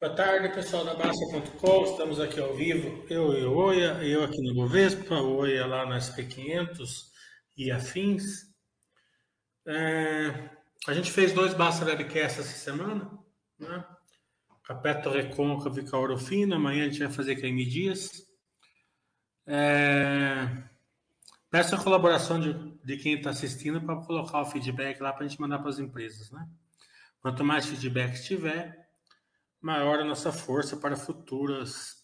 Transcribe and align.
Boa 0.00 0.14
tarde, 0.14 0.48
pessoal 0.54 0.82
da 0.82 0.94
Basta.com. 0.94 1.84
Estamos 1.84 2.18
aqui 2.20 2.40
ao 2.40 2.54
vivo, 2.54 3.04
eu 3.10 3.34
e 3.34 3.44
o 3.44 3.54
Oia, 3.54 4.02
eu 4.02 4.24
aqui 4.24 4.40
no 4.40 4.54
Bovespa, 4.54 5.16
o 5.16 5.36
Oia 5.36 5.66
lá 5.66 5.84
no 5.84 5.94
SP500 5.94 7.10
e 7.54 7.70
afins. 7.70 8.50
É, 9.66 10.48
a 10.88 10.94
gente 10.94 11.12
fez 11.12 11.34
dois 11.34 11.52
Basta 11.52 11.84
Webcasts 11.84 12.38
essa 12.38 12.58
semana, 12.58 13.10
né? 13.58 13.84
Capeto 14.64 15.10
Recôncavo 15.10 15.78
e 15.78 15.84
Cauro 15.84 16.16
Fino. 16.16 16.54
Amanhã 16.54 16.86
a 16.86 16.88
gente 16.88 17.00
vai 17.00 17.12
fazer 17.12 17.38
M 17.44 17.62
Dias. 17.66 18.26
É, 19.46 20.48
peço 21.50 21.74
a 21.74 21.84
colaboração 21.84 22.40
de, 22.40 22.54
de 22.82 22.96
quem 22.96 23.16
está 23.16 23.28
assistindo 23.28 23.82
para 23.82 23.96
colocar 23.96 24.40
o 24.40 24.46
feedback 24.46 24.98
lá 24.98 25.12
para 25.12 25.26
a 25.26 25.28
gente 25.28 25.38
mandar 25.38 25.58
para 25.58 25.68
as 25.68 25.78
empresas, 25.78 26.30
né? 26.30 26.48
Quanto 27.20 27.44
mais 27.44 27.66
feedback 27.66 28.18
tiver, 28.24 28.89
maior 29.60 30.00
a 30.00 30.04
nossa 30.04 30.32
força 30.32 30.76
para 30.76 30.96
futuras 30.96 32.00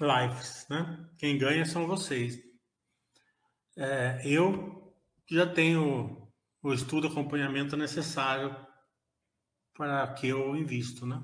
lives, 0.00 0.66
né? 0.68 1.08
Quem 1.18 1.38
ganha 1.38 1.64
são 1.64 1.86
vocês. 1.86 2.38
É, 3.76 4.20
eu 4.24 4.94
já 5.30 5.46
tenho 5.46 6.32
o 6.62 6.72
estudo 6.72 7.08
acompanhamento 7.08 7.76
necessário 7.76 8.56
para 9.74 10.12
que 10.14 10.28
eu 10.28 10.56
invisto, 10.56 11.06
né? 11.06 11.20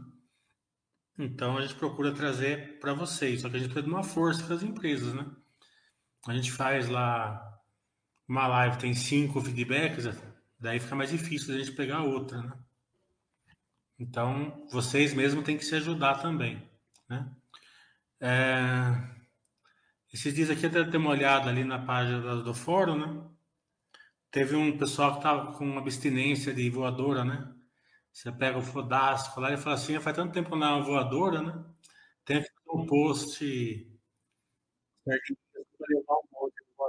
Então 1.19 1.57
a 1.57 1.63
gente 1.63 1.75
procura 1.75 2.15
trazer 2.15 2.79
para 2.79 2.95
vocês, 2.95 3.41
só 3.41 3.49
que 3.49 3.57
a 3.57 3.59
gente 3.59 3.71
precisa 3.71 3.87
de 3.87 3.93
uma 3.93 4.03
força 4.03 4.47
com 4.47 4.53
as 4.53 4.63
empresas, 4.63 5.15
né? 5.15 5.31
A 6.27 6.35
gente 6.35 6.53
faz 6.53 6.89
lá 6.89 7.59
uma 8.29 8.47
live, 8.47 8.79
tem 8.79 8.95
cinco 8.95 9.41
feedbacks, 9.41 10.07
daí 10.59 10.79
fica 10.79 10.95
mais 10.95 11.11
difícil 11.11 11.55
a 11.55 11.59
gente 11.59 11.73
pegar 11.73 12.03
outra, 12.03 12.43
né? 12.43 12.53
Então, 14.01 14.67
vocês 14.71 15.13
mesmos 15.13 15.45
têm 15.45 15.59
que 15.59 15.65
se 15.65 15.75
ajudar 15.77 16.23
também, 16.23 16.67
né? 17.09 17.31
É... 18.19 19.21
Esses 20.13 20.35
dias 20.35 20.51
aqui, 20.51 20.67
até 20.67 20.83
ter 20.85 20.97
uma 20.97 21.11
olhada 21.11 21.51
ali 21.51 21.63
na 21.63 21.79
página 21.79 22.37
do 22.43 22.55
fórum, 22.55 22.99
né? 22.99 23.31
Teve 24.31 24.57
um 24.57 24.77
pessoal 24.79 25.13
que 25.13 25.19
estava 25.19 25.53
com 25.53 25.79
abstinência 25.79 26.55
de 26.55 26.71
voadora, 26.71 27.25
né? 27.25 27.55
Você 28.13 28.33
pega 28.33 28.59
o 28.59 28.63
Fodástico 28.63 29.41
lá 29.41 29.53
e 29.53 29.57
fala 29.57 29.75
assim, 29.77 30.01
faz 30.01 30.17
tanto 30.17 30.33
tempo 30.33 30.57
na 30.57 30.81
voadora, 30.81 31.43
né? 31.43 31.65
Tem 32.25 32.43
um 32.73 32.87
post 32.87 33.45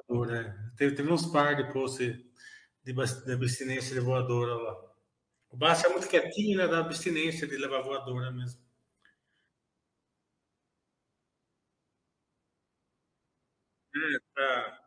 um. 0.09 0.25
É. 0.25 0.72
Teve, 0.78 0.96
teve 0.96 1.12
uns 1.12 1.25
par 1.28 1.56
de 1.56 1.72
posts 1.72 2.18
de 2.84 3.31
abstinência 3.31 3.94
de 3.94 4.00
voadora 4.00 4.56
lá. 4.56 4.91
O 5.52 5.58
Bassi 5.58 5.86
é 5.86 5.90
muito 5.90 6.08
quietinho, 6.08 6.58
né? 6.58 6.68
Da 6.68 6.80
abstinência 6.80 7.46
de 7.48 7.56
levar 7.58 7.82
voadora 7.82 8.32
mesmo. 8.32 8.60
É, 13.96 14.20
tá. 14.36 14.81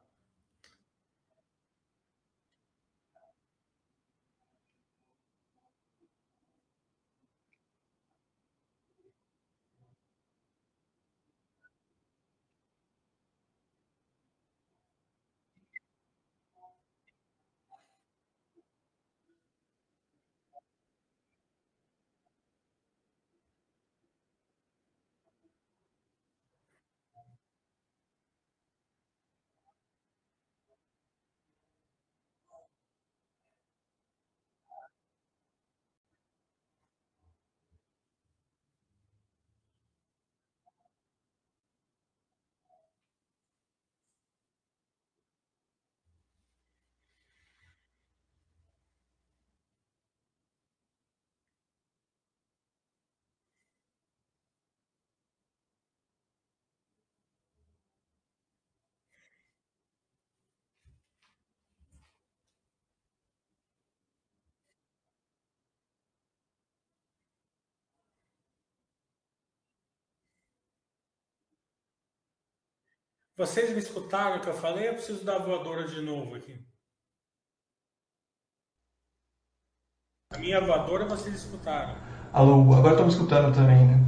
Vocês 73.37 73.71
me 73.71 73.81
escutaram 73.81 74.37
o 74.37 74.41
que 74.41 74.47
eu 74.47 74.55
falei? 74.55 74.89
Eu 74.89 74.95
preciso 74.95 75.25
dar 75.25 75.39
voadora 75.39 75.89
de 75.89 76.00
novo 76.00 76.37
aqui. 76.37 76.56
A 80.33 80.39
minha 80.39 80.61
voadora 80.61 81.05
vocês 81.05 81.34
escutaram. 81.34 81.97
Alô, 82.33 82.61
agora 82.73 82.91
estão 82.91 83.06
me 83.06 83.12
escutando 83.12 83.53
também, 83.53 83.87
né? 83.87 84.00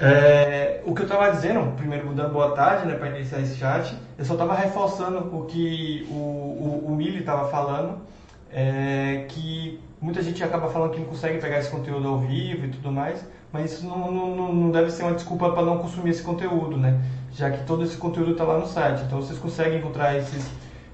É, 0.00 0.82
o 0.84 0.94
que 0.94 1.00
eu 1.00 1.06
estava 1.06 1.30
dizendo, 1.30 1.74
primeiro 1.76 2.12
dando 2.12 2.34
boa 2.34 2.54
tarde, 2.54 2.86
né, 2.86 2.94
para 2.96 3.08
iniciar 3.08 3.40
esse 3.40 3.56
chat, 3.56 3.96
eu 4.18 4.24
só 4.24 4.34
estava 4.34 4.54
reforçando 4.54 5.34
o 5.34 5.46
que 5.46 6.06
o, 6.10 6.14
o, 6.14 6.84
o 6.88 6.94
Mili 6.94 7.20
estava 7.20 7.48
falando, 7.50 8.02
é, 8.50 9.24
que 9.30 9.80
muita 9.98 10.22
gente 10.22 10.44
acaba 10.44 10.68
falando 10.68 10.92
que 10.92 11.00
não 11.00 11.06
consegue 11.06 11.38
pegar 11.38 11.58
esse 11.58 11.70
conteúdo 11.70 12.06
ao 12.06 12.20
vivo 12.20 12.66
e 12.66 12.70
tudo 12.70 12.92
mais, 12.92 13.26
mas 13.50 13.72
isso 13.72 13.86
não, 13.86 14.10
não, 14.10 14.54
não 14.54 14.70
deve 14.70 14.90
ser 14.90 15.04
uma 15.04 15.14
desculpa 15.14 15.50
para 15.52 15.64
não 15.64 15.78
consumir 15.78 16.10
esse 16.10 16.22
conteúdo, 16.22 16.76
né? 16.76 17.00
Já 17.36 17.50
que 17.50 17.64
todo 17.64 17.84
esse 17.84 17.96
conteúdo 17.98 18.32
está 18.32 18.44
lá 18.44 18.58
no 18.58 18.66
site. 18.66 19.02
Então 19.04 19.20
vocês 19.20 19.38
conseguem 19.38 19.78
encontrar 19.78 20.16
esses 20.16 20.48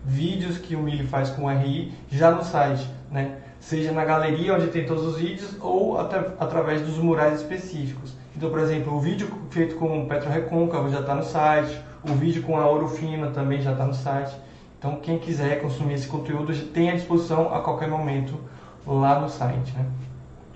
vídeos 0.05 0.59
que 0.59 0.75
o 0.75 0.81
Mili 0.81 1.07
faz 1.07 1.31
com 1.31 1.45
o 1.45 1.49
RI 1.49 1.93
já 2.11 2.33
no 2.33 2.43
site, 2.45 2.89
né? 3.11 3.39
Seja 3.61 3.93
na 3.93 4.05
galeria 4.05 4.55
onde 4.55 4.67
tem 4.67 4.85
todos 4.85 5.07
os 5.07 5.19
vídeos 5.19 5.57
ou 5.61 6.01
até, 6.01 6.19
através 6.41 6.83
dos 6.83 6.99
murais 6.99 7.41
específicos. 7.41 8.13
Então, 8.37 8.51
por 8.51 8.59
exemplo, 8.59 8.93
o 8.93 9.01
vídeo 9.01 9.29
feito 9.51 9.77
com 9.77 10.03
o 10.03 10.09
Petro 10.09 10.29
Recôncavo 10.29 10.91
já 10.91 10.99
está 10.99 11.15
no 11.15 11.23
site, 11.23 11.81
o 12.03 12.13
vídeo 12.15 12.43
com 12.43 12.59
a 12.59 12.67
Ouro 12.67 12.89
Fina 12.89 13.31
também 13.31 13.63
já 13.63 13.71
está 13.71 13.87
no 13.87 13.95
site. 13.95 14.35
Então, 14.79 14.97
quem 14.97 15.17
quiser 15.21 15.63
consumir 15.63 15.95
esse 15.95 16.09
conteúdo 16.09 16.53
tem 16.73 16.91
à 16.91 16.95
disposição 16.97 17.55
a 17.55 17.61
qualquer 17.61 17.89
momento 17.89 18.37
lá 18.85 19.21
no 19.21 19.29
site, 19.29 19.73
né? 19.75 19.87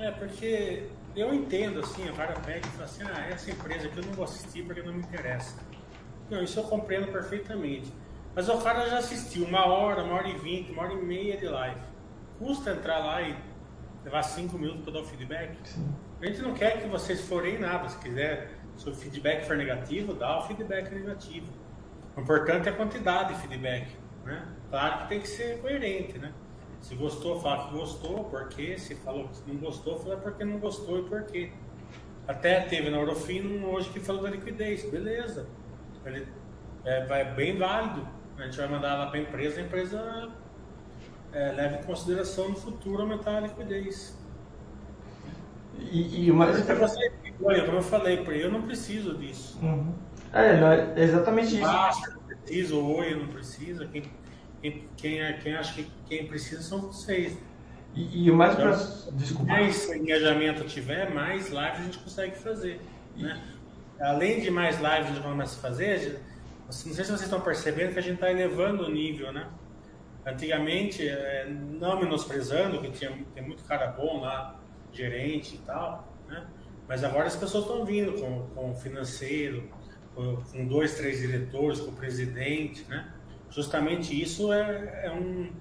É, 0.01 0.11
porque 0.11 0.83
eu 1.15 1.33
entendo, 1.33 1.79
assim, 1.79 2.09
a 2.09 2.13
Vara 2.13 2.35
pega 2.45 2.67
e 2.67 2.71
fala 2.71 2.85
assim, 2.85 3.05
ah, 3.05 3.29
essa 3.31 3.51
empresa 3.53 3.87
aqui 3.87 3.99
eu 3.99 4.05
não 4.05 4.13
vou 4.15 4.25
assistir 4.25 4.65
porque 4.65 4.83
não 4.83 4.93
me 4.93 4.99
interessa. 4.99 5.55
Não, 6.31 6.43
isso 6.43 6.59
eu 6.59 6.65
compreendo 6.65 7.11
perfeitamente. 7.13 7.93
Mas 8.35 8.49
o 8.49 8.59
cara 8.59 8.89
já 8.89 8.99
assistiu 8.99 9.45
uma 9.45 9.67
hora, 9.67 10.03
uma 10.03 10.15
hora 10.15 10.29
e 10.29 10.37
vinte, 10.37 10.71
uma 10.73 10.83
hora 10.83 10.93
e 10.93 10.97
meia 10.97 11.37
de 11.37 11.47
live. 11.47 11.81
Custa 12.39 12.73
entrar 12.73 12.99
lá 12.99 13.23
e 13.23 13.35
levar 14.05 14.23
cinco 14.23 14.59
minutos 14.59 14.83
para 14.83 14.93
dar 14.93 15.01
o 15.01 15.05
feedback? 15.05 15.57
Sim. 15.65 15.89
A 16.21 16.27
gente 16.27 16.43
não 16.43 16.53
quer 16.53 16.83
que 16.83 16.89
vocês 16.89 17.21
forem 17.23 17.59
nada. 17.59 17.89
Se 17.89 17.99
quiser, 17.99 18.51
se 18.77 18.89
o 18.89 18.95
feedback 18.95 19.47
for 19.47 19.57
negativo, 19.57 20.13
dá 20.15 20.39
o 20.39 20.43
feedback 20.43 20.93
negativo. 20.93 21.47
O 22.17 22.21
importante 22.21 22.69
é 22.69 22.73
a 22.73 22.75
quantidade 22.75 23.35
de 23.35 23.41
feedback. 23.41 23.89
Né? 24.25 24.47
Claro 24.71 24.99
que 24.99 25.09
tem 25.09 25.21
que 25.21 25.29
ser 25.29 25.61
coerente, 25.61 26.19
né? 26.19 26.33
Se 26.81 26.95
gostou, 26.95 27.41
fala 27.41 27.69
que 27.69 27.77
gostou, 27.77 28.25
por 28.25 28.49
quê? 28.49 28.77
Se 28.79 28.95
falou 28.97 29.29
que 29.29 29.51
não 29.51 29.59
gostou, 29.59 29.99
fala 29.99 30.17
porque 30.17 30.45
não 30.45 30.59
gostou 30.59 31.01
e 31.01 31.09
por 31.09 31.22
quê. 31.25 31.51
Até 32.29 32.61
teve 32.61 32.91
na 32.91 32.99
Orofino 32.99 33.69
hoje 33.71 33.89
que 33.91 34.01
falou 34.01 34.22
da 34.22 34.31
liquidez, 34.31 34.89
beleza. 34.91 35.49
Ele 36.07 36.27
é, 36.85 37.05
vai 37.07 37.25
bem 37.35 37.57
válido. 37.57 38.07
A 38.39 38.43
gente 38.45 38.57
vai 38.57 38.69
mandar 38.69 38.95
lá 38.95 39.07
para 39.07 39.19
a 39.19 39.23
empresa, 39.23 39.61
a 39.61 39.65
empresa 39.65 40.29
é, 41.33 41.53
leva 41.53 41.77
em 41.77 41.83
consideração 41.83 42.51
no 42.51 42.57
futuro 42.57 43.03
aumentar 43.03 43.37
a 43.37 43.41
liquidez. 43.41 44.17
E, 45.79 46.27
e 46.27 46.33
mais 46.33 46.61
você, 46.61 47.13
olha, 47.43 47.65
como 47.65 47.79
eu 47.79 47.83
falei, 47.83 48.25
eu 48.27 48.51
não 48.51 48.63
preciso 48.63 49.17
disso. 49.17 49.59
Uhum. 49.63 49.95
É, 50.33 50.61
não, 50.61 50.73
é 50.73 50.95
exatamente 50.97 51.55
isso. 51.55 51.61
Basta, 51.61 52.11
não 52.11 52.21
preciso, 52.23 52.85
oi, 52.85 53.13
eu 53.13 53.19
não 53.19 53.29
preciso. 53.29 53.89
Quem, 53.89 54.11
quem, 54.61 54.89
quem, 54.97 55.21
é, 55.21 55.33
quem 55.35 55.55
acha 55.55 55.75
que 55.75 55.91
quem 56.07 56.27
precisa 56.27 56.63
são 56.63 56.81
vocês. 56.81 57.39
E, 57.95 58.25
e 58.25 58.31
o 58.31 58.35
mais 58.35 58.55
então, 58.55 58.67
pra... 58.67 59.11
Desculpa. 59.13 59.53
mais 59.53 59.91
engajamento 59.91 60.65
tiver, 60.65 61.13
mais 61.13 61.49
lives 61.49 61.81
a 61.81 61.83
gente 61.83 61.99
consegue 61.99 62.37
fazer. 62.37 62.81
E... 63.17 63.23
Né? 63.23 63.43
Além 64.01 64.41
de 64.41 64.51
mais 64.51 64.77
lives 64.77 65.09
gente 65.09 65.22
começa 65.22 65.59
a 65.59 65.63
fazer, 65.63 66.21
não 66.66 66.72
sei 66.72 66.93
se 66.93 67.04
vocês 67.04 67.22
estão 67.22 67.41
percebendo 67.41 67.93
que 67.93 67.98
a 67.98 68.03
gente 68.03 68.15
está 68.15 68.31
elevando 68.31 68.84
o 68.84 68.91
nível, 68.91 69.33
né? 69.33 69.48
Antigamente, 70.27 71.07
é, 71.09 71.47
não 71.48 72.01
menosprezando, 72.01 72.81
que 72.81 72.91
tinha, 72.91 73.16
tem 73.34 73.43
muito 73.43 73.65
cara 73.65 73.87
bom 73.87 74.21
lá, 74.21 74.59
gerente 74.93 75.54
e 75.54 75.59
tal, 75.59 76.13
né? 76.28 76.47
Mas 76.89 77.04
agora 77.04 77.27
as 77.27 77.37
pessoas 77.37 77.65
estão 77.65 77.84
vindo 77.84 78.13
com, 78.21 78.48
com 78.54 78.75
financeiro, 78.75 79.69
com, 80.15 80.37
com 80.37 80.66
dois, 80.66 80.95
três 80.95 81.21
diretores, 81.21 81.81
com 81.81 81.91
o 81.91 81.95
presidente, 81.95 82.84
né? 82.89 83.13
Justamente 83.51 84.21
isso 84.21 84.53
é, 84.53 85.04
é 85.04 85.10
um, 85.13 85.53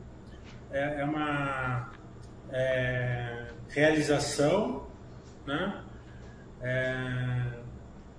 é, 0.72 1.02
é 1.02 1.06
uma 1.06 1.92
é, 2.52 3.48
realização, 3.70 4.88
né? 5.46 5.84
É, 6.62 7.55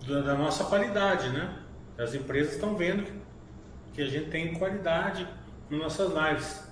da, 0.07 0.21
da, 0.21 0.35
nossa 0.35 0.65
qualidade, 0.65 1.29
né? 1.31 1.57
As 1.99 2.15
empresas 2.15 2.55
estão 2.55 2.77
vendo 2.77 3.05
que 3.93 4.03
a 4.03 4.07
gente 4.07 4.31
tem 4.31 4.55
qualidade 4.55 5.27
nas 5.71 5.81
nossas 5.81 6.13
lives. 6.13 6.67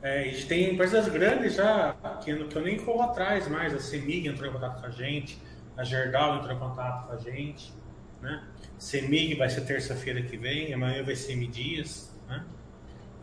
É, 0.00 0.28
e 0.28 0.44
tem 0.44 0.74
empresas 0.74 1.08
grandes 1.08 1.54
já 1.54 1.96
que, 2.22 2.32
que 2.44 2.56
eu 2.56 2.62
nem 2.62 2.78
corro 2.78 3.02
atrás 3.02 3.48
mais. 3.48 3.74
A 3.74 3.80
Semig 3.80 4.28
entrou 4.28 4.48
em 4.48 4.52
contato 4.52 4.80
com 4.80 4.86
a 4.86 4.90
gente, 4.90 5.42
a 5.76 5.82
Gerdau 5.82 6.36
entrou 6.36 6.54
em 6.54 6.58
contato 6.58 7.06
com 7.06 7.12
a 7.14 7.16
gente. 7.16 7.72
Né? 8.20 8.42
Semig 8.78 9.34
vai 9.34 9.48
ser 9.48 9.62
terça-feira 9.62 10.22
que 10.22 10.36
vem, 10.36 10.72
amanhã 10.72 11.02
vai 11.02 11.16
ser 11.16 11.32
M 11.32 11.46
Dias. 11.46 12.14
Né? 12.28 12.44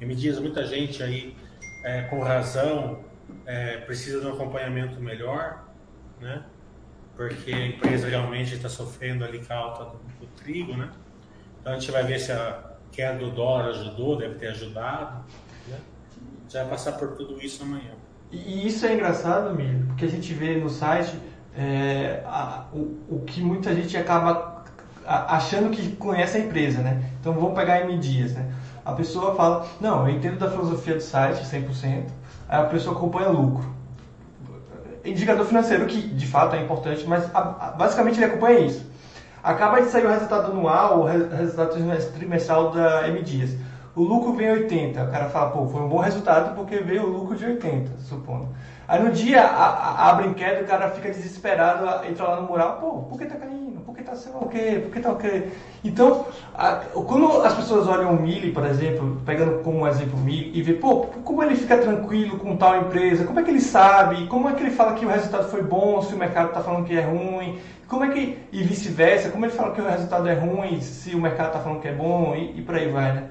M 0.01 0.15
Dias, 0.15 0.39
muita 0.39 0.65
gente 0.65 1.01
aí, 1.01 1.35
é, 1.83 2.03
com 2.03 2.19
razão, 2.19 3.03
é, 3.45 3.77
precisa 3.77 4.19
de 4.19 4.27
um 4.27 4.33
acompanhamento 4.33 4.99
melhor, 4.99 5.65
né? 6.19 6.43
Porque 7.15 7.51
a 7.51 7.67
empresa 7.67 8.07
realmente 8.07 8.55
está 8.55 8.69
sofrendo 8.69 9.23
ali 9.23 9.43
com 9.43 9.53
a 9.53 9.57
alta 9.57 9.85
do, 9.85 9.97
do 10.19 10.27
trigo. 10.35 10.75
Né? 10.75 10.89
Então 11.59 11.73
a 11.73 11.79
gente 11.79 11.91
vai 11.91 12.03
ver 12.03 12.19
se 12.19 12.31
a 12.31 12.75
queda 12.91 13.19
do 13.19 13.31
dólar 13.31 13.69
ajudou, 13.69 14.17
deve 14.17 14.35
ter 14.35 14.47
ajudado. 14.47 15.23
Né? 15.67 15.77
Já 16.49 16.61
vai 16.61 16.71
passar 16.71 16.93
por 16.93 17.09
tudo 17.15 17.41
isso 17.43 17.63
amanhã. 17.63 17.91
E 18.31 18.67
isso 18.67 18.85
é 18.85 18.93
engraçado, 18.93 19.55
Milho, 19.55 19.85
porque 19.87 20.05
a 20.05 20.09
gente 20.09 20.33
vê 20.33 20.57
no 20.57 20.69
site 20.69 21.17
é, 21.57 22.21
a, 22.25 22.65
o, 22.73 22.99
o 23.09 23.23
que 23.25 23.41
muita 23.41 23.73
gente 23.73 23.95
acaba 23.95 24.65
achando 25.05 25.69
que 25.69 25.95
conhece 25.95 26.37
a 26.37 26.39
empresa, 26.41 26.81
né? 26.81 27.11
Então 27.19 27.33
vamos 27.33 27.53
pegar 27.53 27.81
M 27.81 27.97
Dias, 27.97 28.33
né? 28.33 28.51
A 28.83 28.93
pessoa 28.93 29.35
fala, 29.35 29.67
não, 29.79 30.07
eu 30.07 30.15
entendo 30.15 30.37
da 30.37 30.49
filosofia 30.49 30.95
do 30.95 31.01
site 31.01 31.43
100%, 31.43 32.05
aí 32.47 32.59
a 32.59 32.63
pessoa 32.63 32.95
acompanha 32.95 33.29
lucro. 33.29 33.74
Indicador 35.05 35.45
financeiro 35.45 35.85
que 35.85 36.01
de 36.01 36.27
fato 36.27 36.55
é 36.55 36.61
importante, 36.61 37.05
mas 37.07 37.23
a, 37.33 37.39
a, 37.39 37.71
basicamente 37.77 38.17
ele 38.17 38.25
acompanha 38.25 38.59
isso. 38.59 38.85
Acaba 39.43 39.79
de 39.79 39.89
sair 39.89 40.05
o 40.05 40.09
resultado 40.09 40.51
anual, 40.51 41.01
o 41.01 41.03
resultado 41.03 41.75
trimestral 42.15 42.71
da 42.71 43.07
M 43.07 43.21
Dias. 43.21 43.51
O 43.95 44.03
lucro 44.03 44.33
vem 44.33 44.51
80. 44.51 45.03
O 45.03 45.11
cara 45.11 45.29
fala, 45.29 45.51
pô, 45.51 45.67
foi 45.67 45.81
um 45.81 45.87
bom 45.87 45.99
resultado 45.99 46.53
porque 46.53 46.77
veio 46.79 47.03
o 47.03 47.09
lucro 47.09 47.35
de 47.35 47.45
80, 47.45 47.91
supondo. 47.99 48.49
Aí 48.87 49.01
no 49.01 49.11
dia 49.11 49.41
a, 49.41 49.65
a, 49.67 50.09
abre 50.09 50.27
em 50.27 50.33
queda, 50.33 50.61
o 50.61 50.67
cara 50.67 50.89
fica 50.89 51.09
desesperado, 51.09 52.05
entra 52.05 52.25
lá 52.25 52.41
no 52.41 52.47
mural, 52.47 52.77
pô, 52.79 52.91
por 53.03 53.17
que 53.17 53.25
tá 53.25 53.35
caindo? 53.35 53.79
Por 53.79 53.95
que 53.95 54.03
tá 54.03 54.15
sendo 54.15 54.37
o 54.37 54.49
quê? 54.49 54.79
Por 54.83 54.91
que 54.91 54.99
tá 54.99 55.11
o 55.11 55.15
quê? 55.15 55.47
Então, 55.83 56.25
a, 56.53 56.75
quando 56.93 57.41
as 57.41 57.53
pessoas 57.55 57.87
olham 57.87 58.11
o 58.11 58.21
Mili, 58.21 58.51
por 58.51 58.65
exemplo, 58.65 59.21
pegando 59.25 59.63
como 59.63 59.87
exemplo 59.87 60.19
o 60.19 60.21
Mili, 60.21 60.51
e 60.53 60.61
vê, 60.61 60.73
pô, 60.73 61.07
como 61.23 61.41
ele 61.41 61.55
fica 61.55 61.77
tranquilo 61.77 62.37
com 62.37 62.57
tal 62.57 62.77
empresa, 62.81 63.25
como 63.25 63.39
é 63.39 63.43
que 63.43 63.49
ele 63.49 63.61
sabe, 63.61 64.27
como 64.27 64.49
é 64.49 64.53
que 64.53 64.61
ele 64.61 64.71
fala 64.71 64.93
que 64.93 65.05
o 65.05 65.09
resultado 65.09 65.49
foi 65.49 65.63
bom, 65.63 66.01
se 66.01 66.13
o 66.13 66.17
mercado 66.17 66.49
está 66.49 66.61
falando 66.61 66.85
que 66.85 66.95
é 66.95 67.01
ruim, 67.01 67.59
como 67.87 68.03
é 68.03 68.09
que, 68.09 68.37
e 68.51 68.61
vice-versa, 68.61 69.29
como 69.29 69.45
ele 69.45 69.53
fala 69.53 69.73
que 69.73 69.81
o 69.81 69.87
resultado 69.87 70.27
é 70.27 70.33
ruim, 70.33 70.79
se 70.81 71.15
o 71.15 71.21
mercado 71.21 71.47
está 71.47 71.59
falando 71.59 71.81
que 71.81 71.87
é 71.87 71.93
bom, 71.93 72.35
e, 72.35 72.59
e 72.59 72.61
por 72.61 72.75
aí 72.75 72.89
vai, 72.89 73.13
né? 73.13 73.23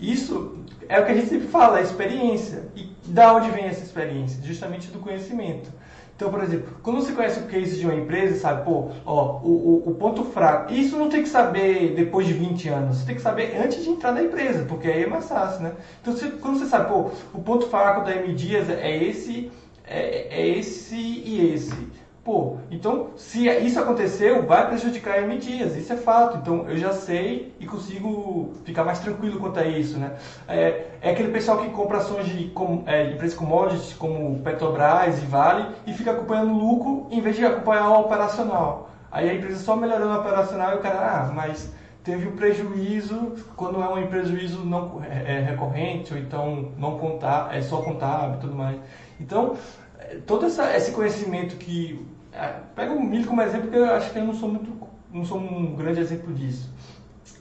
Isso 0.00 0.58
é 0.88 1.00
o 1.00 1.04
que 1.04 1.12
a 1.12 1.14
gente 1.14 1.28
sempre 1.28 1.48
fala, 1.48 1.78
a 1.78 1.82
experiência. 1.82 2.64
E 2.76 2.88
da 3.06 3.34
onde 3.34 3.50
vem 3.50 3.64
essa 3.64 3.82
experiência? 3.82 4.42
Justamente 4.42 4.88
do 4.88 4.98
conhecimento. 4.98 5.70
Então, 6.16 6.30
por 6.30 6.42
exemplo, 6.42 6.76
quando 6.80 7.00
você 7.00 7.12
conhece 7.12 7.40
o 7.40 7.46
case 7.46 7.76
de 7.76 7.84
uma 7.84 7.94
empresa, 7.94 8.38
sabe, 8.38 8.64
pô, 8.64 8.90
ó, 9.04 9.40
o, 9.42 9.48
o, 9.48 9.90
o, 9.90 9.94
ponto 9.96 10.22
fraco. 10.24 10.72
Isso 10.72 10.96
não 10.96 11.08
tem 11.08 11.24
que 11.24 11.28
saber 11.28 11.92
depois 11.94 12.26
de 12.26 12.32
20 12.32 12.68
anos, 12.68 12.98
você 12.98 13.06
tem 13.06 13.16
que 13.16 13.20
saber 13.20 13.56
antes 13.56 13.82
de 13.82 13.90
entrar 13.90 14.12
na 14.12 14.22
empresa, 14.22 14.64
porque 14.64 14.86
aí 14.86 15.02
é 15.02 15.06
mais 15.08 15.28
fácil, 15.28 15.64
né? 15.64 15.72
Então, 16.00 16.12
você, 16.14 16.30
quando 16.30 16.58
você 16.60 16.66
sabe, 16.66 16.88
pô, 16.88 17.10
o 17.32 17.42
ponto 17.42 17.66
fraco 17.66 18.04
da 18.04 18.14
M 18.14 18.32
Dias 18.32 18.70
é 18.70 18.96
esse, 18.96 19.50
é, 19.84 20.40
é 20.40 20.48
esse 20.56 20.94
e 20.94 21.52
esse. 21.52 21.74
Pô, 22.24 22.56
então 22.70 23.10
se 23.16 23.46
isso 23.46 23.78
aconteceu, 23.78 24.46
vai 24.46 24.66
prejudicar 24.66 25.22
M 25.22 25.36
Dias, 25.36 25.76
isso 25.76 25.92
é 25.92 25.96
fato. 25.96 26.38
Então 26.38 26.66
eu 26.66 26.78
já 26.78 26.90
sei 26.90 27.54
e 27.60 27.66
consigo 27.66 28.54
ficar 28.64 28.82
mais 28.82 28.98
tranquilo 28.98 29.38
quanto 29.38 29.60
a 29.60 29.66
isso, 29.66 29.98
né? 29.98 30.16
É, 30.48 30.86
é 31.02 31.10
aquele 31.10 31.30
pessoal 31.30 31.58
que 31.58 31.68
compra 31.68 31.98
ações 31.98 32.24
de 32.24 32.46
com, 32.46 32.82
é, 32.86 33.10
empresas 33.10 33.36
commodities 33.36 33.92
como 33.92 34.38
Petrobras 34.38 35.22
e 35.22 35.26
Vale 35.26 35.66
e 35.86 35.92
fica 35.92 36.12
acompanhando 36.12 36.52
o 36.52 36.58
lucro 36.58 37.06
em 37.10 37.20
vez 37.20 37.36
de 37.36 37.44
acompanhar 37.44 37.90
o 37.90 38.00
operacional. 38.00 38.90
Aí 39.12 39.28
a 39.28 39.34
empresa 39.34 39.62
só 39.62 39.76
melhorando 39.76 40.14
o 40.14 40.18
operacional 40.20 40.72
e 40.72 40.76
o 40.76 40.80
cara, 40.80 41.26
ah, 41.26 41.32
mas 41.32 41.70
teve 42.02 42.26
um 42.26 42.32
prejuízo 42.36 43.34
quando 43.54 43.82
é 43.82 43.86
um 43.86 44.06
prejuízo 44.06 44.64
não 44.64 45.02
é, 45.04 45.36
é 45.36 45.40
recorrente 45.40 46.14
ou 46.14 46.18
então 46.18 46.72
não 46.78 46.98
contar, 46.98 47.54
é 47.54 47.60
só 47.60 47.82
contábil 47.82 48.36
e 48.36 48.40
tudo 48.40 48.54
mais. 48.54 48.78
Então, 49.20 49.56
é, 49.98 50.16
todo 50.26 50.46
essa, 50.46 50.74
esse 50.76 50.90
conhecimento 50.92 51.56
que 51.56 52.13
é, 52.34 52.60
pega 52.74 52.92
o 52.92 53.00
milho 53.00 53.26
como 53.26 53.40
exemplo, 53.42 53.68
porque 53.68 53.78
eu 53.78 53.94
acho 53.94 54.10
que 54.10 54.18
eu 54.18 54.24
não 54.24 54.34
sou 54.34 54.48
muito, 54.48 54.88
não 55.12 55.24
sou 55.24 55.38
um 55.38 55.76
grande 55.76 56.00
exemplo 56.00 56.32
disso. 56.34 56.72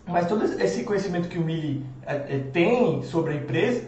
Mas 0.05 0.27
todo 0.27 0.43
esse 0.43 0.83
conhecimento 0.83 1.29
que 1.29 1.37
o 1.37 1.41
Mili 1.41 1.85
é, 2.05 2.15
é, 2.15 2.39
tem 2.51 3.01
sobre 3.03 3.33
a 3.33 3.35
empresa 3.35 3.87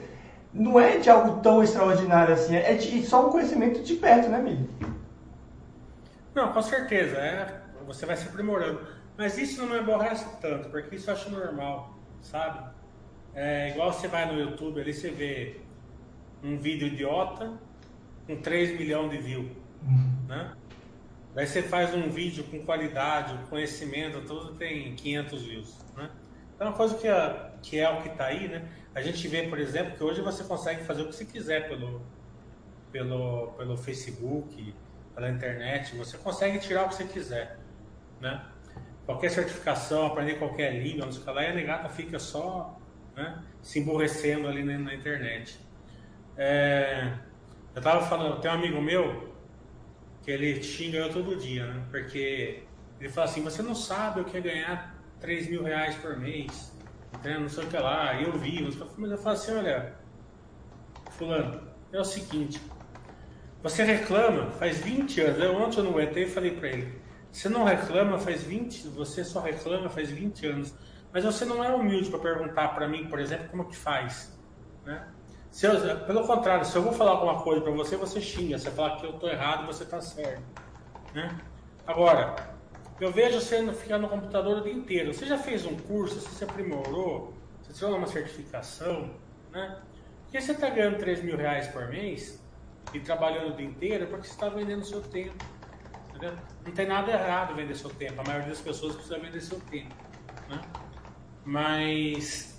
não 0.53 0.79
é 0.79 0.97
de 0.97 1.09
algo 1.09 1.41
tão 1.41 1.61
extraordinário 1.61 2.33
assim, 2.33 2.55
é 2.55 2.73
de, 2.73 3.05
só 3.05 3.27
um 3.27 3.31
conhecimento 3.31 3.83
de 3.83 3.95
perto, 3.95 4.29
né, 4.29 4.39
Mili? 4.39 4.69
Não, 6.33 6.51
com 6.53 6.61
certeza, 6.61 7.17
é, 7.17 7.61
você 7.85 8.05
vai 8.05 8.15
se 8.15 8.27
aprimorando. 8.27 8.81
Mas 9.17 9.37
isso 9.37 9.61
não 9.61 9.69
me 9.69 9.79
aborrece 9.79 10.25
tanto, 10.41 10.69
porque 10.69 10.95
isso 10.95 11.09
eu 11.09 11.13
acho 11.13 11.29
normal, 11.29 11.97
sabe? 12.21 12.65
É 13.33 13.69
igual 13.69 13.91
você 13.91 14.07
vai 14.07 14.25
no 14.25 14.39
YouTube 14.39 14.79
ali, 14.79 14.93
você 14.93 15.09
vê 15.09 15.57
um 16.43 16.57
vídeo 16.57 16.87
idiota 16.87 17.51
com 18.25 18.37
3 18.37 18.77
milhões 18.79 19.11
de 19.11 19.17
views, 19.17 19.47
uhum. 19.83 20.11
né? 20.27 20.51
Daí 21.35 21.45
você 21.45 21.61
faz 21.61 21.93
um 21.93 22.09
vídeo 22.09 22.45
com 22.45 22.65
qualidade, 22.65 23.37
conhecimento, 23.49 24.21
tudo 24.21 24.55
tem 24.55 24.95
500 24.95 25.41
views, 25.43 25.77
né? 25.93 26.09
Então, 26.55 26.67
é 26.67 26.69
uma 26.69 26.77
coisa 26.77 26.95
que 26.95 27.05
é, 27.05 27.51
que 27.61 27.77
é 27.77 27.89
o 27.89 28.01
que 28.01 28.07
está 28.07 28.27
aí, 28.27 28.47
né? 28.47 28.65
A 28.95 29.01
gente 29.01 29.27
vê, 29.27 29.43
por 29.43 29.59
exemplo, 29.59 29.97
que 29.97 30.03
hoje 30.03 30.21
você 30.21 30.45
consegue 30.45 30.85
fazer 30.85 31.01
o 31.01 31.09
que 31.09 31.15
você 31.15 31.25
quiser 31.25 31.67
pelo, 31.67 32.01
pelo, 32.89 33.47
pelo 33.57 33.75
Facebook, 33.75 34.73
pela 35.13 35.29
internet, 35.29 35.93
você 35.97 36.17
consegue 36.17 36.57
tirar 36.59 36.85
o 36.85 36.87
que 36.89 36.95
você 36.95 37.03
quiser, 37.03 37.59
né? 38.21 38.41
Qualquer 39.05 39.29
certificação, 39.29 40.05
aprender 40.05 40.35
qualquer 40.35 40.81
língua, 40.81 41.05
não 41.05 41.11
sei 41.11 41.21
o 41.21 41.25
que 41.25 41.31
lá, 41.31 41.43
e 41.43 41.47
a 41.47 41.53
negata 41.53 41.89
fica 41.89 42.17
só 42.17 42.79
né, 43.13 43.43
se 43.61 43.79
emborrecendo 43.79 44.47
ali 44.47 44.63
na, 44.63 44.77
na 44.79 44.95
internet. 44.95 45.59
É, 46.37 47.11
eu 47.73 47.79
estava 47.79 48.05
falando, 48.05 48.39
tem 48.39 48.49
um 48.49 48.53
amigo 48.53 48.81
meu 48.81 49.34
que 50.25 50.31
ele 50.31 50.61
xinga 50.63 50.97
eu 50.97 51.13
todo 51.13 51.35
dia, 51.35 51.67
né? 51.67 51.85
Porque 51.91 52.63
ele 52.99 53.09
fala 53.09 53.29
assim, 53.29 53.43
você 53.43 53.61
não 53.61 53.75
sabe 53.75 54.21
o 54.21 54.25
que 54.25 54.35
é 54.35 54.41
ganhar 54.41 54.95
3 55.19 55.47
mil 55.49 55.63
reais 55.63 55.95
por 55.97 56.17
mês, 56.17 56.73
né? 57.23 57.37
não 57.37 57.47
sei 57.47 57.63
o 57.63 57.67
que 57.67 57.77
lá, 57.77 58.19
eu 58.19 58.31
vi, 58.31 58.67
mas 58.97 59.11
eu 59.11 59.17
falo 59.19 59.35
assim, 59.35 59.55
olha, 59.55 59.93
fulano, 61.11 61.61
é 61.93 61.99
o 61.99 62.03
seguinte, 62.03 62.59
você 63.61 63.83
reclama 63.83 64.49
faz 64.53 64.79
20 64.79 65.21
anos, 65.21 65.43
eu, 65.43 65.55
ontem 65.55 65.77
eu 65.77 65.83
não 65.83 65.91
aguentei 65.91 66.23
e 66.23 66.29
falei 66.29 66.51
para 66.55 66.69
ele, 66.69 66.99
você 67.31 67.47
não 67.47 67.63
reclama 67.63 68.17
faz 68.17 68.41
20, 68.41 68.87
você 68.89 69.23
só 69.23 69.41
reclama 69.41 69.89
faz 69.89 70.09
20 70.09 70.47
anos, 70.47 70.73
mas 71.13 71.23
você 71.23 71.45
não 71.45 71.63
é 71.63 71.69
humilde 71.71 72.09
para 72.09 72.17
perguntar 72.17 72.69
para 72.69 72.87
mim, 72.87 73.07
por 73.07 73.19
exemplo, 73.19 73.47
como 73.49 73.65
que 73.65 73.75
faz, 73.75 74.35
né? 74.83 75.07
Se 75.55 75.65
eu, 75.65 75.99
pelo 76.01 76.27
contrário, 76.27 76.65
se 76.65 76.75
eu 76.75 76.81
vou 76.81 76.91
falar 76.91 77.11
alguma 77.11 77.41
coisa 77.41 77.61
para 77.61 77.71
você, 77.71 77.95
você 77.95 78.19
xinga. 78.19 78.59
Você 78.59 78.69
fala 78.69 78.97
que 78.97 79.05
eu 79.05 79.11
estou 79.11 79.29
errado 79.29 79.65
você 79.65 79.83
está 79.83 80.01
certo. 80.01 80.43
Né? 81.13 81.33
Agora, 81.87 82.35
eu 82.99 83.09
vejo 83.09 83.39
você 83.39 83.65
ficar 83.71 83.97
no 83.97 84.09
computador 84.09 84.57
o 84.57 84.61
dia 84.61 84.73
inteiro. 84.73 85.13
Você 85.13 85.25
já 85.25 85.37
fez 85.37 85.65
um 85.65 85.77
curso, 85.77 86.19
você 86.19 86.27
se 86.27 86.43
aprimorou, 86.43 87.33
você 87.63 87.71
tirou 87.71 87.95
uma 87.95 88.05
certificação, 88.05 89.11
né? 89.49 89.79
Porque 90.23 90.41
você 90.41 90.51
está 90.51 90.69
ganhando 90.69 90.97
3 90.97 91.23
mil 91.23 91.37
reais 91.37 91.67
por 91.67 91.87
mês 91.87 92.43
e 92.93 92.99
trabalhando 92.99 93.53
o 93.53 93.55
dia 93.55 93.65
inteiro 93.65 94.07
porque 94.07 94.27
você 94.27 94.33
está 94.33 94.49
vendendo 94.49 94.83
seu 94.83 95.01
tempo. 95.01 95.41
Entendeu? 96.09 96.33
Não 96.65 96.73
tem 96.73 96.85
nada 96.85 97.13
errado 97.13 97.55
vender 97.55 97.75
seu 97.75 97.91
tempo. 97.91 98.19
A 98.19 98.25
maioria 98.25 98.49
das 98.49 98.59
pessoas 98.59 98.95
precisa 98.95 99.17
vender 99.17 99.39
seu 99.39 99.61
tempo. 99.61 99.95
Né? 100.49 100.59
Mas 101.45 102.54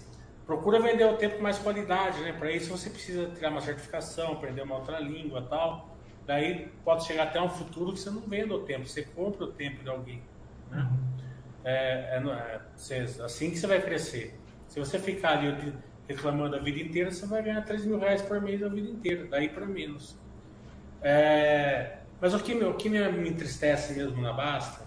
procura 0.46 0.80
vender 0.80 1.04
o 1.04 1.16
tempo 1.16 1.36
com 1.36 1.42
mais 1.42 1.58
qualidade, 1.58 2.20
né? 2.20 2.32
Para 2.32 2.52
isso 2.52 2.70
você 2.70 2.88
precisa 2.88 3.26
tirar 3.30 3.50
uma 3.50 3.60
certificação, 3.60 4.32
aprender 4.32 4.62
uma 4.62 4.76
outra 4.76 5.00
língua 5.00 5.42
tal. 5.42 5.96
Daí 6.24 6.68
pode 6.84 7.04
chegar 7.04 7.24
até 7.24 7.40
um 7.40 7.48
futuro 7.48 7.92
que 7.92 8.00
você 8.00 8.10
não 8.10 8.22
venda 8.22 8.54
o 8.54 8.60
tempo, 8.60 8.86
você 8.86 9.02
compra 9.02 9.44
o 9.44 9.52
tempo 9.52 9.82
de 9.82 9.88
alguém. 9.88 10.22
Né? 10.70 10.78
Uhum. 10.78 11.06
É, 11.64 12.16
é, 12.16 12.22
é, 12.90 13.24
assim 13.24 13.50
que 13.50 13.58
você 13.58 13.66
vai 13.66 13.82
crescer. 13.82 14.38
Se 14.68 14.78
você 14.78 14.98
ficar 14.98 15.38
ali 15.38 15.74
reclamando 16.08 16.56
a 16.56 16.60
vida 16.60 16.80
inteira, 16.80 17.10
você 17.10 17.26
vai 17.26 17.42
ganhar 17.42 17.62
3 17.62 17.84
mil 17.84 17.98
reais 17.98 18.22
por 18.22 18.40
mês 18.40 18.62
a 18.62 18.68
vida 18.68 18.88
inteira, 18.88 19.26
daí 19.26 19.48
para 19.48 19.66
menos. 19.66 20.16
É, 21.02 21.98
Mas 22.20 22.34
o 22.34 22.40
que, 22.40 22.54
o 22.54 22.74
que 22.74 22.88
me, 22.88 23.06
me 23.12 23.28
entristece 23.28 23.94
mesmo 23.94 24.20
na 24.22 24.32
Basta, 24.32 24.84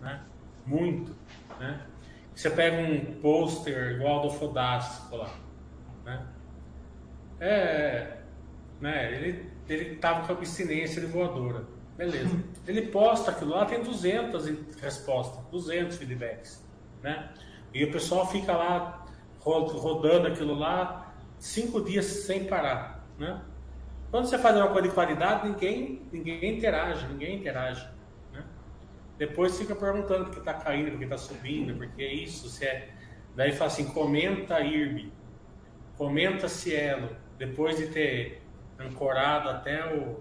né? 0.00 0.20
muito, 0.66 1.14
né? 1.58 1.86
Você 2.34 2.50
pega 2.50 2.76
um 2.76 3.20
pôster 3.20 3.92
igual 3.92 4.22
do 4.22 4.30
Fodástico 4.30 5.16
lá, 5.16 5.30
né? 6.04 6.26
É, 7.38 8.16
né? 8.80 9.12
Ele, 9.12 9.50
ele 9.68 9.96
tava 9.96 10.26
com 10.26 10.32
abstinência 10.32 11.00
de 11.00 11.06
voadora, 11.06 11.66
beleza. 11.96 12.36
Ele 12.66 12.82
posta 12.82 13.32
aquilo 13.32 13.50
lá, 13.50 13.66
tem 13.66 13.82
200 13.82 14.46
respostas, 14.80 15.44
200 15.50 15.96
feedbacks, 15.96 16.64
né? 17.02 17.32
E 17.74 17.84
o 17.84 17.90
pessoal 17.90 18.26
fica 18.30 18.52
lá 18.52 19.04
rodando 19.40 20.28
aquilo 20.28 20.54
lá 20.54 21.12
cinco 21.38 21.80
dias 21.82 22.04
sem 22.04 22.44
parar, 22.44 23.04
né? 23.18 23.42
Quando 24.10 24.26
você 24.26 24.38
faz 24.38 24.56
uma 24.56 24.68
coisa 24.68 24.88
de 24.88 24.94
qualidade, 24.94 25.48
ninguém, 25.48 26.02
ninguém 26.12 26.56
interage, 26.56 27.06
ninguém 27.08 27.36
interage. 27.36 27.88
Depois 29.22 29.56
fica 29.56 29.76
perguntando 29.76 30.24
porque 30.24 30.40
está 30.40 30.52
caindo, 30.52 30.90
porque 30.90 31.04
está 31.04 31.16
subindo, 31.16 31.76
porque 31.76 32.02
é 32.02 32.12
isso, 32.12 32.48
se 32.48 32.66
é. 32.66 32.88
Daí 33.36 33.52
fala 33.52 33.70
assim, 33.70 33.84
comenta 33.84 34.60
IRB, 34.60 35.12
comenta 35.96 36.48
Cielo, 36.48 37.08
depois 37.38 37.76
de 37.76 37.86
ter 37.86 38.42
ancorado 38.76 39.48
até 39.48 39.94
o. 39.94 40.20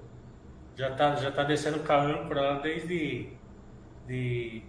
Já 0.76 0.92
está 0.92 1.16
já 1.16 1.32
tá 1.32 1.44
descendo 1.44 1.80
com 1.80 1.92
a 1.92 2.00
âncora 2.00 2.42
lá 2.42 2.60
desde 2.60 3.34
de 4.06 4.62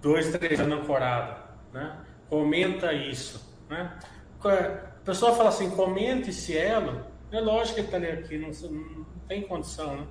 dois, 0.00 0.32
três 0.32 0.58
anos 0.58 0.80
ancorado. 0.80 1.40
Né? 1.72 2.04
Comenta 2.28 2.92
isso. 2.92 3.48
Né? 3.70 3.96
A 4.44 5.04
pessoa 5.04 5.36
fala 5.36 5.50
assim, 5.50 5.70
comente 5.70 6.32
Cielo 6.32 7.06
é 7.30 7.38
lógico 7.38 7.74
que 7.74 7.80
ele 7.80 7.86
está 7.86 7.96
ali 7.96 8.08
aqui, 8.08 8.38
não, 8.38 8.50
não, 8.72 9.04
tem 9.28 9.42
condição, 9.42 9.98
né? 9.98 10.06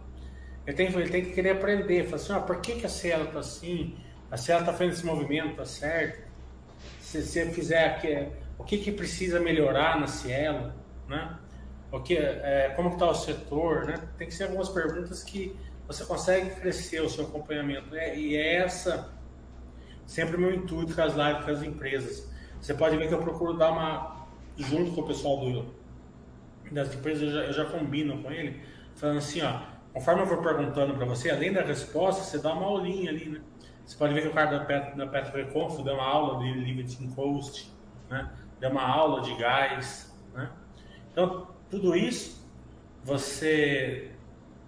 Ele 0.65 0.75
tem, 0.75 0.87
ele 0.87 1.09
tem 1.09 1.25
que 1.25 1.31
querer 1.31 1.51
aprender. 1.51 2.05
Falar 2.05 2.15
assim, 2.15 2.33
ah, 2.33 2.39
por 2.39 2.61
que, 2.61 2.75
que 2.75 2.85
a 2.85 2.89
Cielo 2.89 3.25
está 3.25 3.39
assim? 3.39 3.95
A 4.29 4.37
Cielo 4.37 4.61
está 4.61 4.71
fazendo 4.71 4.93
esse 4.93 5.05
movimento, 5.05 5.55
tá 5.55 5.65
certo? 5.65 6.29
Se, 6.99 7.39
eu 7.39 7.51
fizer 7.51 7.85
aqui, 7.85 8.27
o 8.57 8.63
que, 8.63 8.77
que 8.77 8.91
precisa 8.91 9.39
melhorar 9.39 9.99
na 9.99 10.07
Cielo, 10.07 10.71
né? 11.07 11.37
O 11.91 11.99
que, 11.99 12.15
é, 12.17 12.71
como 12.75 12.89
está 12.89 13.09
o 13.09 13.13
setor, 13.13 13.85
né? 13.85 13.95
Tem 14.17 14.27
que 14.27 14.33
ser 14.33 14.45
algumas 14.45 14.69
perguntas 14.69 15.23
que 15.23 15.55
você 15.85 16.05
consegue 16.05 16.51
crescer 16.51 17.01
o 17.01 17.09
seu 17.09 17.25
acompanhamento. 17.25 17.93
É, 17.95 18.15
e 18.17 18.37
é 18.37 18.55
essa 18.55 19.11
sempre 20.05 20.37
o 20.37 20.39
meu 20.39 20.53
intuito 20.53 20.93
com 20.93 21.01
as 21.01 21.15
lives 21.15 21.45
com 21.45 21.51
as 21.51 21.63
empresas. 21.63 22.31
Você 22.61 22.73
pode 22.73 22.95
ver 22.97 23.07
que 23.07 23.13
eu 23.13 23.19
procuro 23.19 23.57
dar 23.57 23.71
uma 23.71 24.27
junto 24.57 24.91
com 24.91 25.01
o 25.01 25.07
pessoal 25.07 25.39
do 25.39 25.81
das 26.71 26.93
empresas, 26.93 27.23
eu 27.23 27.31
já, 27.31 27.39
eu 27.41 27.53
já 27.53 27.65
combino 27.65 28.23
com 28.23 28.31
ele, 28.31 28.61
falando 28.95 29.17
assim, 29.17 29.41
ó, 29.41 29.59
conforme 29.93 30.21
eu 30.21 30.27
for 30.27 30.41
perguntando 30.41 30.93
para 30.95 31.05
você, 31.05 31.29
além 31.29 31.51
da 31.51 31.61
resposta, 31.61 32.23
você 32.23 32.39
dá 32.39 32.53
uma 32.53 32.65
aulinha 32.65 33.09
ali, 33.09 33.29
né? 33.29 33.41
Você 33.85 33.97
pode 33.97 34.13
ver 34.13 34.21
que 34.21 34.27
o 34.27 34.33
cara 34.33 34.59
da, 34.59 34.65
Pet, 34.65 34.95
da 34.95 35.07
Petroconf 35.07 35.81
deu 35.83 35.95
uma 35.95 36.05
aula 36.05 36.39
de 36.39 36.51
limiting 36.53 37.11
coast, 37.11 37.71
né? 38.09 38.31
Deu 38.59 38.69
uma 38.69 38.83
aula 38.83 39.21
de 39.21 39.35
gás, 39.35 40.15
né? 40.33 40.49
Então, 41.11 41.47
tudo 41.69 41.95
isso 41.95 42.41
você 43.03 44.11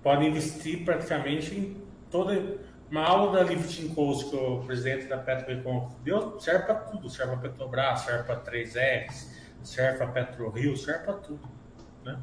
pode 0.01 0.25
investir 0.25 0.83
praticamente 0.83 1.55
em 1.55 1.83
toda 2.09 2.57
uma 2.91 3.07
aula 3.07 3.31
da 3.31 3.43
lifting 3.43 3.89
coast 3.95 4.29
que 4.29 4.35
o 4.35 4.63
presidente 4.65 5.07
da 5.07 5.17
Petroconf 5.17 5.93
deu, 6.03 6.39
serve 6.39 6.65
para 6.65 6.75
tudo, 6.75 7.09
serve 7.09 7.37
para 7.37 7.49
Petrobras, 7.49 8.01
serve 8.01 8.23
para 8.23 8.39
3X, 8.39 9.29
serve 9.63 9.97
para 9.97 10.07
PetroRio, 10.07 10.77
serve 10.77 11.05
para 11.05 11.13
tudo. 11.13 11.49
Né? 12.03 12.19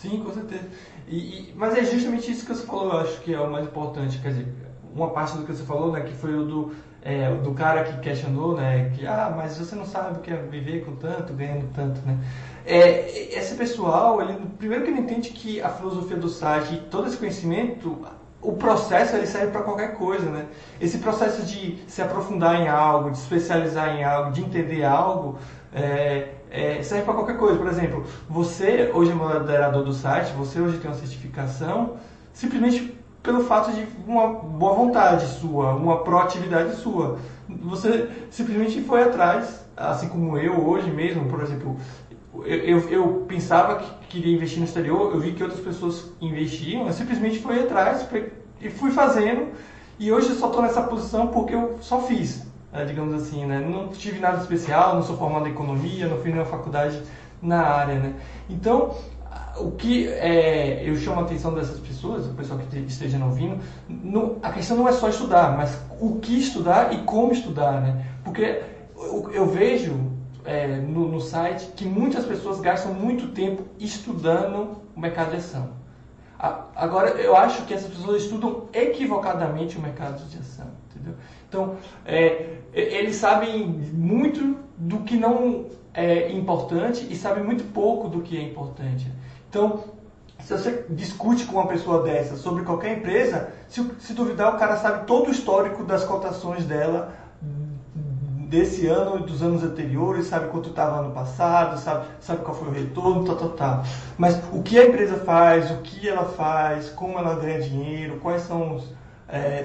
Sim, 0.00 0.22
com 0.24 0.32
certeza. 0.32 0.64
E, 1.06 1.16
e, 1.16 1.54
mas 1.54 1.76
é 1.76 1.84
justamente 1.84 2.30
isso 2.30 2.46
que 2.46 2.54
você 2.54 2.64
falou, 2.64 2.90
eu 2.90 3.00
acho 3.00 3.20
que 3.20 3.34
é 3.34 3.38
o 3.38 3.50
mais 3.50 3.66
importante. 3.66 4.18
Quer 4.18 4.30
dizer, 4.30 4.46
uma 4.94 5.10
parte 5.10 5.36
do 5.36 5.44
que 5.44 5.52
você 5.52 5.62
falou, 5.62 5.92
né, 5.92 6.00
que 6.00 6.14
foi 6.14 6.34
o 6.34 6.44
do, 6.46 6.72
é, 7.02 7.30
do 7.34 7.52
cara 7.52 7.84
que 7.84 8.00
questionou, 8.00 8.56
né, 8.56 8.90
que, 8.96 9.06
ah, 9.06 9.30
mas 9.36 9.58
você 9.58 9.76
não 9.76 9.84
sabe 9.84 10.18
o 10.18 10.22
que 10.22 10.30
é 10.30 10.36
viver 10.36 10.86
com 10.86 10.96
tanto, 10.96 11.34
ganhando 11.34 11.68
tanto, 11.74 12.00
né. 12.06 12.18
É, 12.64 13.36
esse 13.38 13.54
pessoal, 13.56 14.22
ele, 14.22 14.38
primeiro 14.56 14.84
que 14.84 14.90
ele 14.90 15.00
entende 15.00 15.30
que 15.32 15.60
a 15.60 15.68
filosofia 15.68 16.16
do 16.16 16.30
site 16.30 16.82
todo 16.90 17.06
esse 17.06 17.18
conhecimento, 17.18 17.98
o 18.40 18.54
processo 18.54 19.16
ele 19.16 19.26
serve 19.26 19.52
para 19.52 19.60
qualquer 19.60 19.98
coisa, 19.98 20.30
né? 20.30 20.46
Esse 20.80 20.96
processo 20.96 21.42
de 21.42 21.78
se 21.86 22.00
aprofundar 22.00 22.58
em 22.58 22.68
algo, 22.68 23.10
de 23.10 23.18
especializar 23.18 23.94
em 23.98 24.02
algo, 24.02 24.32
de 24.32 24.40
entender 24.40 24.82
algo, 24.82 25.38
é, 25.74 26.39
é, 26.50 26.82
serve 26.82 27.04
para 27.04 27.14
qualquer 27.14 27.36
coisa. 27.36 27.56
Por 27.56 27.68
exemplo, 27.68 28.04
você 28.28 28.90
hoje 28.92 29.12
é 29.12 29.14
moderador 29.14 29.84
do 29.84 29.92
site, 29.92 30.32
você 30.32 30.60
hoje 30.60 30.78
tem 30.78 30.90
uma 30.90 30.96
certificação, 30.96 31.96
simplesmente 32.32 32.98
pelo 33.22 33.44
fato 33.44 33.72
de 33.72 33.86
uma 34.06 34.28
boa 34.28 34.74
vontade 34.74 35.26
sua, 35.26 35.74
uma 35.74 35.98
proatividade 35.98 36.76
sua. 36.76 37.18
Você 37.48 38.08
simplesmente 38.30 38.82
foi 38.82 39.02
atrás, 39.02 39.64
assim 39.76 40.08
como 40.08 40.38
eu 40.38 40.66
hoje 40.66 40.90
mesmo, 40.90 41.26
por 41.28 41.42
exemplo, 41.42 41.76
eu, 42.34 42.42
eu, 42.44 42.88
eu, 42.88 43.24
pensava 43.28 43.76
que 43.76 43.90
queria 44.08 44.34
investir 44.34 44.58
no 44.58 44.64
exterior, 44.64 45.12
eu 45.14 45.20
vi 45.20 45.32
que 45.32 45.42
outras 45.42 45.60
pessoas 45.60 46.12
investiam, 46.20 46.86
eu 46.86 46.92
simplesmente 46.92 47.40
fui 47.40 47.58
atrás 47.60 48.06
e 48.60 48.70
fui 48.70 48.90
fazendo, 48.90 49.48
e 49.98 50.10
hoje 50.10 50.30
eu 50.30 50.36
só 50.36 50.46
estou 50.46 50.62
nessa 50.62 50.82
posição 50.82 51.26
porque 51.26 51.54
eu 51.54 51.76
só 51.80 52.00
fiz 52.02 52.49
é, 52.72 52.84
digamos 52.84 53.14
assim, 53.14 53.44
né? 53.46 53.58
Não 53.58 53.88
tive 53.88 54.18
nada 54.20 54.38
especial, 54.38 54.94
não 54.94 55.02
sou 55.02 55.16
formado 55.16 55.46
em 55.46 55.50
economia, 55.50 56.06
não 56.06 56.16
fiz 56.16 56.26
nenhuma 56.26 56.44
faculdade 56.44 57.02
na 57.42 57.62
área, 57.62 57.94
né? 57.98 58.14
Então, 58.48 58.94
o 59.56 59.72
que 59.72 60.08
é, 60.08 60.82
eu 60.88 60.96
chamo 60.96 61.20
a 61.20 61.24
atenção 61.24 61.54
dessas 61.54 61.78
pessoas, 61.80 62.26
o 62.26 62.34
pessoal 62.34 62.58
que 62.58 62.78
esteja 62.78 63.22
ouvindo, 63.24 63.58
no, 63.88 64.38
a 64.42 64.50
questão 64.50 64.76
não 64.76 64.88
é 64.88 64.92
só 64.92 65.08
estudar, 65.08 65.56
mas 65.56 65.78
o 66.00 66.18
que 66.18 66.38
estudar 66.38 66.92
e 66.92 66.98
como 66.98 67.32
estudar, 67.32 67.80
né? 67.80 68.06
Porque 68.24 68.62
eu, 68.96 69.30
eu 69.32 69.46
vejo 69.46 69.98
é, 70.44 70.66
no, 70.76 71.08
no, 71.08 71.20
site 71.20 71.66
que 71.76 71.84
muitas 71.84 72.24
pessoas 72.24 72.60
gastam 72.60 72.94
muito 72.94 73.28
tempo 73.28 73.64
estudando 73.78 74.76
o 74.96 75.00
mercado 75.00 75.30
de 75.30 75.36
ação. 75.36 75.70
A, 76.38 76.64
agora, 76.74 77.10
eu 77.10 77.36
acho 77.36 77.64
que 77.66 77.74
essas 77.74 77.90
pessoas 77.90 78.22
estudam 78.22 78.68
equivocadamente 78.72 79.76
o 79.76 79.80
mercado 79.80 80.26
de 80.28 80.38
ação, 80.38 80.69
entendeu? 81.00 81.14
Então, 81.48 81.76
é, 82.04 82.58
eles 82.72 83.16
sabem 83.16 83.66
muito 83.66 84.56
do 84.76 85.00
que 85.00 85.16
não 85.16 85.66
é 85.92 86.30
importante 86.30 87.06
e 87.10 87.16
sabem 87.16 87.42
muito 87.42 87.64
pouco 87.72 88.08
do 88.08 88.22
que 88.22 88.36
é 88.36 88.42
importante. 88.42 89.10
Então, 89.48 89.84
se 90.38 90.52
você 90.52 90.84
discute 90.88 91.44
com 91.46 91.54
uma 91.54 91.66
pessoa 91.66 92.02
dessa 92.02 92.36
sobre 92.36 92.64
qualquer 92.64 92.98
empresa, 92.98 93.52
se, 93.68 93.84
se 93.98 94.14
duvidar, 94.14 94.54
o 94.54 94.58
cara 94.58 94.76
sabe 94.76 95.06
todo 95.06 95.28
o 95.28 95.30
histórico 95.30 95.84
das 95.84 96.04
cotações 96.04 96.64
dela 96.64 97.12
desse 98.48 98.88
ano 98.88 99.20
e 99.20 99.22
dos 99.22 99.42
anos 99.42 99.62
anteriores, 99.62 100.26
sabe 100.26 100.48
quanto 100.48 100.70
estava 100.70 100.98
ano 100.98 101.12
passado, 101.12 101.78
sabe, 101.78 102.06
sabe 102.18 102.42
qual 102.42 102.56
foi 102.56 102.68
o 102.68 102.72
retorno, 102.72 103.24
tal, 103.24 103.36
tal, 103.36 103.50
tal. 103.50 103.84
Mas 104.18 104.40
o 104.52 104.60
que 104.60 104.76
a 104.76 104.86
empresa 104.86 105.18
faz, 105.18 105.70
o 105.70 105.76
que 105.78 106.08
ela 106.08 106.24
faz, 106.24 106.90
como 106.90 107.16
ela 107.16 107.36
ganha 107.36 107.60
dinheiro, 107.60 108.18
quais 108.20 108.42
são 108.42 108.74
os, 108.74 108.92
é, 109.28 109.64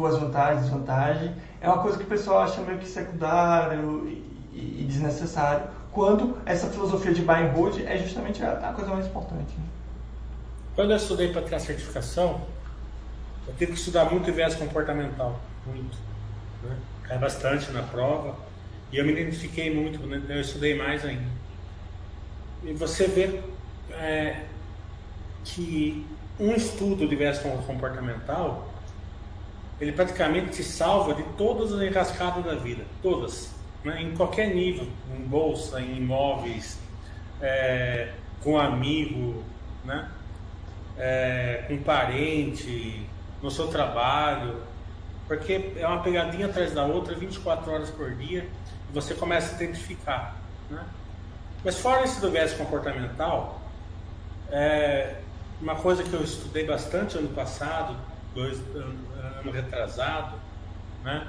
suas 0.00 0.18
vantagens 0.18 0.62
desvantagens, 0.62 1.32
é 1.60 1.68
uma 1.68 1.82
coisa 1.82 1.98
que 1.98 2.04
o 2.04 2.06
pessoal 2.06 2.40
acha 2.40 2.60
meio 2.62 2.78
que 2.78 2.88
secundário 2.88 4.08
e, 4.08 4.80
e 4.80 4.84
desnecessário, 4.88 5.68
quando 5.92 6.38
essa 6.46 6.68
filosofia 6.68 7.12
de 7.12 7.22
buy 7.22 7.42
and 7.42 7.52
hold 7.52 7.78
é 7.84 7.98
justamente 7.98 8.42
a, 8.42 8.70
a 8.70 8.72
coisa 8.72 8.90
mais 8.90 9.06
importante. 9.06 9.52
Né? 9.58 9.64
Quando 10.74 10.92
eu 10.92 10.96
estudei 10.96 11.32
para 11.32 11.42
ter 11.42 11.54
a 11.54 11.60
certificação, 11.60 12.40
eu 13.46 13.54
tive 13.54 13.72
que 13.72 13.78
estudar 13.78 14.10
muito 14.10 14.32
viés 14.32 14.54
comportamental, 14.54 15.38
muito. 15.66 15.98
Né? 16.62 16.76
Cai 17.02 17.18
bastante 17.18 17.70
na 17.70 17.82
prova, 17.82 18.36
e 18.90 18.96
eu 18.96 19.04
me 19.04 19.12
identifiquei 19.12 19.74
muito, 19.74 20.06
né? 20.06 20.22
eu 20.30 20.40
estudei 20.40 20.74
mais 20.74 21.04
ainda. 21.04 21.28
E 22.62 22.72
você 22.72 23.06
vê 23.06 23.40
é, 23.92 24.44
que 25.44 26.06
um 26.38 26.54
estudo 26.54 27.06
de 27.06 27.14
viés 27.14 27.38
comportamental 27.66 28.70
ele 29.80 29.92
praticamente 29.92 30.50
te 30.50 30.62
salva 30.62 31.14
de 31.14 31.22
todas 31.38 31.72
as 31.72 31.80
enrascadas 31.80 32.44
da 32.44 32.54
vida, 32.54 32.84
todas, 33.02 33.54
né? 33.82 34.02
em 34.02 34.14
qualquer 34.14 34.54
nível, 34.54 34.86
em 35.16 35.22
bolsa, 35.22 35.80
em 35.80 35.96
imóveis, 35.96 36.78
é, 37.40 38.12
com 38.42 38.58
amigo, 38.58 39.42
né? 39.84 40.10
É, 40.98 41.64
com 41.66 41.78
parente, 41.78 43.06
no 43.42 43.50
seu 43.50 43.68
trabalho, 43.68 44.62
porque 45.26 45.72
é 45.76 45.86
uma 45.86 46.02
pegadinha 46.02 46.46
atrás 46.46 46.72
da 46.72 46.84
outra 46.84 47.14
24 47.14 47.72
horas 47.72 47.88
por 47.88 48.10
dia 48.14 48.46
e 48.90 48.92
você 48.92 49.14
começa 49.14 49.54
a 49.54 49.56
identificar. 49.56 50.36
Né? 50.68 50.84
Mas 51.64 51.78
fora 51.78 52.04
esse 52.04 52.20
do 52.20 52.30
viés 52.30 52.52
comportamental, 52.52 53.60
é, 54.50 55.14
uma 55.60 55.76
coisa 55.76 56.02
que 56.02 56.12
eu 56.12 56.22
estudei 56.22 56.66
bastante 56.66 57.16
ano 57.16 57.28
passado, 57.28 57.96
dois 58.34 58.58
ano 58.74 59.50
retrasado, 59.52 60.36
né? 61.04 61.26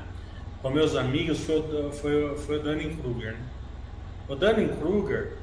Com 0.61 0.69
meus 0.69 0.95
amigos 0.95 1.39
foi, 1.39 1.91
foi, 1.93 2.37
foi 2.37 2.59
o 2.59 2.63
Dunning-Kruger. 2.63 3.33
Né? 3.33 3.45
O 4.27 4.35
Dunning-Kruger 4.35 5.37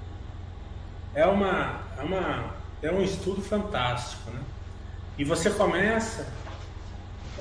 é, 1.15 1.27
uma, 1.27 1.81
é, 1.99 2.03
uma, 2.03 2.55
é 2.83 2.93
um 2.93 3.03
estudo 3.03 3.43
fantástico, 3.43 4.31
né? 4.31 4.41
E 5.19 5.25
você 5.25 5.51
começa 5.51 6.27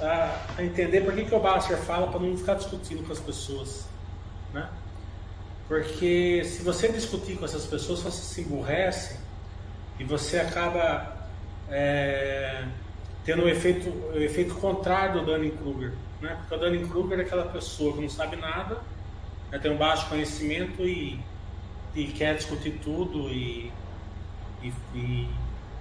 a, 0.02 0.62
entender 0.64 1.02
por 1.02 1.14
que, 1.14 1.26
que 1.26 1.36
o 1.36 1.40
Baster 1.40 1.78
fala 1.78 2.08
para 2.08 2.20
não 2.20 2.36
ficar 2.38 2.56
discutindo 2.56 3.06
com 3.06 3.14
as 3.14 3.20
pessoas. 3.20 3.86
Né? 4.54 4.68
Porque 5.68 6.44
se 6.46 6.64
você 6.64 6.92
discutir 6.92 7.38
com 7.38 7.46
essas 7.46 7.66
pessoas, 7.66 8.00
você 8.00 8.22
se 8.24 8.42
emburrece 8.42 9.20
e 10.00 10.04
você 10.04 10.40
acaba 10.40 11.28
é, 11.70 12.66
tendo 13.28 13.44
o 13.44 13.50
efeito, 13.50 13.90
o 13.90 14.18
efeito 14.18 14.56
contrário 14.56 15.20
do 15.20 15.26
Dunning-Kruger. 15.26 15.92
Né? 16.22 16.38
Porque 16.40 16.56
o 16.56 16.58
Dunning-Kruger 16.58 17.20
é 17.20 17.22
aquela 17.24 17.46
pessoa 17.48 17.94
que 17.94 18.02
não 18.02 18.10
sabe 18.10 18.38
nada, 18.38 18.80
né, 19.52 19.60
tem 19.60 19.70
um 19.70 19.76
baixo 19.76 20.08
conhecimento 20.08 20.82
e, 20.84 21.20
e 21.94 22.06
quer 22.06 22.38
discutir 22.38 22.80
tudo 22.82 23.28
e, 23.28 23.70
e, 24.64 24.72
e, 24.96 25.30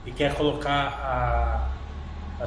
e 0.07 0.11
quer 0.11 0.35
colocar 0.35 0.89
a, 0.89 2.43
a, 2.43 2.45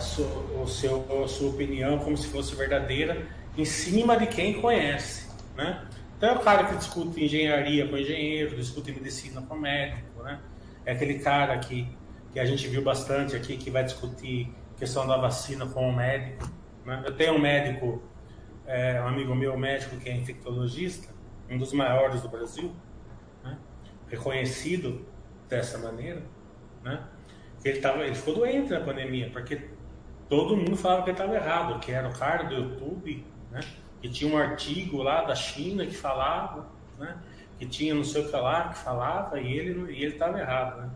o 0.62 0.68
seu, 0.68 1.24
a 1.24 1.28
sua 1.30 1.50
opinião 1.50 2.00
como 2.00 2.18
se 2.18 2.28
fosse 2.28 2.54
verdadeira 2.54 3.26
em 3.58 3.64
cima 3.64 4.18
de 4.18 4.28
quem 4.28 4.60
conhece. 4.60 5.30
Né? 5.56 5.82
Então 6.18 6.30
é 6.32 6.34
o 6.34 6.40
cara 6.40 6.66
que 6.66 6.76
discute 6.76 7.24
engenharia 7.24 7.88
com 7.88 7.98
engenheiro, 7.98 8.54
discute 8.54 8.92
medicina 8.92 9.42
com 9.42 9.56
médico, 9.56 10.24
né? 10.24 10.42
É 10.86 10.92
aquele 10.92 11.20
cara 11.20 11.58
que, 11.58 11.88
que 12.34 12.40
a 12.40 12.46
gente 12.46 12.68
viu 12.68 12.82
bastante 12.82 13.36
aqui 13.38 13.56
que 13.56 13.72
vai 13.72 13.86
discutir 13.86 14.54
questão 14.80 15.06
da 15.06 15.18
vacina 15.18 15.68
com 15.68 15.90
o 15.90 15.96
médico. 15.96 16.50
Né? 16.86 17.04
Eu 17.06 17.16
tenho 17.16 17.34
um 17.34 17.40
médico, 17.40 18.02
é, 18.66 19.00
um 19.02 19.08
amigo 19.08 19.36
meu 19.36 19.58
médico 19.58 19.98
que 19.98 20.10
é 20.10 20.16
infectologista, 20.16 21.14
um 21.50 21.58
dos 21.58 21.74
maiores 21.74 22.22
do 22.22 22.30
Brasil, 22.30 22.74
né? 23.44 23.58
reconhecido 24.08 25.06
dessa 25.50 25.78
maneira, 25.78 26.24
né? 26.84 27.04
Ele, 27.64 27.82
tava, 27.82 28.06
ele 28.06 28.16
ficou 28.16 28.36
doente 28.36 28.72
na 28.72 28.80
pandemia, 28.80 29.30
porque 29.32 29.70
todo 30.30 30.56
mundo 30.56 30.78
falava 30.78 31.04
que 31.04 31.10
ele 31.10 31.18
estava 31.18 31.36
errado, 31.36 31.80
que 31.80 31.92
era 31.92 32.08
o 32.08 32.18
cara 32.18 32.44
do 32.44 32.56
YouTube, 32.56 33.26
né? 33.52 33.60
que 34.02 34.08
tinha 34.08 34.34
um 34.34 34.38
artigo 34.38 35.04
lá 35.04 35.26
da 35.26 35.36
China 35.36 35.86
que 35.86 35.96
falava, 35.96 36.70
né? 36.98 37.18
que 37.58 37.66
tinha 37.66 37.94
não 37.94 38.06
sei 38.06 38.24
o 38.24 38.30
que 38.30 38.36
lá 38.38 38.70
que 38.70 38.78
falava, 38.78 39.42
e 39.42 39.52
ele 39.52 40.06
estava 40.06 40.40
errado. 40.40 40.82
Né? 40.82 40.90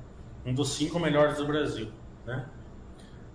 Um 0.45 0.53
dos 0.53 0.73
cinco 0.73 0.99
melhores 0.99 1.37
do 1.37 1.45
Brasil. 1.45 1.91
Né? 2.25 2.45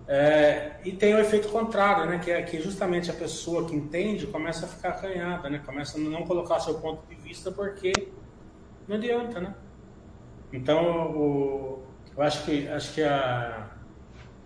É, 0.08 0.76
e 0.84 0.92
tem 0.92 1.14
o 1.14 1.18
efeito 1.18 1.48
contrário, 1.48 2.06
né? 2.06 2.18
que 2.18 2.30
é 2.30 2.40
que 2.42 2.60
justamente 2.62 3.10
a 3.10 3.14
pessoa 3.14 3.68
que 3.68 3.76
entende 3.76 4.26
começa 4.26 4.64
a 4.64 4.68
ficar 4.68 4.90
acanhada, 4.90 5.50
né? 5.50 5.60
começa 5.64 5.98
a 5.98 6.00
não 6.00 6.24
colocar 6.24 6.58
seu 6.60 6.74
ponto 6.80 7.06
de 7.06 7.14
vista 7.14 7.52
porque 7.52 7.92
não 8.88 8.96
adianta. 8.96 9.38
Né? 9.38 9.54
Então, 10.50 11.10
o, 11.14 11.82
eu 12.16 12.22
acho 12.22 12.42
que, 12.44 12.66
acho 12.68 12.94
que 12.94 13.02
a, 13.02 13.68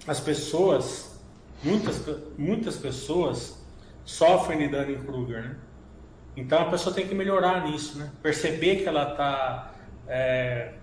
as 0.07 0.19
pessoas 0.19 1.23
muitas, 1.63 2.05
muitas 2.37 2.77
pessoas 2.77 3.65
sofrem 4.05 4.59
de 4.59 4.69
Dunning-Kruger, 4.69 5.43
né? 5.43 5.57
Então 6.37 6.63
a 6.63 6.71
pessoa 6.71 6.95
tem 6.95 7.07
que 7.07 7.15
melhorar 7.15 7.69
nisso, 7.69 7.99
né? 7.99 8.11
Perceber 8.23 8.77
que 8.77 8.89
ela 8.89 9.11
está 9.11 9.75
é, 10.09 10.75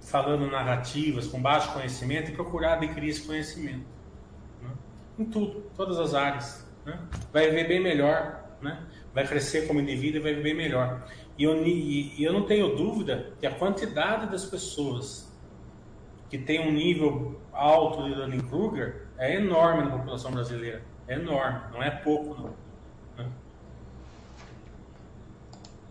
falando 0.00 0.50
narrativas 0.50 1.26
com 1.26 1.40
baixo 1.40 1.72
conhecimento 1.72 2.30
e 2.30 2.34
procurar 2.34 2.74
adquirir 2.74 3.10
esse 3.10 3.22
conhecimento. 3.22 3.86
Em 5.20 5.24
tudo, 5.26 5.70
todas 5.76 6.00
as 6.00 6.14
áreas. 6.14 6.66
Né? 6.86 6.98
Vai 7.30 7.50
viver 7.50 7.68
bem 7.68 7.82
melhor, 7.82 8.42
né? 8.62 8.82
vai 9.12 9.26
crescer 9.26 9.66
como 9.66 9.80
indivíduo 9.80 10.20
e 10.20 10.22
vai 10.22 10.34
viver 10.34 10.54
melhor. 10.54 11.02
E 11.36 11.44
eu, 11.44 11.62
e 11.66 12.24
eu 12.24 12.32
não 12.32 12.46
tenho 12.46 12.74
dúvida 12.74 13.34
que 13.38 13.46
a 13.46 13.50
quantidade 13.50 14.30
das 14.30 14.46
pessoas 14.46 15.30
que 16.30 16.38
tem 16.38 16.66
um 16.66 16.72
nível 16.72 17.38
alto 17.52 18.04
de 18.04 18.14
Dunning-Kruger 18.14 19.08
é 19.18 19.36
enorme 19.36 19.84
na 19.84 19.98
população 19.98 20.30
brasileira. 20.30 20.82
É 21.06 21.14
enorme, 21.14 21.60
não 21.72 21.82
é 21.82 21.90
pouco, 21.90 22.40
não. 22.40 22.54
Né? 23.18 23.30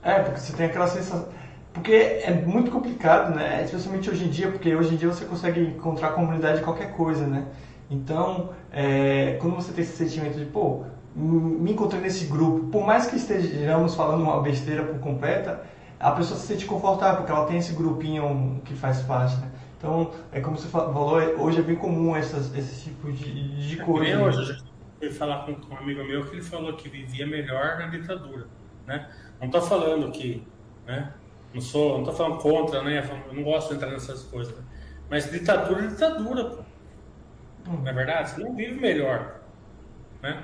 É, 0.02 0.24
porque 0.24 0.40
você 0.40 0.54
tem 0.56 0.66
aquela 0.66 0.88
sensação. 0.88 1.32
Porque 1.74 1.94
é 1.94 2.32
muito 2.32 2.72
complicado, 2.72 3.36
né? 3.36 3.64
Especialmente 3.64 4.10
hoje 4.10 4.26
em 4.26 4.30
dia, 4.30 4.50
porque 4.50 4.74
hoje 4.74 4.96
em 4.96 4.98
dia 4.98 5.10
você 5.10 5.26
consegue 5.26 5.62
encontrar 5.62 6.14
comunidade 6.14 6.60
de 6.60 6.64
qualquer 6.64 6.96
coisa, 6.96 7.28
né? 7.28 7.46
Então, 7.90 8.52
é, 8.72 9.38
quando 9.42 9.56
você 9.56 9.74
tem 9.74 9.84
esse 9.84 9.98
sentimento 9.98 10.38
de, 10.38 10.46
pô, 10.46 10.84
me 11.16 11.72
encontrei 11.72 12.02
nesse 12.02 12.26
grupo, 12.26 12.68
por 12.68 12.86
mais 12.86 13.08
que 13.08 13.16
estejamos 13.16 13.96
falando 13.96 14.22
uma 14.22 14.42
besteira 14.42 14.84
por 14.84 15.00
completa, 15.00 15.64
a 16.00 16.12
pessoa 16.12 16.40
se 16.40 16.48
sente 16.48 16.66
confortável, 16.66 17.18
porque 17.18 17.32
ela 17.32 17.46
tem 17.46 17.58
esse 17.58 17.74
grupinho 17.74 18.62
que 18.64 18.74
faz 18.74 19.02
parte, 19.02 19.36
né? 19.38 19.52
Então, 19.78 20.12
é 20.32 20.42
como 20.42 20.58
você 20.58 20.68
falou, 20.68 21.18
hoje 21.40 21.60
é 21.60 21.62
bem 21.62 21.76
comum 21.76 22.16
essas, 22.16 22.56
esse 22.56 22.90
tipo 22.90 23.12
de, 23.12 23.68
de 23.68 23.78
coisa. 23.78 24.12
É, 24.12 24.18
hoje, 24.18 24.64
eu 25.02 25.10
fui 25.10 25.18
falar 25.18 25.46
com, 25.46 25.74
um 25.74 25.78
amigo 25.78 26.04
meu 26.04 26.26
que 26.26 26.36
ele 26.36 26.44
falou 26.44 26.74
que 26.74 26.90
vivia 26.90 27.26
melhor 27.26 27.78
na 27.80 27.88
ditadura, 27.88 28.48
né? 28.86 29.10
Não 29.40 29.48
estou 29.48 29.62
falando 29.62 30.12
que, 30.12 30.46
né? 30.86 31.14
Não 31.54 31.62
sou, 31.62 31.94
não 31.94 32.00
estou 32.00 32.14
falando 32.14 32.42
contra, 32.42 32.84
né? 32.84 33.04
Eu 33.28 33.34
não 33.34 33.44
gosto 33.44 33.70
de 33.70 33.76
entrar 33.76 33.90
nessas 33.90 34.24
coisas. 34.24 34.54
Né? 34.54 34.64
Mas 35.10 35.32
ditadura 35.32 35.86
é 35.86 35.88
ditadura, 35.88 36.46
pô. 36.46 36.64
Não 37.68 37.88
é 37.88 37.94
verdade? 37.94 38.32
Você 38.32 38.42
não 38.42 38.56
vive 38.56 38.80
melhor, 38.80 39.40
né? 40.22 40.44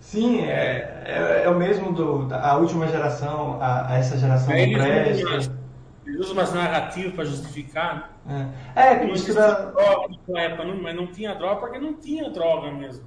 Sim, 0.00 0.40
é, 0.40 1.02
é, 1.04 1.42
é 1.44 1.50
o 1.50 1.56
mesmo 1.56 1.92
do, 1.92 2.26
da 2.26 2.52
a 2.52 2.56
última 2.56 2.86
geração, 2.88 3.60
a, 3.60 3.92
a 3.92 3.98
essa 3.98 4.16
geração 4.16 4.54
é, 4.54 4.66
do 4.66 5.58
ele 6.08 6.18
usa 6.18 6.32
umas 6.32 6.54
narrativas 6.54 7.12
para 7.12 7.24
justificar. 7.26 8.18
É, 8.74 8.92
é 8.92 8.98
que 8.98 9.06
mistura. 9.06 9.72
Droga 9.72 10.08
naquela 10.08 10.40
época, 10.40 10.64
não, 10.64 10.82
mas 10.82 10.96
não 10.96 11.06
tinha 11.08 11.34
droga 11.34 11.56
porque 11.56 11.78
não 11.78 11.92
tinha 11.94 12.30
droga 12.30 12.70
mesmo. 12.70 13.04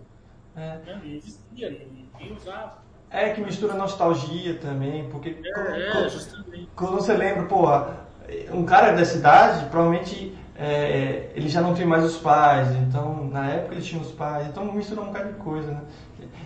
É. 0.55 0.77
Não 0.85 1.03
existia, 1.05 1.71
não, 1.71 2.19
tinha 2.19 2.33
usava. 2.35 2.81
É 3.09 3.29
que 3.29 3.41
mistura 3.41 3.73
nostalgia 3.73 4.55
também, 4.59 5.09
porque 5.09 5.29
é, 5.43 5.91
quando, 5.91 6.05
é, 6.05 6.65
quando 6.75 6.91
você 6.91 7.13
lembra, 7.13 7.43
porra, 7.43 8.07
um 8.53 8.63
cara 8.63 8.91
da 8.91 9.03
cidade, 9.03 9.65
provavelmente 9.69 10.37
é, 10.61 11.31
ele 11.35 11.49
já 11.49 11.61
não 11.61 11.73
tem 11.73 11.85
mais 11.85 12.03
os 12.03 12.17
pais, 12.17 12.69
então 12.75 13.25
na 13.25 13.49
época 13.49 13.75
ele 13.75 13.81
tinha 13.81 14.01
os 14.01 14.11
pais, 14.11 14.47
então 14.47 14.71
mistura 14.71 15.01
um 15.01 15.07
bocado 15.07 15.29
de 15.29 15.39
coisa, 15.39 15.71
né? 15.71 15.81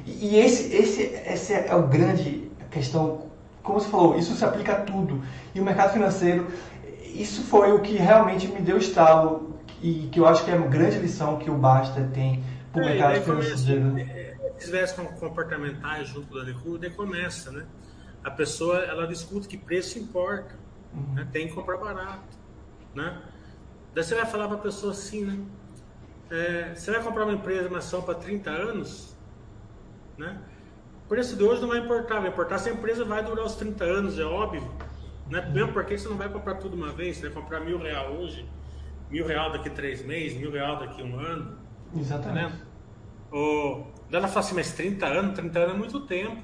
E, 0.06 0.28
e 0.28 0.39
esse, 0.39 0.73
esse, 0.73 1.01
esse 1.04 1.54
é 1.54 1.75
o 1.75 1.88
grande 1.88 2.49
questão 2.71 3.25
como 3.65 3.80
você 3.80 3.89
falou, 3.89 4.17
isso 4.17 4.34
se 4.36 4.45
aplica 4.45 4.73
a 4.73 4.82
tudo. 4.82 5.21
E 5.54 5.60
o 5.60 5.63
mercado 5.63 5.91
financeiro, 5.91 6.47
isso 7.01 7.41
foi 7.43 7.73
o 7.73 7.82
que 7.82 7.95
realmente 7.95 8.47
me 8.47 8.62
deu 8.62 8.78
estalo 8.78 9.60
e 9.82 10.08
que 10.12 10.19
eu 10.19 10.28
acho 10.28 10.45
que 10.45 10.51
é 10.51 10.56
uma 10.56 10.67
grande 10.67 10.99
lição 10.99 11.38
que 11.38 11.49
o 11.49 11.56
Basta 11.56 12.08
tem 12.13 12.43
para 12.71 12.84
o 12.84 12.86
é, 12.86 12.89
mercado 12.89 13.21
financeiro. 13.21 13.97
É, 13.97 14.36
esses 14.56 14.69
viés 14.69 14.91
comportamentais 15.19 16.08
junto 16.08 16.34
da 16.36 16.43
daí 16.80 16.91
começa, 16.91 17.51
né? 17.51 17.65
A 18.23 18.32
pessoa, 18.32 18.78
ela 18.80 19.08
discute 19.08 19.47
que 19.47 19.58
preço 19.58 19.99
importa, 19.99 20.56
uhum. 20.93 21.15
né? 21.15 21.28
tem 21.32 21.47
que 21.47 21.54
comprar 21.54 21.78
barato, 21.78 22.38
né? 22.93 23.19
Daí 23.95 24.03
você 24.03 24.13
vai 24.13 24.25
falar 24.25 24.49
para 24.49 24.58
a 24.58 24.60
pessoa 24.60 24.91
assim, 24.91 25.23
né? 25.23 25.39
É, 26.29 26.75
você 26.75 26.91
vai 26.91 27.01
comprar 27.01 27.23
uma 27.23 27.34
empresa, 27.34 27.69
uma 27.69 27.77
ação 27.77 28.01
para 28.01 28.15
30 28.15 28.49
anos, 28.49 29.15
né? 30.17 30.38
O 31.05 31.08
preço 31.08 31.38
de 31.38 31.43
hoje 31.43 31.62
não 31.62 31.69
vai 31.69 31.79
importar, 31.79 32.19
vai 32.19 32.29
importar 32.29 32.58
se 32.58 32.67
a 32.67 32.73
empresa 32.73 33.05
vai 33.05 33.23
durar 33.23 33.45
os 33.45 33.55
30 33.55 33.84
anos, 33.86 34.19
é 34.19 34.25
óbvio. 34.25 34.69
Né? 35.29 35.49
Mesmo 35.53 35.71
porque 35.71 35.97
você 35.97 36.10
não 36.10 36.17
vai 36.17 36.27
comprar 36.27 36.55
tudo 36.55 36.75
uma 36.75 36.91
vez, 36.91 37.17
você 37.17 37.29
vai 37.29 37.41
comprar 37.41 37.62
mil 37.62 37.77
real 37.77 38.12
hoje, 38.12 38.45
mil 39.10 39.25
real 39.25 39.51
daqui 39.53 39.69
três 39.69 40.03
meses, 40.03 40.38
mil 40.38 40.51
real 40.51 40.77
daqui 40.77 41.01
um 41.01 41.17
ano. 41.17 41.58
Exatamente. 41.95 42.53
Né? 42.53 42.62
Ou, 43.31 43.93
ela 44.12 44.27
fala 44.27 44.39
assim, 44.41 44.55
mas 44.55 44.73
30 44.73 45.05
anos, 45.05 45.36
30 45.36 45.60
anos 45.60 45.73
é 45.73 45.77
muito 45.77 46.01
tempo. 46.01 46.43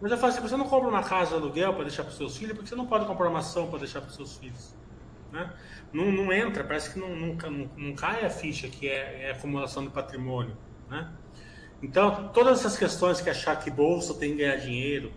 Mas 0.00 0.10
eu 0.12 0.16
falo 0.16 0.32
assim, 0.32 0.40
você 0.40 0.56
não 0.56 0.68
compra 0.68 0.88
uma 0.88 1.02
casa 1.02 1.30
de 1.30 1.42
aluguel 1.42 1.74
para 1.74 1.84
deixar 1.84 2.04
para 2.04 2.10
os 2.10 2.16
seus 2.16 2.36
filhos, 2.38 2.54
porque 2.54 2.70
você 2.70 2.74
não 2.74 2.86
pode 2.86 3.04
comprar 3.04 3.28
uma 3.28 3.40
ação 3.40 3.68
para 3.68 3.80
deixar 3.80 4.00
para 4.00 4.08
os 4.08 4.16
seus 4.16 4.36
filhos. 4.36 4.74
Né? 5.32 5.52
Não, 5.96 6.12
não 6.12 6.30
entra, 6.30 6.62
parece 6.62 6.92
que 6.92 6.98
não, 6.98 7.16
nunca, 7.16 7.48
não, 7.48 7.70
não 7.74 7.94
cai 7.94 8.22
a 8.22 8.28
ficha 8.28 8.68
que 8.68 8.86
é, 8.86 9.22
é 9.22 9.30
acumulação 9.30 9.82
de 9.82 9.88
patrimônio. 9.88 10.54
Né? 10.90 11.10
Então, 11.82 12.28
todas 12.34 12.58
essas 12.58 12.76
questões 12.76 13.22
que 13.22 13.30
achar 13.30 13.56
que 13.56 13.70
bolsa 13.70 14.12
tem 14.12 14.32
que 14.32 14.36
ganhar 14.42 14.56
dinheiro, 14.56 15.10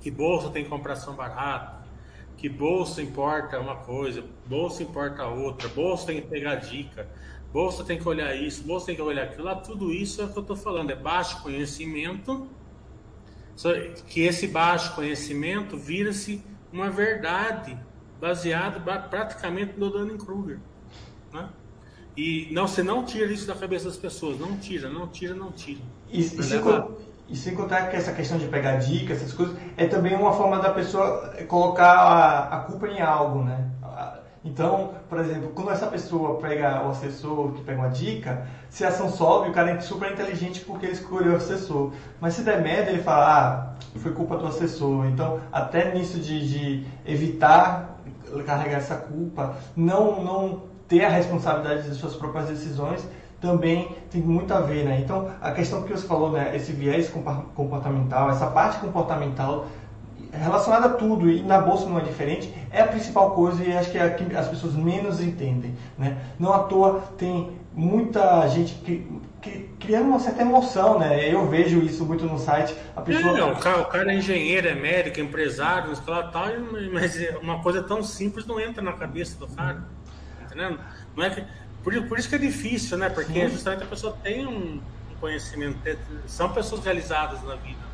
que 0.00 0.10
bolsa 0.10 0.48
tem 0.48 0.64
compração 0.64 1.14
barata, 1.14 1.86
que 2.38 2.48
bolsa 2.48 3.02
importa 3.02 3.60
uma 3.60 3.76
coisa, 3.76 4.24
bolsa 4.46 4.82
importa 4.82 5.26
outra, 5.26 5.68
bolsa 5.68 6.06
tem 6.06 6.22
que 6.22 6.28
pegar 6.28 6.54
dica, 6.54 7.06
bolsa 7.52 7.84
tem 7.84 7.98
que 7.98 8.08
olhar 8.08 8.34
isso, 8.34 8.62
bolsa 8.64 8.86
tem 8.86 8.96
que 8.96 9.02
olhar 9.02 9.24
aquilo, 9.24 9.44
lá, 9.44 9.56
tudo 9.56 9.92
isso 9.92 10.22
é 10.22 10.24
o 10.24 10.32
que 10.32 10.38
eu 10.38 10.42
estou 10.42 10.56
falando, 10.56 10.90
é 10.90 10.96
baixo 10.96 11.42
conhecimento, 11.42 12.48
que 14.06 14.22
esse 14.22 14.46
baixo 14.46 14.94
conhecimento 14.94 15.76
vira-se 15.76 16.42
uma 16.72 16.88
verdade 16.88 17.78
baseado 18.20 18.82
praticamente 19.08 19.74
no 19.78 19.90
Dunning-Kruger, 19.90 20.58
né? 21.32 21.48
E 22.16 22.48
não, 22.52 22.66
você 22.66 22.82
não 22.82 23.04
tira 23.04 23.32
isso 23.32 23.46
da 23.46 23.54
cabeça 23.54 23.86
das 23.86 23.96
pessoas. 23.96 24.38
Não 24.38 24.56
tira, 24.56 24.90
não 24.90 25.06
tira, 25.06 25.34
não 25.34 25.50
tira. 25.50 25.80
E, 26.10 26.20
e, 26.20 26.22
sem, 26.22 26.60
e 27.28 27.36
sem, 27.36 27.54
contar 27.54 27.88
que 27.88 27.96
essa 27.96 28.12
questão 28.12 28.36
de 28.36 28.46
pegar 28.46 28.76
dicas, 28.76 29.18
essas 29.18 29.32
coisas, 29.32 29.56
é 29.76 29.86
também 29.86 30.14
uma 30.14 30.32
forma 30.32 30.58
da 30.58 30.70
pessoa 30.70 31.34
colocar 31.48 31.92
a, 31.92 32.56
a 32.56 32.60
culpa 32.64 32.88
em 32.88 33.00
algo, 33.00 33.42
né? 33.42 33.70
Então, 34.42 34.94
por 35.08 35.18
exemplo, 35.18 35.52
quando 35.54 35.70
essa 35.70 35.86
pessoa 35.86 36.40
pega 36.40 36.82
o 36.86 36.90
assessor 36.90 37.52
que 37.52 37.62
pega 37.62 37.78
uma 37.78 37.90
dica, 37.90 38.46
se 38.70 38.84
a 38.84 38.88
ação 38.88 39.10
sobe, 39.10 39.50
o 39.50 39.52
cara 39.52 39.70
é 39.72 39.80
super 39.80 40.10
inteligente 40.10 40.60
porque 40.60 40.86
ele 40.86 40.94
escolheu 40.94 41.34
o 41.34 41.36
assessor. 41.36 41.92
Mas 42.18 42.34
se 42.34 42.42
der 42.42 42.62
merda, 42.62 42.90
ele 42.90 43.02
fala, 43.02 43.26
ah, 43.26 43.98
foi 43.98 44.12
culpa 44.12 44.38
do 44.38 44.46
assessor. 44.46 45.04
Então, 45.06 45.40
até 45.52 45.92
nisso 45.92 46.18
de, 46.18 46.48
de 46.48 46.86
evitar 47.04 47.89
carregar 48.44 48.78
essa 48.78 48.96
culpa, 48.96 49.54
não, 49.76 50.22
não 50.22 50.62
ter 50.88 51.04
a 51.04 51.08
responsabilidade 51.08 51.88
das 51.88 51.96
suas 51.96 52.14
próprias 52.14 52.48
decisões, 52.48 53.06
também 53.40 53.96
tem 54.10 54.20
muito 54.20 54.52
a 54.52 54.60
ver, 54.60 54.84
né? 54.84 55.00
Então, 55.00 55.30
a 55.40 55.50
questão 55.52 55.82
que 55.82 55.92
você 55.92 56.06
falou, 56.06 56.30
né, 56.30 56.54
esse 56.54 56.72
viés 56.72 57.10
comportamental, 57.54 58.28
essa 58.30 58.46
parte 58.46 58.80
comportamental 58.80 59.66
relacionada 60.32 60.86
a 60.86 60.90
tudo 60.90 61.30
e 61.30 61.42
na 61.42 61.60
bolsa 61.60 61.88
não 61.88 61.98
é 61.98 62.02
diferente, 62.02 62.54
é 62.70 62.80
a 62.80 62.86
principal 62.86 63.32
coisa 63.32 63.64
e 63.64 63.76
acho 63.76 63.90
que 63.90 63.98
é 63.98 64.02
a 64.02 64.10
que 64.10 64.36
as 64.36 64.48
pessoas 64.48 64.74
menos 64.74 65.20
entendem, 65.20 65.74
né? 65.98 66.18
Não 66.38 66.52
à 66.52 66.60
toa 66.60 67.02
tem 67.16 67.50
muita 67.72 68.46
gente 68.48 68.74
que, 68.74 69.06
criando 69.78 70.08
uma 70.08 70.20
certa 70.20 70.42
emoção, 70.42 70.98
né? 70.98 71.32
Eu 71.32 71.48
vejo 71.48 71.80
isso 71.82 72.04
muito 72.04 72.24
no 72.24 72.38
site. 72.38 72.74
A 72.94 73.00
pessoa... 73.00 73.32
Não, 73.32 73.52
o, 73.52 73.56
cara, 73.56 73.80
o 73.80 73.86
cara 73.86 74.12
é 74.12 74.16
engenheiro, 74.16 74.68
é 74.68 74.74
médico, 74.74 75.18
é 75.18 75.22
empresário, 75.22 75.96
tal, 76.04 76.46
mas 76.92 77.16
uma 77.40 77.62
coisa 77.62 77.82
tão 77.82 78.02
simples 78.02 78.46
não 78.46 78.60
entra 78.60 78.82
na 78.82 78.92
cabeça 78.92 79.38
do 79.38 79.46
cara, 79.48 79.82
entendendo? 80.44 80.78
Não 81.16 81.24
é 81.24 81.30
que 81.30 81.44
por, 81.82 81.94
por 82.06 82.18
isso 82.18 82.28
que 82.28 82.34
é 82.34 82.38
difícil, 82.38 82.98
né? 82.98 83.08
Porque 83.08 83.32
Sim. 83.32 83.48
justamente 83.48 83.82
a 83.82 83.86
pessoa 83.86 84.16
tem 84.22 84.46
um 84.46 84.80
conhecimento, 85.20 85.78
são 86.26 86.50
pessoas 86.50 86.84
realizadas 86.84 87.42
na 87.42 87.54
vida. 87.56 87.90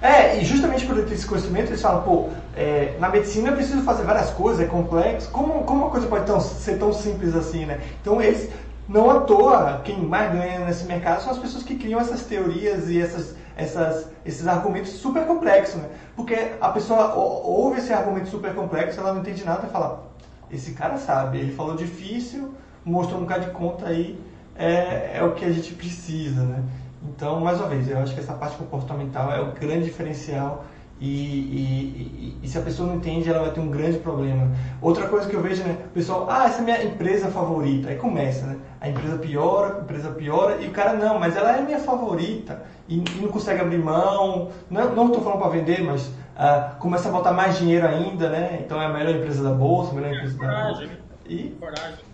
É, 0.00 0.40
e 0.40 0.44
justamente 0.44 0.84
por 0.84 0.96
ter 0.96 1.14
esse 1.14 1.26
conhecimento, 1.26 1.68
eles 1.68 1.80
falam, 1.80 2.02
pô, 2.02 2.28
é, 2.56 2.96
na 2.98 3.08
medicina 3.08 3.50
eu 3.50 3.54
preciso 3.54 3.82
fazer 3.82 4.02
várias 4.02 4.30
coisas, 4.30 4.60
é 4.60 4.68
complexo, 4.68 5.30
como, 5.30 5.62
como 5.62 5.82
uma 5.82 5.90
coisa 5.90 6.08
pode 6.08 6.26
tão, 6.26 6.40
ser 6.40 6.76
tão 6.76 6.92
simples 6.92 7.36
assim, 7.36 7.66
né? 7.66 7.80
Então 8.00 8.20
eles, 8.20 8.50
não 8.92 9.10
à 9.10 9.20
toa, 9.20 9.80
quem 9.82 10.02
mais 10.02 10.30
ganha 10.32 10.66
nesse 10.66 10.84
mercado 10.84 11.22
são 11.22 11.32
as 11.32 11.38
pessoas 11.38 11.64
que 11.64 11.76
criam 11.76 11.98
essas 11.98 12.24
teorias 12.24 12.90
e 12.90 13.00
essas, 13.00 13.34
essas, 13.56 14.06
esses 14.24 14.46
argumentos 14.46 14.90
super 14.90 15.26
complexos, 15.26 15.80
né? 15.80 15.88
Porque 16.14 16.52
a 16.60 16.68
pessoa 16.68 17.14
ouve 17.14 17.78
esse 17.78 17.90
argumento 17.90 18.28
super 18.28 18.54
complexo, 18.54 19.00
ela 19.00 19.14
não 19.14 19.22
entende 19.22 19.44
nada 19.44 19.66
e 19.66 19.70
fala, 19.70 20.12
esse 20.50 20.72
cara 20.72 20.98
sabe, 20.98 21.38
ele 21.38 21.54
falou 21.54 21.74
difícil, 21.74 22.52
mostrou 22.84 23.18
um 23.18 23.22
bocado 23.22 23.46
de 23.46 23.50
conta 23.52 23.86
aí, 23.86 24.20
é, 24.54 25.12
é 25.14 25.24
o 25.24 25.32
que 25.32 25.46
a 25.46 25.50
gente 25.50 25.72
precisa, 25.74 26.42
né? 26.42 26.62
Então, 27.02 27.40
mais 27.40 27.58
uma 27.58 27.68
vez, 27.68 27.88
eu 27.88 27.98
acho 27.98 28.12
que 28.14 28.20
essa 28.20 28.34
parte 28.34 28.56
comportamental 28.56 29.32
é 29.32 29.40
o 29.40 29.52
grande 29.52 29.86
diferencial 29.86 30.66
e, 31.02 31.04
e, 31.04 32.38
e, 32.40 32.46
e, 32.46 32.48
se 32.48 32.56
a 32.56 32.62
pessoa 32.62 32.88
não 32.88 32.94
entende, 32.94 33.28
ela 33.28 33.40
vai 33.40 33.50
ter 33.50 33.58
um 33.58 33.68
grande 33.68 33.98
problema. 33.98 34.48
Outra 34.80 35.08
coisa 35.08 35.28
que 35.28 35.34
eu 35.34 35.42
vejo, 35.42 35.64
né? 35.64 35.76
O 35.86 35.88
pessoal, 35.88 36.28
ah, 36.30 36.44
essa 36.44 36.58
é 36.58 36.60
a 36.60 36.62
minha 36.62 36.84
empresa 36.84 37.28
favorita. 37.28 37.88
Aí 37.88 37.96
começa, 37.96 38.46
né? 38.46 38.56
A 38.80 38.88
empresa 38.88 39.18
piora, 39.18 39.78
a 39.78 39.80
empresa 39.80 40.12
piora, 40.12 40.62
e 40.62 40.68
o 40.68 40.70
cara, 40.70 40.92
não, 40.92 41.18
mas 41.18 41.34
ela 41.34 41.56
é 41.56 41.60
minha 41.60 41.80
favorita. 41.80 42.62
E, 42.88 43.02
não 43.20 43.30
consegue 43.30 43.60
abrir 43.60 43.78
mão. 43.78 44.52
Não 44.70 45.06
estou 45.06 45.20
falando 45.22 45.40
para 45.40 45.48
vender, 45.48 45.82
mas 45.82 46.08
ah, 46.36 46.76
começa 46.78 47.08
a 47.08 47.12
botar 47.12 47.32
mais 47.32 47.58
dinheiro 47.58 47.84
ainda, 47.84 48.28
né? 48.28 48.60
Então 48.64 48.80
é 48.80 48.86
a 48.86 48.88
melhor 48.88 49.16
empresa 49.16 49.42
da 49.42 49.50
bolsa, 49.50 49.90
a 49.90 49.94
melhor 49.94 50.14
empresa 50.14 50.38
da 50.38 50.66
bolsa. 50.68 50.88
E, 51.26 51.48
coragem. 51.58 52.04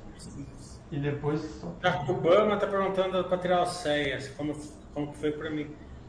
E 0.91 0.99
depois. 0.99 1.63
O 1.63 2.11
Obama 2.11 2.55
está 2.55 2.67
perguntando 2.67 3.23
para 3.25 3.37
tirar 3.37 3.61
as 3.61 3.69
ceias, 3.69 4.29
como, 4.29 4.57
como 4.95 5.13
foi 5.13 5.33
para 5.33 5.51
mim. 5.51 5.67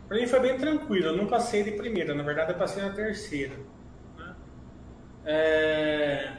Para 0.10 0.18
mim 0.18 0.26
foi 0.26 0.40
bem 0.40 0.58
tranquilo, 0.58 1.06
eu 1.06 1.16
não 1.16 1.28
passei 1.28 1.62
de 1.62 1.74
primeira, 1.74 2.16
na 2.16 2.24
verdade 2.24 2.52
eu 2.52 2.58
passei 2.58 2.82
na 2.82 2.90
terceira. 2.90 3.54
Né? 4.18 4.36
É... 5.24 6.34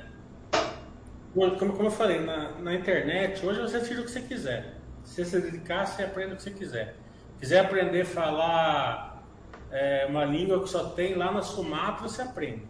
Como, 1.33 1.56
como 1.56 1.87
eu 1.87 1.90
falei, 1.92 2.18
na, 2.18 2.59
na 2.59 2.74
internet, 2.74 3.46
hoje 3.46 3.61
você 3.61 3.80
tira 3.80 4.00
o 4.00 4.04
que 4.04 4.11
você 4.11 4.22
quiser. 4.22 4.74
Se 5.04 5.24
você 5.24 5.24
se 5.24 5.40
dedicar, 5.40 5.87
você 5.87 6.02
aprende 6.02 6.33
o 6.33 6.37
que 6.37 6.42
você 6.42 6.50
quiser. 6.50 6.96
Quiser 7.38 7.61
aprender 7.61 8.00
a 8.00 8.06
falar 8.06 9.22
é, 9.70 10.04
uma 10.09 10.24
língua 10.24 10.61
que 10.64 10.68
só 10.68 10.90
tem 10.90 11.14
lá 11.14 11.30
na 11.30 11.40
Sumatra, 11.40 12.09
você 12.09 12.22
aprende. 12.22 12.66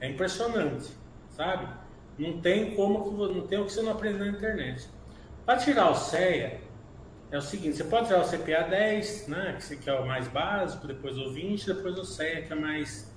É 0.00 0.08
impressionante, 0.10 0.92
sabe? 1.30 1.66
Não 2.18 2.42
tem 2.42 2.74
como, 2.74 3.10
não 3.28 3.46
tem 3.46 3.58
o 3.58 3.64
que 3.64 3.72
você 3.72 3.80
não 3.80 3.92
aprende 3.92 4.18
na 4.18 4.28
internet. 4.28 4.86
Para 5.46 5.56
tirar 5.56 5.90
o 5.90 5.94
CEA, 5.94 6.60
é 7.32 7.38
o 7.38 7.40
seguinte, 7.40 7.78
você 7.78 7.84
pode 7.84 8.08
tirar 8.08 8.20
o 8.20 8.28
CPA 8.28 8.68
10, 8.68 9.28
né, 9.28 9.58
que 9.82 9.88
é 9.88 9.94
o 9.94 10.06
mais 10.06 10.28
básico, 10.28 10.86
depois 10.86 11.16
o 11.16 11.32
20, 11.32 11.66
depois 11.66 11.96
o 11.98 12.04
CEA, 12.04 12.42
que 12.42 12.52
é 12.52 12.56
mais, 12.56 13.10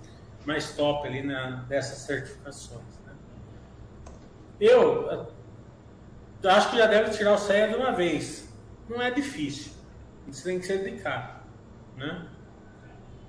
mais 0.45 0.73
top 0.73 1.05
ali 1.05 1.21
na, 1.21 1.63
dessas 1.63 1.99
certificações. 1.99 2.97
Né? 3.05 3.13
Eu, 4.57 5.27
acho 6.45 6.71
que 6.71 6.77
já 6.77 6.87
deve 6.87 7.11
tirar 7.11 7.33
o 7.33 7.37
CEA 7.37 7.67
de 7.67 7.75
uma 7.75 7.91
vez. 7.91 8.49
Não 8.87 9.01
é 9.01 9.11
difícil, 9.11 9.73
você 10.25 10.43
tem 10.45 10.59
que 10.59 10.65
se 10.65 10.77
dedicar. 10.77 11.45
Né? 11.97 12.25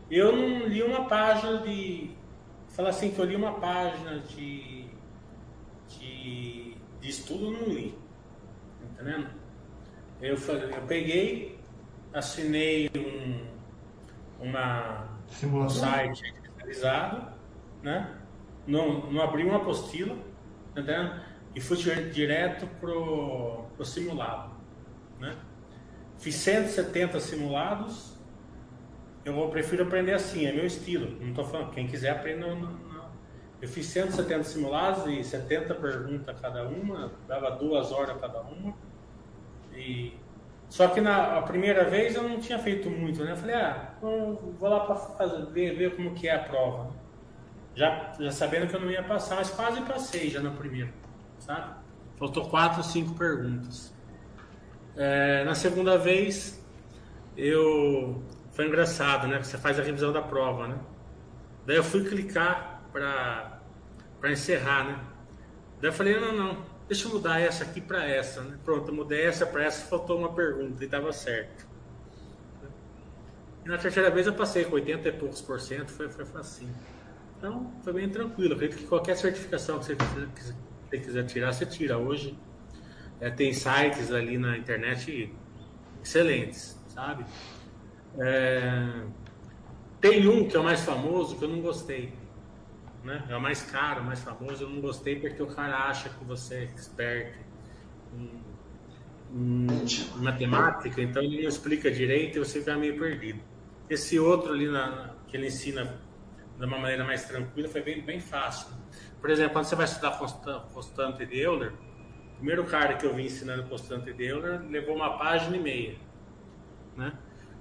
Eu 0.09 0.37
não 0.37 0.69
li 0.69 0.85
uma 0.85 1.09
página 1.09 1.59
de. 1.59 2.15
Falar 2.69 2.91
assim 2.91 3.11
que 3.11 3.19
eu 3.19 3.25
li 3.25 3.35
uma 3.35 3.55
página 3.55 4.21
de, 4.21 4.87
de, 5.89 6.77
de 7.01 7.09
estudo, 7.09 7.51
não 7.51 7.69
li 7.69 8.07
entendendo? 8.97 9.46
Eu, 10.21 10.37
eu 10.37 10.83
peguei, 10.87 11.59
assinei 12.13 12.91
um, 12.97 14.47
uma, 14.47 15.09
um 15.43 15.69
site 15.69 16.23
especializado, 16.43 17.33
né? 17.83 18.19
Não, 18.67 19.11
não 19.11 19.23
abri 19.23 19.45
uma 19.45 19.59
apostila, 19.59 20.17
entendendo? 20.71 21.21
E 21.55 21.61
fui 21.61 21.77
direto 21.77 22.67
pro, 22.81 23.65
pro 23.77 23.85
simulado, 23.85 24.55
né? 25.19 25.37
Fiz 26.19 26.35
170 26.37 27.21
simulados. 27.21 28.17
Eu 29.25 29.49
prefiro 29.49 29.85
aprender 29.85 30.15
assim, 30.15 30.47
é 30.47 30.53
meu 30.53 30.67
estilo. 30.67 31.19
Não 31.21 31.31
estou 31.31 31.45
falando, 31.45 31.73
quem 31.73 31.87
quiser 31.87 32.11
aprender. 32.11 32.41
Não, 32.41 32.57
não. 32.59 32.87
Eu 33.61 33.69
fiz 33.69 33.87
170 33.87 34.45
simulados 34.45 35.07
e 35.07 35.25
70 35.25 35.75
perguntas 35.77 36.39
cada 36.41 36.69
uma, 36.69 37.13
dava 37.27 37.51
duas 37.53 37.91
horas 37.91 38.21
cada 38.21 38.43
uma. 38.43 38.75
E 39.75 40.06
só 40.77 40.89
que 40.89 41.01
na 41.01 41.41
primeira 41.41 41.89
vez 41.89 42.15
eu 42.15 42.23
não 42.23 42.39
tinha 42.39 42.59
feito 42.59 42.91
muito, 42.91 43.25
né? 43.25 43.33
Eu 43.33 43.37
falei, 43.39 43.55
ah, 43.55 43.95
vou 44.03 44.69
lá 44.69 44.81
para 44.81 45.27
ver, 45.51 45.75
ver 45.75 45.97
como 45.97 46.13
que 46.13 46.29
é 46.29 46.35
a 46.35 46.39
prova. 46.39 46.91
Já, 47.75 48.13
já 48.21 48.31
sabendo 48.31 48.69
que 48.69 48.77
eu 48.77 48.81
não 48.81 48.91
ia 48.91 49.03
passar, 49.03 49.37
mas 49.37 49.49
quase 49.49 49.81
passei 49.81 50.29
já 50.29 50.39
na 50.39 50.51
primeira, 50.51 50.93
sabe? 51.39 51.77
Faltou 52.19 52.51
quatro, 52.51 52.83
cinco 52.83 53.15
perguntas. 53.15 53.91
É, 54.95 55.45
na 55.45 55.55
segunda 55.55 55.97
vez, 55.97 56.63
eu 57.39 58.23
foi 58.51 58.67
engraçado, 58.67 59.27
né? 59.29 59.43
Você 59.43 59.57
faz 59.57 59.81
a 59.81 59.83
revisão 59.83 60.13
da 60.13 60.21
prova, 60.21 60.69
né? 60.69 60.79
Daí 61.65 61.77
eu 61.77 61.85
fui 61.85 62.05
clicar 62.05 62.83
para 62.93 64.31
encerrar, 64.31 64.85
né? 64.85 65.01
Daí 65.81 65.89
eu 65.89 65.95
falei, 65.95 66.21
não, 66.21 66.35
não, 66.35 66.57
deixa 66.89 67.09
eu 67.09 67.13
mudar 67.13 67.41
essa 67.41 67.65
aqui 67.65 67.81
para 67.81 68.05
essa, 68.05 68.43
né? 68.43 68.59
Pronto, 68.65 68.93
mudei 68.93 69.25
essa 69.25 69.47
para 69.47 69.65
essa, 69.65 69.87
faltou 69.87 70.19
uma 70.19 70.33
pergunta 70.33 70.83
e 70.83 70.87
estava 70.87 71.13
certo. 71.13 71.67
E 73.65 73.69
na 73.69 73.77
terceira 73.77 74.11
vez 74.11 74.27
eu 74.27 74.35
passei 74.35 74.65
com 74.65 74.75
80 74.75 75.09
e 75.09 75.13
poucos 75.13 75.41
por 75.41 75.61
cento, 75.61 75.91
foi, 75.91 76.09
foi. 76.09 76.25
Então, 77.37 77.73
foi 77.83 77.93
bem 77.93 78.09
tranquilo. 78.09 78.55
Acredito 78.55 78.79
que 78.79 78.87
qualquer 78.87 79.17
certificação 79.17 79.79
que 79.79 79.87
você, 79.87 79.97
que 79.97 80.43
você 80.89 80.99
quiser 80.99 81.27
tirar, 81.27 81.53
você 81.53 81.67
tira. 81.67 81.99
Hoje 81.99 82.39
é, 83.21 83.29
tem 83.31 83.53
sites 83.53 84.13
ali 84.13 84.39
na 84.39 84.57
internet 84.57 85.35
excelentes, 86.03 86.81
sabe? 86.89 87.27
É, 88.19 89.03
tem 90.01 90.29
um 90.29 90.47
que 90.47 90.57
é 90.57 90.61
o 90.61 90.65
mais 90.65 90.83
famoso 90.83 91.37
que 91.37 91.45
eu 91.45 91.49
não 91.49 91.61
gostei 91.61 92.13
né? 93.07 93.25
É 93.29 93.37
o 93.37 93.41
mais 93.41 93.63
caro, 93.63 94.03
o 94.03 94.05
mais 94.05 94.21
famoso. 94.21 94.65
Eu 94.65 94.69
não 94.69 94.81
gostei 94.81 95.19
porque 95.19 95.41
o 95.41 95.47
cara 95.47 95.89
acha 95.89 96.09
que 96.11 96.25
você 96.25 96.57
é 96.57 96.63
expert 96.65 97.35
em, 98.13 98.43
em 99.33 99.67
matemática, 100.17 101.01
então 101.01 101.23
ele 101.23 101.43
não 101.43 101.49
explica 101.49 101.91
direito 101.91 102.37
e 102.37 102.39
você 102.41 102.59
fica 102.59 102.77
meio 102.77 102.99
perdido. 102.99 103.41
Esse 103.89 104.19
outro 104.19 104.53
ali 104.53 104.69
na, 104.69 105.15
que 105.29 105.37
ele 105.37 105.47
ensina 105.47 105.99
de 106.59 106.65
uma 106.65 106.79
maneira 106.79 107.05
mais 107.05 107.25
tranquila 107.25 107.69
foi 107.69 107.83
bem, 107.83 108.03
bem 108.03 108.21
fácil. 108.21 108.69
Por 109.21 109.31
exemplo, 109.31 109.53
quando 109.53 109.67
você 109.67 109.77
vai 109.77 109.87
estudar 109.87 110.19
constante 110.73 111.25
de 111.25 111.39
Euler, 111.39 111.73
o 112.33 112.37
primeiro 112.37 112.65
cara 112.65 112.95
que 112.97 113.07
eu 113.07 113.15
vi 113.15 113.27
ensinando 113.27 113.63
constante 113.69 114.13
de 114.13 114.25
Euler 114.25 114.61
levou 114.69 114.97
uma 114.97 115.17
página 115.17 115.57
e 115.57 115.61
meia, 115.61 115.97
né? 116.97 117.13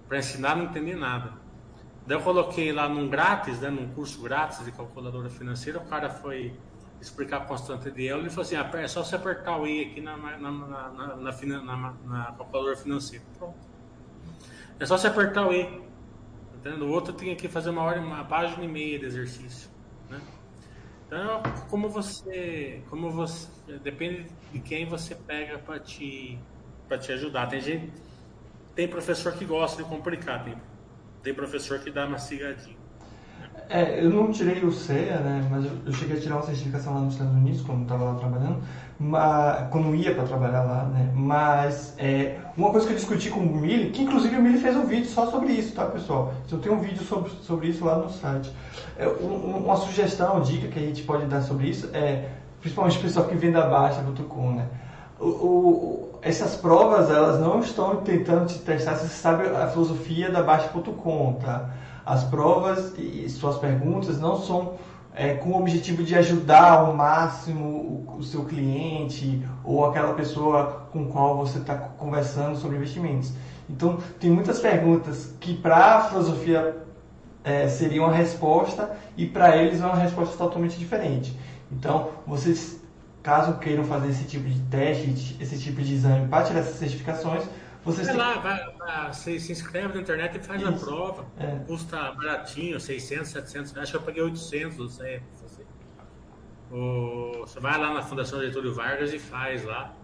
Para 0.07 0.17
ensinar 0.17 0.55
não 0.55 0.65
entender 0.65 0.95
nada. 0.95 1.44
Daí 2.05 2.17
eu 2.17 2.21
coloquei 2.21 2.71
lá 2.71 2.87
num 2.87 3.09
grátis, 3.09 3.59
né, 3.59 3.69
num 3.69 3.89
curso 3.93 4.21
grátis 4.21 4.63
de 4.63 4.71
calculadora 4.71 5.29
financeira, 5.29 5.79
o 5.79 5.85
cara 5.85 6.09
foi 6.09 6.55
explicar 7.01 7.37
a 7.37 7.41
constante 7.41 7.89
de 7.91 8.05
Euler 8.05 8.27
e 8.27 8.29
falou 8.29 8.43
assim, 8.43 8.55
ah, 8.55 8.69
é 8.75 8.87
só 8.87 9.03
você 9.03 9.15
apertar 9.15 9.57
o 9.57 9.67
E 9.67 9.83
aqui 9.83 10.01
na, 10.01 10.15
na, 10.15 10.51
na, 10.51 11.89
na, 12.05 12.25
calculadora 12.37 12.75
financeira. 12.75 13.25
Pronto. 13.37 13.57
É 14.79 14.85
só 14.85 14.97
você 14.97 15.07
apertar 15.07 15.47
o 15.47 15.53
E. 15.53 15.83
Entendendo? 16.55 16.85
O 16.85 16.89
outro 16.89 17.13
tem 17.13 17.35
que 17.35 17.47
fazer 17.47 17.69
uma 17.69 17.81
hora, 17.81 17.99
uma 17.99 18.23
página 18.23 18.63
e 18.63 18.67
meia 18.67 18.99
de 18.99 19.05
exercício. 19.05 19.69
Né? 20.09 20.19
Então, 21.07 21.41
como 21.69 21.89
você, 21.89 22.83
como 22.89 23.11
você, 23.11 23.49
depende 23.83 24.27
de 24.51 24.59
quem 24.59 24.85
você 24.85 25.15
pega 25.15 25.59
para 25.59 25.79
te, 25.79 26.39
para 26.87 26.97
te 26.97 27.11
ajudar. 27.11 27.47
Tem 27.47 27.61
gente, 27.61 27.91
tem 28.73 28.87
professor 28.87 29.33
que 29.33 29.45
gosta 29.45 29.83
de 29.83 29.89
complicar, 29.89 30.43
tem, 30.43 30.55
tem 31.25 31.33
professor 31.33 31.79
que 31.79 31.89
dá 31.89 32.05
uma 32.05 32.19
cigadinha. 32.19 32.77
É, 33.67 33.99
eu 33.99 34.11
não 34.11 34.31
tirei 34.31 34.63
o 34.63 34.71
CEA, 34.71 35.17
né, 35.21 35.47
mas 35.49 35.65
eu 35.87 35.91
cheguei 35.91 36.17
a 36.17 36.21
tirar 36.21 36.35
uma 36.35 36.43
certificação 36.43 36.93
lá 36.93 36.99
nos 36.99 37.13
Estados 37.13 37.33
Unidos, 37.33 37.61
quando 37.61 37.81
estava 37.81 38.03
lá 38.03 38.13
trabalhando, 38.13 38.61
mas, 38.99 39.69
quando 39.71 39.95
ia 39.95 40.13
para 40.13 40.23
trabalhar 40.25 40.61
lá, 40.61 40.83
né, 40.83 41.11
mas 41.15 41.95
é, 41.97 42.37
uma 42.55 42.69
coisa 42.69 42.85
que 42.85 42.93
eu 42.93 42.97
discuti 42.97 43.31
com 43.31 43.39
o 43.39 43.57
Mili, 43.57 43.89
que 43.89 44.03
inclusive 44.03 44.35
o 44.37 44.41
Mili 44.41 44.59
fez 44.59 44.75
um 44.75 44.85
vídeo 44.85 45.07
só 45.07 45.31
sobre 45.31 45.53
isso, 45.53 45.73
tá, 45.73 45.85
pessoal? 45.85 46.31
Eu 46.51 46.59
tenho 46.59 46.75
um 46.75 46.79
vídeo 46.79 47.03
sobre, 47.03 47.31
sobre 47.41 47.69
isso 47.69 47.83
lá 47.83 47.97
no 47.97 48.07
site. 48.07 48.53
É, 48.95 49.07
um, 49.07 49.57
uma 49.57 49.77
sugestão, 49.77 50.39
dica 50.41 50.67
que 50.67 50.77
a 50.77 50.83
gente 50.83 51.01
pode 51.01 51.25
dar 51.25 51.41
sobre 51.41 51.67
isso 51.67 51.89
é, 51.91 52.29
principalmente 52.61 52.99
o 52.99 53.01
pessoal 53.01 53.25
que 53.25 53.33
vem 53.33 53.51
da 53.51 53.65
Baixa.com, 53.65 54.51
né, 54.51 54.67
o, 55.19 55.25
o, 55.25 56.14
essas 56.25 56.55
provas, 56.55 57.11
elas 57.11 57.39
não 57.39 57.59
estão 57.59 57.97
tentando 57.97 58.47
te 58.47 58.57
testar 58.57 58.95
se 58.95 59.07
você 59.07 59.13
sabe 59.13 59.47
a 59.47 59.67
filosofia 59.67 60.31
da 60.31 60.41
Baixa.com, 60.41 61.33
tá? 61.33 61.69
As 62.03 62.23
provas 62.23 62.93
e 62.97 63.29
suas 63.29 63.59
perguntas 63.59 64.19
não 64.19 64.35
são 64.35 64.73
é, 65.13 65.35
com 65.35 65.51
o 65.51 65.59
objetivo 65.59 66.01
de 66.03 66.15
ajudar 66.15 66.79
ao 66.79 66.95
máximo 66.95 68.05
o, 68.07 68.17
o 68.17 68.23
seu 68.23 68.43
cliente 68.43 69.47
ou 69.63 69.85
aquela 69.85 70.15
pessoa 70.15 70.87
com 70.91 71.05
qual 71.05 71.37
você 71.37 71.59
está 71.59 71.75
conversando 71.75 72.57
sobre 72.57 72.77
investimentos. 72.77 73.31
Então, 73.69 73.99
tem 74.19 74.31
muitas 74.31 74.59
perguntas 74.59 75.31
que 75.39 75.53
para 75.55 75.97
a 75.97 76.01
filosofia 76.09 76.75
é, 77.43 77.67
seriam 77.67 78.07
a 78.07 78.11
resposta 78.11 78.97
e 79.15 79.27
para 79.27 79.55
eles 79.55 79.79
é 79.79 79.85
uma 79.85 79.95
resposta 79.95 80.35
totalmente 80.35 80.75
diferente. 80.79 81.37
Então, 81.71 82.09
vocês, 82.25 82.81
caso 83.25 83.57
queiram 83.57 83.83
fazer 83.83 84.09
esse 84.09 84.25
tipo 84.25 84.47
de 84.47 84.61
teste, 84.69 85.35
esse 85.41 85.59
tipo 85.59 85.81
de 85.81 85.95
exame 85.95 86.27
para 86.27 86.45
tirar 86.45 86.59
essas 86.59 86.75
certificações, 86.75 87.43
vocês 87.83 88.05
vai 88.07 88.15
lá, 88.15 88.33
vai, 88.37 88.71
vai, 88.77 89.13
você 89.13 89.39
se 89.39 89.51
inscreve 89.51 89.95
na 89.95 90.01
internet 90.01 90.37
e 90.37 90.39
faz 90.39 90.61
Isso. 90.61 90.69
a 90.69 90.73
prova. 90.73 91.25
É. 91.39 91.55
Custa 91.67 92.11
baratinho, 92.11 92.79
600, 92.79 93.27
700, 93.27 93.77
acho 93.77 93.91
que 93.91 93.97
eu 93.97 94.01
paguei 94.01 94.21
800, 94.21 94.77
não 94.77 94.89
sei. 94.89 95.21
Você 96.69 97.59
vai 97.59 97.79
lá 97.79 97.95
na 97.95 98.03
Fundação 98.03 98.41
Getúlio 98.41 98.73
Vargas 98.75 99.11
e 99.11 99.17
faz 99.17 99.63
lá. 99.63 99.95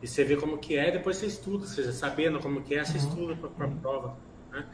E 0.00 0.06
você 0.06 0.22
vê 0.24 0.36
como 0.36 0.58
que 0.58 0.76
é, 0.76 0.92
depois 0.92 1.16
você 1.16 1.26
estuda, 1.26 1.66
você 1.66 1.92
sabendo 1.92 2.38
como 2.38 2.62
que 2.62 2.76
é, 2.76 2.84
você 2.84 2.98
uhum. 2.98 3.08
estuda 3.08 3.36
para 3.48 3.66
a 3.66 3.70
prova. 3.70 4.16
Né? 4.52 4.66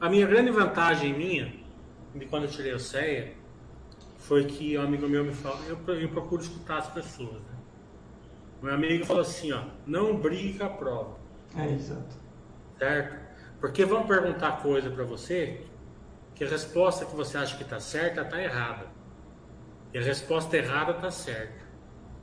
A 0.00 0.08
minha 0.08 0.26
grande 0.26 0.50
vantagem 0.50 1.16
minha, 1.16 1.52
de 2.14 2.26
quando 2.26 2.44
eu 2.44 2.50
tirei 2.50 2.72
o 2.72 2.80
CEA, 2.80 3.34
foi 4.22 4.44
que 4.44 4.78
um 4.78 4.82
amigo 4.82 5.08
meu 5.08 5.24
me 5.24 5.32
falou, 5.32 5.58
eu, 5.66 5.94
eu 5.94 6.08
procuro 6.08 6.42
escutar 6.42 6.78
as 6.78 6.88
pessoas. 6.88 7.34
Né? 7.42 7.56
Meu 8.62 8.74
amigo 8.74 9.04
falou 9.04 9.22
assim, 9.22 9.52
ó, 9.52 9.64
não 9.86 10.20
com 10.20 10.64
a 10.64 10.68
prova. 10.68 11.16
É, 11.56 11.72
exato. 11.72 12.16
Certo? 12.78 13.20
Porque 13.60 13.84
vão 13.84 14.06
perguntar 14.06 14.62
coisa 14.62 14.90
para 14.90 15.04
você 15.04 15.66
que 16.34 16.44
a 16.44 16.48
resposta 16.48 17.04
que 17.04 17.14
você 17.14 17.36
acha 17.36 17.56
que 17.56 17.62
está 17.62 17.80
certa 17.80 18.22
está 18.22 18.40
errada. 18.40 18.86
E 19.92 19.98
a 19.98 20.02
resposta 20.02 20.56
errada 20.56 20.92
está 20.92 21.10
certa. 21.10 21.62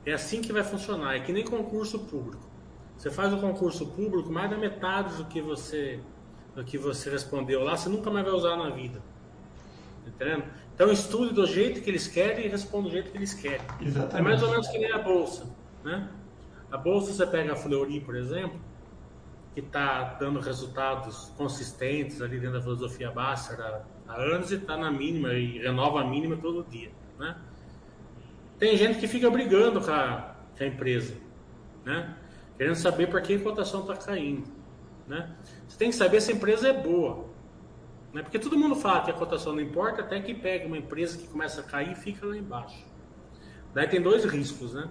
É 0.04 0.12
assim 0.12 0.40
que 0.40 0.52
vai 0.52 0.64
funcionar. 0.64 1.16
É 1.16 1.20
que 1.20 1.32
nem 1.32 1.44
concurso 1.44 1.98
público. 2.00 2.48
Você 2.96 3.10
faz 3.10 3.32
o 3.32 3.38
concurso 3.38 3.86
público, 3.86 4.30
mais 4.30 4.50
da 4.50 4.58
metade 4.58 5.14
do 5.14 5.26
que 5.26 5.40
você 5.40 6.00
do 6.54 6.64
que 6.64 6.76
você 6.76 7.08
respondeu 7.10 7.62
lá, 7.62 7.76
você 7.76 7.88
nunca 7.88 8.10
mais 8.10 8.24
vai 8.24 8.34
usar 8.34 8.56
na 8.56 8.70
vida. 8.70 9.00
Entendendo? 10.06 10.44
Então 10.80 10.90
estude 10.90 11.34
do 11.34 11.46
jeito 11.46 11.82
que 11.82 11.90
eles 11.90 12.08
querem 12.08 12.46
e 12.46 12.48
responda 12.48 12.88
do 12.88 12.90
jeito 12.90 13.10
que 13.10 13.18
eles 13.18 13.34
querem. 13.34 13.60
Exatamente. 13.82 14.16
É 14.16 14.22
mais 14.22 14.42
ou 14.42 14.48
menos 14.48 14.66
que 14.66 14.78
nem 14.78 14.90
a 14.90 14.96
bolsa, 14.96 15.44
né? 15.84 16.08
A 16.72 16.78
bolsa 16.78 17.12
você 17.12 17.26
pega 17.26 17.52
a 17.52 17.56
Fleury, 17.56 18.00
por 18.00 18.16
exemplo, 18.16 18.58
que 19.52 19.60
está 19.60 20.14
dando 20.18 20.40
resultados 20.40 21.34
consistentes 21.36 22.22
ali 22.22 22.40
dentro 22.40 22.54
da 22.54 22.62
filosofia 22.62 23.10
Bhaskara 23.10 23.84
há 24.08 24.14
anos 24.22 24.52
e 24.52 24.54
está 24.54 24.74
na 24.78 24.90
mínima 24.90 25.34
e 25.34 25.58
renova 25.58 26.00
a 26.00 26.04
mínima 26.04 26.38
todo 26.38 26.66
dia, 26.70 26.90
né? 27.18 27.36
Tem 28.58 28.74
gente 28.74 28.98
que 28.98 29.06
fica 29.06 29.28
brigando 29.28 29.82
com 29.82 29.90
a, 29.90 30.34
com 30.56 30.64
a 30.64 30.66
empresa, 30.66 31.14
né? 31.84 32.16
Querendo 32.56 32.76
saber 32.76 33.08
por 33.08 33.20
que 33.20 33.34
a 33.34 33.38
cotação 33.38 33.82
está 33.82 33.96
caindo, 33.96 34.44
né? 35.06 35.30
Você 35.68 35.76
tem 35.76 35.90
que 35.90 35.96
saber 35.96 36.22
se 36.22 36.32
a 36.32 36.34
empresa 36.34 36.68
é 36.68 36.72
boa, 36.72 37.26
né? 38.12 38.22
Porque 38.22 38.38
todo 38.38 38.58
mundo 38.58 38.74
fala 38.76 39.02
que 39.02 39.10
a 39.10 39.14
cotação 39.14 39.52
não 39.52 39.60
importa 39.60 40.02
até 40.02 40.20
que 40.20 40.34
pega 40.34 40.66
uma 40.66 40.78
empresa 40.78 41.18
que 41.18 41.26
começa 41.26 41.60
a 41.60 41.64
cair 41.64 41.92
e 41.92 41.94
fica 41.94 42.26
lá 42.26 42.36
embaixo. 42.36 42.84
Daí 43.72 43.86
tem 43.86 44.02
dois 44.02 44.24
riscos, 44.24 44.74
né? 44.74 44.88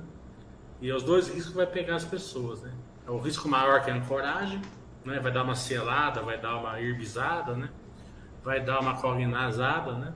E 0.82 0.92
os 0.92 1.04
dois 1.04 1.28
riscos 1.28 1.54
vai 1.54 1.68
pegar 1.68 1.96
as 1.96 2.06
pessoas, 2.06 2.62
né? 2.62 2.74
É 3.06 3.12
o 3.12 3.18
risco 3.20 3.50
maior 3.50 3.84
que 3.84 3.90
é 3.90 3.94
a 3.94 3.98
ancoragem, 3.98 4.62
né? 5.04 5.20
vai 5.20 5.32
dar 5.32 5.44
uma 5.44 5.56
selada, 5.56 6.22
vai 6.22 6.40
dar 6.40 6.58
uma 6.58 6.80
herbizada, 6.80 7.56
né? 7.56 7.70
vai 8.44 8.64
dar 8.64 8.80
uma 8.80 8.96
cognazada, 9.00 9.94
né? 9.94 10.14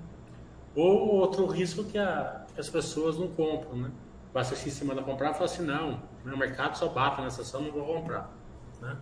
ou 0.75 1.15
outro 1.15 1.45
risco 1.45 1.83
que, 1.83 1.97
a, 1.97 2.45
que 2.53 2.59
as 2.59 2.69
pessoas 2.69 3.17
não 3.17 3.27
compram. 3.27 3.75
Né? 3.75 3.91
Basta 4.33 4.55
se 4.55 4.71
cima 4.71 4.95
da 4.95 5.03
comprar 5.03 5.31
e 5.31 5.33
falar 5.33 5.45
assim, 5.45 5.63
não, 5.63 6.01
meu 6.23 6.37
mercado 6.37 6.75
só 6.77 6.87
bate 6.87 7.21
nessa 7.21 7.41
ação, 7.41 7.61
não 7.61 7.71
vou 7.71 7.85
comprar. 7.85 8.31
Né? 8.81 8.97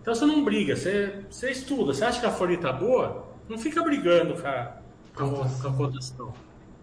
Então 0.00 0.14
você 0.14 0.24
não 0.24 0.44
briga, 0.44 0.76
você, 0.76 1.24
você 1.28 1.50
estuda. 1.50 1.92
Você 1.92 2.04
acha 2.04 2.20
que 2.20 2.26
a 2.26 2.30
folha 2.30 2.54
está 2.54 2.72
boa? 2.72 3.28
Não 3.48 3.58
fica 3.58 3.82
brigando 3.82 4.40
com 4.40 4.46
a, 4.46 4.76
com 5.14 5.42
a, 5.42 5.48
com 5.48 5.68
a 5.68 5.72
cotação. 5.72 6.32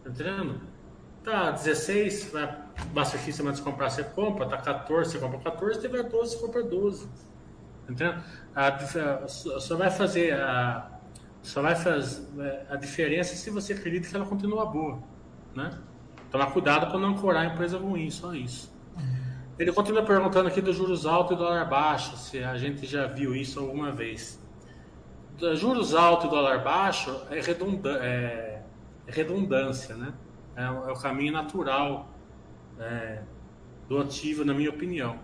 Tá 0.04 0.10
entendendo? 0.10 0.62
Tá 1.24 1.52
16, 1.52 2.32
vai 2.32 2.68
Basta 2.94 3.18
X 3.18 3.38
você 3.38 3.62
comprar, 3.62 3.90
você 3.90 4.04
compra, 4.04 4.46
tá 4.46 4.58
14, 4.58 5.12
você 5.12 5.20
compra 5.20 5.40
14, 5.40 5.82
tiver 5.82 6.04
12, 6.04 6.36
você 6.36 6.46
compra 6.46 6.64
12. 6.64 7.10
Entendeu? 7.90 8.16
A, 8.56 8.68
a, 8.68 9.28
só 9.28 9.76
vai 9.76 9.90
fazer 9.90 10.34
a 10.34 10.92
só 11.42 11.62
vai 11.62 11.76
fazer 11.76 12.28
a 12.70 12.76
diferença 12.76 13.36
se 13.36 13.50
você 13.50 13.74
acredita 13.74 14.10
que 14.10 14.16
ela 14.16 14.26
continua 14.26 14.66
boa, 14.66 15.02
né? 15.56 15.72
Tomar 16.30 16.52
cuidado 16.52 16.88
para 16.88 17.00
não 17.00 17.10
ancorar 17.12 17.44
a 17.44 17.54
empresa 17.54 17.78
ruim, 17.78 18.10
só 18.10 18.34
isso. 18.34 18.77
Ele 19.60 19.72
continua 19.72 20.04
perguntando 20.04 20.48
aqui 20.48 20.62
dos 20.62 20.76
juros 20.76 21.06
altos 21.06 21.36
e 21.36 21.40
dólar 21.40 21.66
baixo, 21.66 22.16
se 22.16 22.44
a 22.44 22.58
gente 22.58 22.86
já 22.86 23.08
viu 23.08 23.36
isso 23.36 23.60
alguma 23.60 23.92
vez. 23.92 24.40
Juros 25.56 25.96
altos 25.96 26.28
e 26.28 26.30
dólar 26.30 26.64
baixo 26.64 27.16
é, 27.32 27.40
é, 27.40 28.62
é 29.08 29.12
redundância, 29.12 29.96
né? 29.96 30.14
É, 30.56 30.64
é 30.64 30.70
o 30.70 30.96
caminho 30.96 31.34
natural 31.34 32.10
é, 32.80 33.22
do 33.88 34.00
ativo, 34.00 34.46
na 34.46 34.54
minha 34.54 34.70
opinião. 34.70 35.20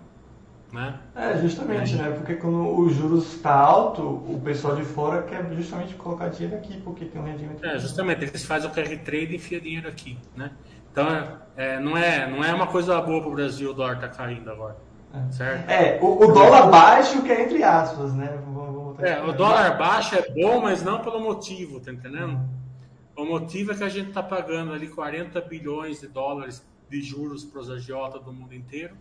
Né? 0.71 0.99
É, 1.15 1.37
justamente, 1.37 1.95
né? 1.95 2.09
Porque 2.09 2.33
quando 2.33 2.67
o 2.75 2.89
juros 2.89 3.35
está 3.35 3.53
alto, 3.53 4.01
o 4.01 4.41
pessoal 4.43 4.75
de 4.75 4.83
fora 4.83 5.21
quer 5.21 5.47
justamente 5.53 5.93
colocar 5.93 6.29
dinheiro 6.29 6.55
aqui, 6.57 6.81
porque 6.81 7.05
tem 7.05 7.21
um 7.21 7.25
rendimento. 7.25 7.63
É, 7.63 7.77
justamente, 7.77 8.23
eles 8.23 8.43
fazem 8.43 8.67
o 8.67 8.73
carry 8.73 8.97
trade 8.97 9.33
e 9.33 9.35
enfia 9.35 9.61
dinheiro 9.61 9.87
aqui, 9.87 10.17
né? 10.35 10.51
Então, 10.93 11.07
é, 11.57 11.79
não, 11.79 11.97
é, 11.97 12.29
não 12.29 12.43
é 12.43 12.53
uma 12.53 12.67
coisa 12.67 13.01
boa 13.01 13.19
para 13.19 13.29
o 13.29 13.33
Brasil 13.33 13.71
o 13.71 13.73
dólar 13.73 13.99
tá 13.99 14.07
caindo 14.07 14.51
agora. 14.51 14.77
É. 15.11 15.31
Certo? 15.31 15.69
É, 15.69 15.99
o, 15.99 16.23
o 16.23 16.31
dólar 16.31 16.69
baixo 16.69 17.23
que 17.23 17.31
é 17.31 17.45
entre 17.45 17.63
aspas, 17.63 18.13
né? 18.13 18.39
É, 18.99 19.19
o 19.23 19.33
dólar 19.33 19.75
baixo 19.75 20.15
é 20.15 20.21
bom, 20.29 20.61
mas 20.61 20.83
não 20.83 21.01
pelo 21.01 21.19
motivo, 21.19 21.79
tá 21.79 21.91
entendendo? 21.91 22.39
O 23.17 23.25
motivo 23.25 23.71
é 23.71 23.75
que 23.75 23.83
a 23.83 23.89
gente 23.89 24.09
está 24.09 24.21
pagando 24.21 24.71
ali 24.71 24.87
40 24.87 25.41
bilhões 25.41 25.99
de 25.99 26.07
dólares 26.07 26.63
de 26.87 27.01
juros 27.01 27.43
para 27.43 27.59
os 27.59 27.71
agiotas 27.71 28.23
do 28.23 28.31
mundo 28.31 28.53
inteiro, 28.53 28.95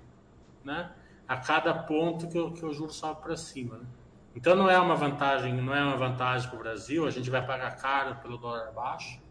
né? 0.64 0.90
A 1.28 1.36
cada 1.36 1.74
ponto 1.74 2.26
que 2.26 2.38
o, 2.38 2.52
que 2.52 2.64
o 2.64 2.72
juro 2.72 2.90
sobe 2.90 3.22
para 3.22 3.36
cima. 3.36 3.76
Né? 3.76 3.84
Então 4.34 4.56
não 4.56 4.68
é 4.68 4.78
uma 4.78 4.94
vantagem, 4.94 5.54
não 5.54 5.74
é 5.74 5.84
uma 5.84 5.96
vantagem 5.96 6.48
para 6.48 6.58
o 6.58 6.62
Brasil. 6.62 7.06
A 7.06 7.10
gente 7.10 7.28
vai 7.28 7.46
pagar 7.46 7.76
caro 7.76 8.16
pelo 8.16 8.38
dólar 8.38 8.72
baixo? 8.72 9.21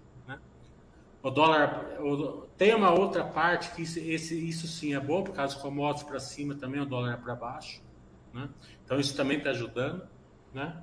O 1.23 1.29
dólar 1.29 1.99
o, 1.99 2.47
tem 2.57 2.73
uma 2.73 2.91
outra 2.91 3.23
parte 3.23 3.71
que 3.75 3.84
isso, 3.84 3.99
esse, 3.99 4.47
isso 4.47 4.67
sim 4.67 4.93
é 4.95 4.99
bom, 4.99 5.23
por 5.23 5.36
causa 5.36 5.53
dos 5.53 5.62
commodities 5.62 6.03
para 6.03 6.19
cima 6.19 6.55
também 6.55 6.81
o 6.81 6.86
dólar 6.86 7.13
é 7.13 7.17
para 7.17 7.36
baixo, 7.36 7.81
né? 8.34 8.49
Então 8.84 8.99
isso 8.99 9.15
também 9.15 9.38
está 9.38 9.51
ajudando, 9.51 10.07
né? 10.53 10.81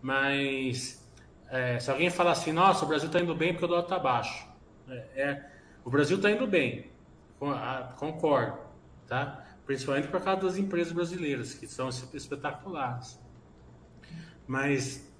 Mas 0.00 1.08
é, 1.48 1.78
se 1.80 1.90
alguém 1.90 2.10
falar 2.10 2.32
assim, 2.32 2.52
nossa, 2.52 2.84
o 2.84 2.88
Brasil 2.88 3.08
está 3.08 3.20
indo 3.20 3.34
bem 3.34 3.52
porque 3.52 3.64
o 3.64 3.68
dólar 3.68 3.82
está 3.82 3.98
baixo, 3.98 4.46
é, 4.88 4.94
é 5.14 5.50
o 5.84 5.90
Brasil 5.90 6.16
está 6.16 6.30
indo 6.30 6.46
bem, 6.46 6.92
Concordo, 7.98 8.58
tá? 9.08 9.44
Principalmente 9.66 10.06
por 10.06 10.20
causa 10.20 10.42
das 10.42 10.56
empresas 10.56 10.92
brasileiras, 10.92 11.54
que 11.54 11.66
são 11.66 11.88
espetaculares. 11.88 13.18
Mas 14.46 15.11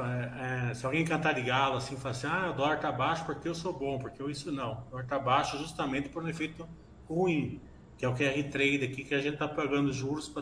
é, 0.00 0.74
se 0.74 0.84
alguém 0.84 1.04
cantar 1.04 1.34
de 1.34 1.42
galo 1.42 1.76
assim, 1.76 1.96
falar 1.96 2.10
assim, 2.10 2.26
ah, 2.26 2.50
o 2.50 2.52
dólar 2.52 2.76
está 2.76 2.92
baixo 2.92 3.24
porque 3.24 3.48
eu 3.48 3.54
sou 3.54 3.72
bom, 3.72 3.98
porque 3.98 4.20
eu 4.20 4.30
isso 4.30 4.50
não. 4.52 4.72
O 4.72 4.90
dólar 4.90 5.04
está 5.04 5.18
baixo 5.18 5.58
justamente 5.58 6.08
por 6.08 6.22
um 6.22 6.28
efeito 6.28 6.68
ruim, 7.08 7.60
que 7.96 8.04
é 8.04 8.08
o 8.08 8.14
QR 8.14 8.42
Trade 8.50 8.84
aqui, 8.84 9.04
que 9.04 9.14
a 9.14 9.20
gente 9.20 9.34
está 9.34 9.48
pagando 9.48 9.92
juros 9.92 10.32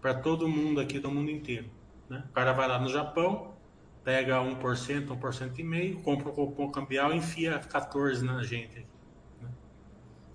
para 0.00 0.14
todo 0.14 0.48
mundo 0.48 0.80
aqui 0.80 0.98
do 0.98 1.10
mundo 1.10 1.30
inteiro. 1.30 1.70
Né? 2.08 2.24
O 2.28 2.32
cara 2.32 2.52
vai 2.52 2.68
lá 2.68 2.78
no 2.78 2.88
Japão, 2.88 3.54
pega 4.02 4.38
1%, 4.40 5.06
1%, 5.08 5.58
e 5.58 5.62
meio, 5.62 6.00
compra 6.02 6.28
o 6.28 6.32
cupom 6.32 6.70
cambial 6.70 7.12
e 7.12 7.16
enfia 7.16 7.58
14 7.58 8.24
na 8.24 8.42
gente. 8.42 8.86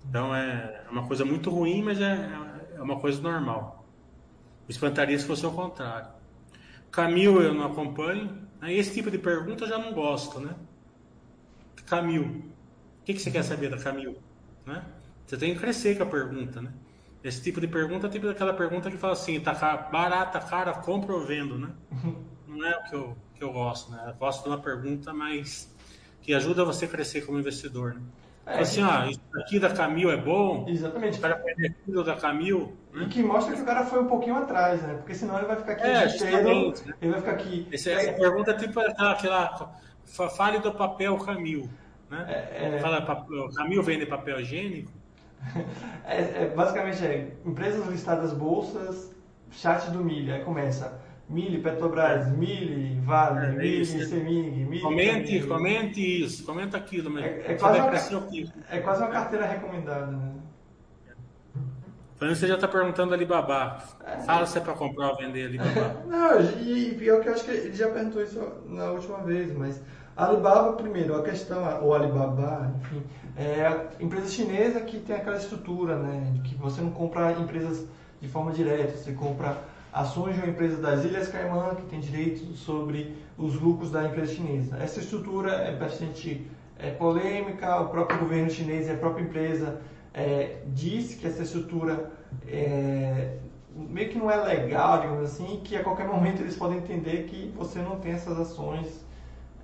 Então 0.08 0.34
é 0.34 0.84
uma 0.90 1.06
coisa 1.06 1.24
muito 1.24 1.50
ruim, 1.50 1.82
mas 1.82 2.00
é, 2.00 2.30
é 2.74 2.82
uma 2.82 2.98
coisa 2.98 3.20
normal. 3.20 3.84
Me 4.66 4.72
espantaria 4.72 5.18
se 5.18 5.26
fosse 5.26 5.46
o 5.46 5.52
contrário. 5.52 6.19
Camil 6.90 7.40
eu 7.40 7.54
não 7.54 7.66
acompanho. 7.66 8.48
Esse 8.62 8.94
tipo 8.94 9.10
de 9.10 9.18
pergunta 9.18 9.64
eu 9.64 9.68
já 9.68 9.78
não 9.78 9.92
gosto, 9.92 10.40
né? 10.40 10.54
Camil. 11.86 12.44
O 13.00 13.04
que, 13.04 13.14
que 13.14 13.20
você 13.20 13.30
quer 13.30 13.42
saber 13.42 13.70
da 13.70 13.78
Camil? 13.78 14.18
Né? 14.66 14.84
Você 15.26 15.36
tem 15.36 15.54
que 15.54 15.60
crescer 15.60 15.96
com 15.96 16.04
a 16.04 16.06
pergunta, 16.06 16.60
né? 16.60 16.72
Esse 17.22 17.42
tipo 17.42 17.60
de 17.60 17.68
pergunta 17.68 18.06
é 18.06 18.10
tipo 18.10 18.26
daquela 18.26 18.54
pergunta 18.54 18.90
que 18.90 18.96
fala 18.96 19.12
assim, 19.12 19.38
tá 19.40 19.52
barata, 19.92 20.40
cara, 20.40 20.72
compra 20.72 21.14
ou 21.14 21.26
vendo, 21.26 21.58
né? 21.58 21.70
Não 22.46 22.66
é 22.66 22.76
o 22.76 22.82
que 22.84 22.94
eu, 22.94 23.16
que 23.34 23.44
eu 23.44 23.52
gosto, 23.52 23.92
né? 23.92 24.04
Eu 24.06 24.14
gosto 24.14 24.42
de 24.42 24.48
uma 24.48 24.58
pergunta 24.58 25.12
mais 25.12 25.74
que 26.22 26.34
ajuda 26.34 26.64
você 26.64 26.86
a 26.86 26.88
crescer 26.88 27.24
como 27.24 27.38
investidor, 27.38 27.94
né? 27.94 28.00
É, 28.46 28.60
assim, 28.60 28.82
ah, 28.82 29.06
isso 29.08 29.20
aqui 29.34 29.58
da 29.58 29.70
Camil 29.70 30.10
é 30.10 30.16
bom. 30.16 30.64
Exatamente. 30.68 31.18
O 31.18 31.22
cara 31.22 31.36
perde 31.36 31.66
aquilo 31.66 32.02
da 32.02 32.16
Camil. 32.16 32.76
Né? 32.92 33.04
E 33.04 33.08
que 33.08 33.22
mostra 33.22 33.54
que 33.54 33.62
o 33.62 33.64
cara 33.64 33.84
foi 33.84 34.00
um 34.02 34.06
pouquinho 34.06 34.36
atrás, 34.36 34.82
né? 34.82 34.94
Porque 34.94 35.14
senão 35.14 35.38
ele 35.38 35.46
vai 35.46 35.56
ficar 35.56 35.72
aqui 35.72 35.86
é, 35.86 36.06
inteiro, 36.06 36.68
né? 36.86 36.94
ele 37.00 37.10
vai 37.12 37.20
ficar 37.20 37.32
aqui. 37.32 37.68
Esse, 37.70 37.90
essa 37.90 38.12
pergunta 38.12 38.50
é 38.50 38.54
tipo 38.54 38.80
aquela, 38.80 39.12
aquela 39.12 39.72
fale 40.36 40.58
do 40.58 40.72
papel 40.72 41.16
Camil. 41.18 41.68
Né? 42.10 42.24
É, 42.28 42.76
é... 42.76 42.80
Fala, 42.80 43.26
Camil 43.56 43.82
vende 43.82 44.06
papel 44.06 44.40
higiênico? 44.40 44.90
É, 46.04 46.42
é, 46.42 46.52
basicamente 46.54 47.04
é 47.04 47.32
empresas 47.44 47.86
listadas 47.86 48.32
bolsas, 48.32 49.14
chat 49.52 49.88
do 49.90 50.02
Milha, 50.02 50.34
aí 50.34 50.44
começa 50.44 51.00
Mili, 51.30 51.58
Petrobras, 51.58 52.28
Mili, 52.36 53.00
Vale, 53.02 53.46
é, 53.46 53.50
Mili, 53.52 53.86
Semig, 53.86 54.50
Mili. 54.64 54.82
Comente, 54.82 55.40
comente 55.46 56.24
isso, 56.24 56.44
comenta 56.44 56.76
aquilo, 56.76 57.08
mas 57.08 57.24
é, 57.24 57.52
é 57.52 57.54
quase 57.54 58.14
uma, 58.14 58.28
é 58.68 58.80
quase 58.80 59.02
uma 59.02 59.10
carteira 59.10 59.46
recomendada, 59.46 60.08
né? 60.08 60.32
Falando 62.16 62.34
você 62.34 62.48
já 62.48 62.56
está 62.56 62.68
perguntando 62.68 63.14
Alibaba. 63.14 63.78
É, 64.04 64.18
Fala 64.18 64.44
se 64.44 64.58
é 64.58 64.60
para 64.60 64.74
comprar 64.74 65.10
ou 65.10 65.16
vender 65.16 65.46
Alibaba. 65.46 66.02
Não, 66.06 66.40
e 66.60 66.94
pior 66.98 67.22
que 67.22 67.28
eu 67.28 67.32
acho 67.32 67.44
que 67.44 67.50
ele 67.52 67.72
já 67.72 67.88
perguntou 67.88 68.22
isso 68.22 68.44
na 68.66 68.90
última 68.90 69.18
vez, 69.18 69.56
mas 69.56 69.80
Alibaba, 70.16 70.72
primeiro, 70.72 71.16
a 71.16 71.22
questão, 71.22 71.62
o 71.82 71.94
Alibaba, 71.94 72.74
enfim, 72.80 73.02
é 73.36 74.02
empresa 74.02 74.28
chinesa 74.28 74.80
que 74.80 74.98
tem 74.98 75.14
aquela 75.14 75.36
estrutura, 75.36 75.96
né, 75.96 76.32
de 76.34 76.40
que 76.40 76.56
você 76.56 76.80
não 76.80 76.90
compra 76.90 77.32
empresas 77.32 77.86
de 78.20 78.28
forma 78.28 78.50
direta, 78.50 78.96
você 78.96 79.12
compra 79.12 79.56
ações 79.92 80.34
de 80.34 80.40
uma 80.40 80.50
empresa 80.50 80.80
das 80.80 81.04
Ilhas 81.04 81.28
Caimã 81.28 81.74
que 81.74 81.82
tem 81.82 82.00
direito 82.00 82.54
sobre 82.54 83.16
os 83.36 83.54
lucros 83.60 83.90
da 83.90 84.04
empresa 84.04 84.34
chinesa. 84.34 84.76
Essa 84.76 85.00
estrutura 85.00 85.52
é 85.52 85.74
bastante 85.74 86.46
é, 86.78 86.90
polêmica, 86.90 87.80
o 87.80 87.88
próprio 87.88 88.18
governo 88.18 88.50
chinês 88.50 88.86
e 88.86 88.90
a 88.90 88.96
própria 88.96 89.22
empresa 89.22 89.80
é, 90.14 90.58
diz 90.68 91.14
que 91.14 91.26
essa 91.26 91.42
estrutura 91.42 92.10
é, 92.46 93.36
meio 93.74 94.08
que 94.08 94.18
não 94.18 94.30
é 94.30 94.36
legal, 94.36 95.00
digamos 95.00 95.24
assim, 95.24 95.60
que 95.62 95.76
a 95.76 95.82
qualquer 95.82 96.06
momento 96.06 96.40
eles 96.40 96.56
podem 96.56 96.78
entender 96.78 97.24
que 97.24 97.52
você 97.56 97.80
não 97.80 97.98
tem 97.98 98.12
essas 98.12 98.38
ações, 98.38 99.04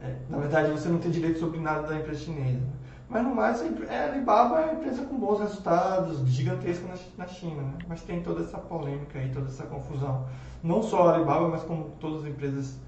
é, 0.02 0.14
na 0.28 0.38
verdade 0.38 0.70
você 0.70 0.88
não 0.88 0.98
tem 0.98 1.10
direito 1.10 1.38
sobre 1.38 1.58
nada 1.58 1.88
da 1.88 1.96
empresa 1.96 2.24
chinesa. 2.24 2.62
Mas 3.08 3.22
no 3.22 3.34
mais, 3.34 3.62
é, 3.88 3.98
a 3.98 4.12
Alibaba 4.12 4.60
é 4.60 4.64
uma 4.64 4.72
empresa 4.74 5.04
com 5.04 5.16
bons 5.16 5.38
resultados, 5.38 6.28
gigantesca 6.28 6.86
na, 7.16 7.26
China, 7.26 7.62
né? 7.62 7.78
mas 7.86 8.02
tem 8.02 8.20
toda 8.20 8.42
essa 8.42 8.58
polêmica 8.58 9.22
e 9.22 9.30
toda 9.30 9.46
essa 9.46 9.64
confusão. 9.64 10.28
Não 10.62 10.82
só 10.82 11.08
a 11.08 11.14
Alibaba, 11.14 11.48
mas 11.48 11.62
como 11.62 11.90
todas 12.00 12.24
as 12.24 12.30
empresas 12.30 12.80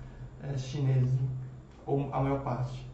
é, 0.43 0.59
chinesas, 0.59 1.19
ou 1.87 2.13
a 2.13 2.21
maior 2.21 2.43
parte. 2.43 2.89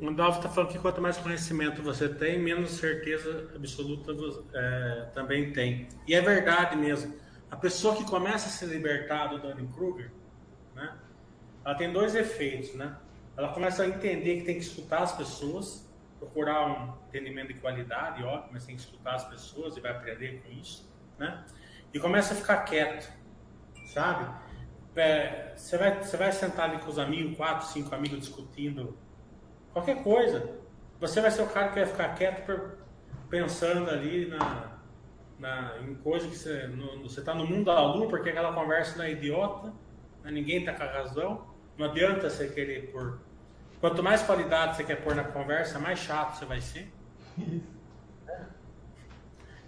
O 0.00 0.12
Dalvo 0.12 0.38
está 0.38 0.48
falando 0.48 0.70
que 0.70 0.78
quanto 0.78 1.00
mais 1.00 1.16
conhecimento 1.16 1.82
você 1.82 2.08
tem, 2.08 2.38
menos 2.38 2.72
certeza 2.72 3.50
absoluta 3.54 4.12
é, 4.52 5.08
também 5.14 5.52
tem. 5.52 5.88
E 6.06 6.14
é 6.14 6.20
verdade 6.20 6.76
mesmo. 6.76 7.14
A 7.50 7.56
pessoa 7.56 7.94
que 7.94 8.04
começa 8.04 8.48
a 8.48 8.50
se 8.50 8.66
libertar 8.66 9.28
do 9.28 9.38
Dunning-Kruger, 9.38 10.10
né, 10.74 10.94
ela 11.64 11.74
tem 11.76 11.92
dois 11.92 12.14
efeitos. 12.14 12.74
Né? 12.74 12.94
Ela 13.36 13.48
começa 13.48 13.84
a 13.84 13.88
entender 13.88 14.38
que 14.38 14.44
tem 14.44 14.56
que 14.56 14.64
escutar 14.64 15.04
as 15.04 15.12
pessoas, 15.12 15.83
procurar 16.24 16.66
um 16.66 16.94
entendimento 17.08 17.52
de 17.52 17.60
qualidade, 17.60 18.22
óbvio, 18.24 18.50
mas 18.52 18.64
tem 18.64 18.74
que 18.74 18.82
escutar 18.82 19.14
as 19.14 19.28
pessoas 19.28 19.76
e 19.76 19.80
vai 19.80 19.92
aprender 19.92 20.42
com 20.42 20.50
isso, 20.50 20.90
né? 21.18 21.44
E 21.92 21.98
começa 22.00 22.34
a 22.34 22.36
ficar 22.36 22.58
quieto, 22.64 23.12
sabe? 23.92 24.32
É, 24.96 25.52
você, 25.54 25.76
vai, 25.76 26.02
você 26.02 26.16
vai 26.16 26.32
sentar 26.32 26.70
ali 26.70 26.78
com 26.80 26.88
os 26.88 26.98
amigos, 26.98 27.36
quatro, 27.36 27.66
cinco 27.66 27.94
amigos 27.94 28.20
discutindo 28.20 28.96
qualquer 29.72 30.02
coisa. 30.02 30.58
Você 31.00 31.20
vai 31.20 31.30
ser 31.30 31.42
o 31.42 31.48
cara 31.48 31.68
que 31.68 31.74
vai 31.76 31.86
ficar 31.86 32.14
quieto 32.14 32.78
pensando 33.28 33.90
ali 33.90 34.26
na, 34.26 34.78
na, 35.38 35.78
em 35.82 35.94
coisa 35.96 36.28
que 36.28 36.36
você 36.36 37.20
está 37.20 37.34
no 37.34 37.46
mundo 37.46 37.64
da 37.66 37.80
lua, 37.82 38.08
porque 38.08 38.30
aquela 38.30 38.52
conversa 38.52 38.96
não 38.96 39.04
é 39.04 39.12
idiota, 39.12 39.72
né? 40.22 40.30
ninguém 40.30 40.60
está 40.60 40.72
com 40.72 40.84
a 40.84 40.86
razão. 40.86 41.54
Não 41.76 41.86
adianta 41.86 42.30
você 42.30 42.48
querer 42.48 42.92
pôr 42.92 43.18
Quanto 43.84 44.02
mais 44.02 44.22
qualidade 44.22 44.76
você 44.76 44.84
quer 44.84 44.96
pôr 45.04 45.14
na 45.14 45.24
conversa, 45.24 45.78
mais 45.78 45.98
chato 45.98 46.38
você 46.38 46.46
vai 46.46 46.58
ser. 46.58 46.90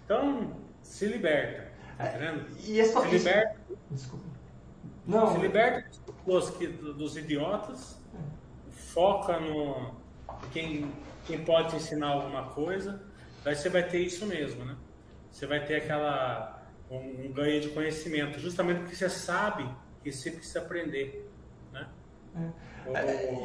Então, 0.03 0.59
se 0.81 1.05
liberta. 1.05 1.71
Tá 1.99 2.05
é, 2.05 2.45
e 2.65 2.83
só 2.85 3.01
se 3.01 3.09
liberta. 3.09 3.59
Desculpa. 3.91 4.25
Não, 5.05 5.31
se 5.31 5.37
liberta 5.37 5.87
dos, 6.25 6.49
dos 6.95 7.15
idiotas, 7.15 8.01
foca 8.71 9.39
no 9.39 9.93
quem, 10.51 10.91
quem 11.27 11.45
pode 11.45 11.69
te 11.69 11.75
ensinar 11.75 12.07
alguma 12.07 12.43
coisa, 12.49 13.03
daí 13.43 13.55
você 13.55 13.69
vai 13.69 13.83
ter 13.83 13.99
isso 13.99 14.25
mesmo, 14.25 14.65
né? 14.65 14.75
Você 15.29 15.45
vai 15.45 15.63
ter 15.63 15.75
aquela 15.75 16.65
um, 16.89 17.25
um 17.27 17.31
ganho 17.31 17.61
de 17.61 17.69
conhecimento, 17.69 18.39
justamente 18.39 18.79
porque 18.79 18.95
você 18.95 19.09
sabe 19.09 19.69
que 20.01 20.11
você 20.11 20.31
precisa 20.31 20.57
aprender? 20.57 21.26
É. 22.37 22.67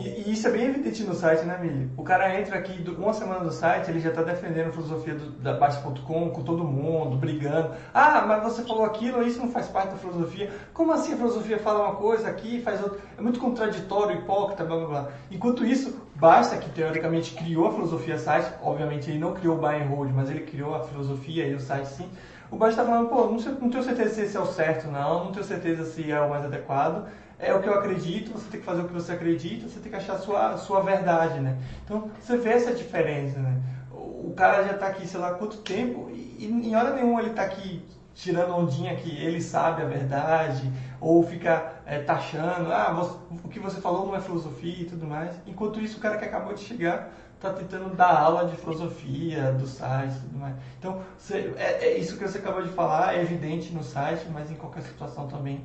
E, 0.00 0.30
isso 0.30 0.46
é 0.46 0.50
bem 0.50 0.68
evidente 0.68 1.02
no 1.02 1.14
site, 1.14 1.44
né, 1.44 1.58
Mili? 1.60 1.90
O 1.96 2.02
cara 2.02 2.38
entra 2.38 2.58
aqui, 2.58 2.84
uma 2.96 3.12
semana 3.12 3.40
no 3.40 3.50
site, 3.50 3.90
ele 3.90 3.98
já 3.98 4.10
está 4.10 4.22
defendendo 4.22 4.68
a 4.68 4.72
filosofia 4.72 5.14
do, 5.14 5.30
da 5.32 5.54
Baixa.com 5.54 6.30
com 6.30 6.42
todo 6.42 6.64
mundo, 6.64 7.16
brigando. 7.16 7.74
Ah, 7.92 8.24
mas 8.26 8.42
você 8.42 8.62
falou 8.62 8.84
aquilo, 8.84 9.22
isso 9.22 9.40
não 9.40 9.50
faz 9.50 9.68
parte 9.68 9.90
da 9.90 9.96
filosofia. 9.96 10.50
Como 10.72 10.92
assim 10.92 11.14
a 11.14 11.16
filosofia 11.16 11.58
fala 11.58 11.88
uma 11.88 11.96
coisa 11.96 12.28
aqui 12.28 12.60
faz 12.60 12.82
outra? 12.82 13.00
É 13.18 13.20
muito 13.20 13.40
contraditório, 13.40 14.18
hipócrita, 14.18 14.64
blá 14.64 14.76
blá 14.76 14.86
blá. 14.86 15.08
Enquanto 15.30 15.64
isso, 15.64 16.00
Basta, 16.14 16.56
que 16.56 16.70
teoricamente 16.70 17.34
criou 17.34 17.66
a 17.66 17.72
filosofia 17.72 18.16
site, 18.16 18.52
obviamente 18.62 19.10
ele 19.10 19.18
não 19.18 19.34
criou 19.34 19.56
o 19.56 19.60
buy 19.60 19.82
and 19.82 19.86
hold, 19.86 20.12
mas 20.12 20.30
ele 20.30 20.42
criou 20.42 20.72
a 20.74 20.84
filosofia 20.84 21.48
e 21.48 21.54
o 21.54 21.60
site 21.60 21.86
sim. 21.86 22.08
O 22.48 22.56
Basta 22.56 22.82
está 22.82 22.92
falando, 22.92 23.08
pô, 23.08 23.26
não, 23.26 23.40
sei, 23.40 23.52
não 23.60 23.70
tenho 23.70 23.82
certeza 23.82 24.14
se 24.14 24.20
esse 24.20 24.36
é 24.36 24.40
o 24.40 24.46
certo, 24.46 24.86
não, 24.86 25.24
não 25.24 25.32
tenho 25.32 25.44
certeza 25.44 25.84
se 25.84 26.12
é 26.12 26.20
o 26.20 26.30
mais 26.30 26.44
adequado 26.44 27.08
é 27.42 27.52
o 27.52 27.60
que 27.60 27.68
eu 27.68 27.74
acredito, 27.74 28.32
você 28.32 28.48
tem 28.48 28.60
que 28.60 28.66
fazer 28.66 28.82
o 28.82 28.86
que 28.86 28.94
você 28.94 29.12
acredita, 29.12 29.68
você 29.68 29.80
tem 29.80 29.90
que 29.90 29.96
achar 29.96 30.14
a 30.14 30.18
sua, 30.18 30.56
sua 30.56 30.80
verdade, 30.80 31.40
né? 31.40 31.58
Então, 31.84 32.08
você 32.20 32.36
vê 32.36 32.50
essa 32.50 32.72
diferença, 32.72 33.40
né? 33.40 33.60
O 33.90 34.32
cara 34.36 34.62
já 34.62 34.74
está 34.74 34.86
aqui, 34.86 35.06
sei 35.06 35.18
lá, 35.18 35.34
quanto 35.34 35.56
tempo, 35.58 36.08
e, 36.12 36.36
e 36.38 36.46
em 36.46 36.76
hora 36.76 36.94
nenhuma 36.94 37.20
ele 37.20 37.30
está 37.30 37.42
aqui 37.42 37.84
tirando 38.14 38.54
ondinha 38.54 38.94
que 38.94 39.10
ele 39.10 39.40
sabe 39.40 39.82
a 39.82 39.86
verdade, 39.86 40.70
ou 41.00 41.20
fica 41.24 41.72
é, 41.84 41.98
taxando, 41.98 42.72
ah, 42.72 42.92
você, 42.92 43.16
o 43.42 43.48
que 43.48 43.58
você 43.58 43.80
falou 43.80 44.06
não 44.06 44.14
é 44.14 44.20
filosofia 44.20 44.82
e 44.82 44.84
tudo 44.84 45.04
mais. 45.04 45.34
Enquanto 45.44 45.80
isso, 45.80 45.98
o 45.98 46.00
cara 46.00 46.16
que 46.18 46.24
acabou 46.24 46.54
de 46.54 46.60
chegar 46.60 47.10
está 47.34 47.50
tentando 47.50 47.96
dar 47.96 48.20
aula 48.20 48.48
de 48.48 48.56
filosofia 48.56 49.50
do 49.50 49.66
site 49.66 50.14
e 50.14 50.20
tudo 50.20 50.38
mais. 50.38 50.54
Então, 50.78 51.02
você, 51.18 51.52
é, 51.56 51.86
é, 51.86 51.98
isso 51.98 52.16
que 52.16 52.22
você 52.26 52.38
acabou 52.38 52.62
de 52.62 52.68
falar, 52.68 53.16
é 53.16 53.22
evidente 53.22 53.72
no 53.72 53.82
site, 53.82 54.28
mas 54.32 54.48
em 54.48 54.54
qualquer 54.54 54.82
situação 54.82 55.26
também 55.26 55.64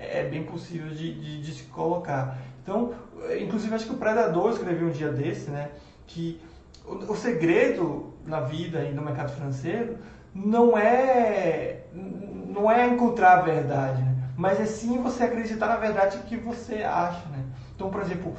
é 0.00 0.24
bem 0.24 0.44
possível 0.44 0.88
de, 0.88 1.12
de, 1.12 1.42
de, 1.42 1.52
se 1.52 1.64
colocar. 1.64 2.38
Então, 2.62 2.92
inclusive 3.40 3.74
acho 3.74 3.86
que 3.86 3.94
o 3.94 3.98
Predador 3.98 4.50
escreveu 4.52 4.88
um 4.88 4.92
dia 4.92 5.10
desse, 5.10 5.50
né, 5.50 5.70
que 6.06 6.40
o, 6.86 7.12
o 7.12 7.16
segredo 7.16 8.14
na 8.24 8.40
vida 8.40 8.84
e 8.84 8.92
no 8.92 9.02
mercado 9.02 9.32
financeiro 9.32 9.98
não 10.34 10.76
é 10.76 11.80
não 11.92 12.70
é 12.70 12.86
encontrar 12.86 13.38
a 13.38 13.42
verdade, 13.42 14.02
né? 14.02 14.16
mas 14.36 14.60
é 14.60 14.64
sim 14.64 14.98
você 14.98 15.24
acreditar 15.24 15.66
na 15.66 15.76
verdade 15.76 16.18
que 16.26 16.36
você 16.36 16.82
acha, 16.82 17.28
né? 17.28 17.44
Então, 17.74 17.90
por 17.90 18.02
exemplo, 18.02 18.34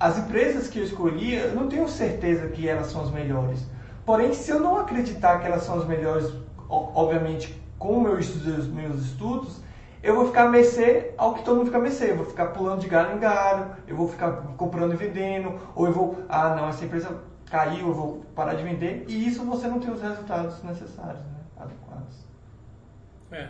as 0.00 0.18
empresas 0.18 0.68
que 0.68 0.78
eu 0.78 0.84
escolhi, 0.84 1.34
eu 1.34 1.54
não 1.54 1.68
tenho 1.68 1.86
certeza 1.88 2.48
que 2.48 2.66
elas 2.66 2.86
são 2.86 3.02
as 3.02 3.10
melhores. 3.10 3.66
Porém, 4.04 4.32
se 4.32 4.50
eu 4.50 4.58
não 4.58 4.78
acreditar 4.78 5.38
que 5.40 5.46
elas 5.46 5.62
são 5.62 5.78
as 5.78 5.86
melhores, 5.86 6.32
obviamente, 6.68 7.54
com 7.78 8.00
meus 8.00 8.34
meus 8.68 9.04
estudos 9.04 9.60
eu 10.02 10.16
vou 10.16 10.26
ficar 10.26 10.44
a 10.44 10.48
mercê 10.48 11.12
ao 11.16 11.34
que 11.34 11.44
todo 11.44 11.56
mundo 11.58 11.66
fica 11.66 11.78
a 11.78 11.80
mercê. 11.80 12.10
Eu 12.10 12.16
vou 12.16 12.26
ficar 12.26 12.46
pulando 12.46 12.80
de 12.80 12.88
galho 12.88 13.16
em 13.16 13.20
galho, 13.20 13.76
eu 13.86 13.96
vou 13.96 14.08
ficar 14.08 14.32
comprando 14.56 14.92
e 14.92 14.96
vendendo, 14.96 15.60
ou 15.74 15.86
eu 15.86 15.92
vou, 15.92 16.24
ah, 16.28 16.54
não, 16.56 16.68
essa 16.68 16.84
empresa 16.84 17.22
caiu, 17.48 17.88
eu 17.88 17.94
vou 17.94 18.24
parar 18.34 18.54
de 18.54 18.64
vender. 18.64 19.04
E 19.06 19.28
isso 19.28 19.44
você 19.44 19.68
não 19.68 19.78
tem 19.78 19.92
os 19.92 20.02
resultados 20.02 20.62
necessários, 20.64 21.24
né? 21.26 21.40
adequados. 21.56 22.26
É. 23.30 23.48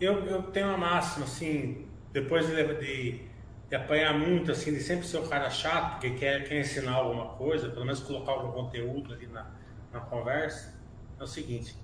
Eu, 0.00 0.24
eu 0.26 0.42
tenho 0.44 0.68
uma 0.68 0.78
máxima, 0.78 1.26
assim, 1.26 1.86
depois 2.12 2.46
de, 2.48 2.56
de, 2.56 3.20
de, 3.68 3.76
apanhar 3.76 4.18
muito, 4.18 4.50
assim, 4.50 4.72
de 4.72 4.80
sempre 4.80 5.06
ser 5.06 5.18
o 5.18 5.28
cara 5.28 5.48
chato, 5.48 5.92
porque 5.92 6.10
quer, 6.10 6.42
quer 6.48 6.58
ensinar 6.58 6.94
alguma 6.94 7.26
coisa, 7.36 7.68
pelo 7.68 7.84
menos 7.84 8.00
colocar 8.00 8.32
algum 8.32 8.50
conteúdo 8.50 9.14
ali 9.14 9.28
na, 9.28 9.46
na 9.92 10.00
conversa. 10.00 10.74
é 11.20 11.22
o 11.22 11.26
seguinte: 11.26 11.76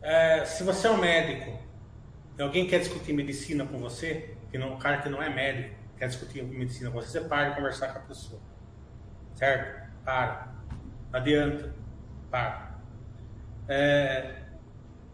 é, 0.00 0.44
se 0.46 0.64
você 0.64 0.86
é 0.86 0.90
um 0.90 0.96
médico 0.96 1.69
alguém 2.42 2.66
quer 2.66 2.78
discutir 2.80 3.12
medicina 3.12 3.64
com 3.64 3.78
você, 3.78 4.34
que 4.50 4.58
não, 4.58 4.76
cara 4.78 4.98
que 4.98 5.08
não 5.08 5.22
é 5.22 5.28
médico 5.28 5.80
quer 6.00 6.08
discutir 6.08 6.42
medicina 6.42 6.90
com 6.90 6.98
você, 6.98 7.20
você 7.20 7.28
para 7.28 7.50
de 7.50 7.56
conversar 7.56 7.88
com 7.88 7.98
a 7.98 8.02
pessoa. 8.02 8.40
Certo? 9.34 9.92
Para. 10.02 10.54
Adianta. 11.12 11.74
Para. 12.30 12.80
É, 13.68 14.34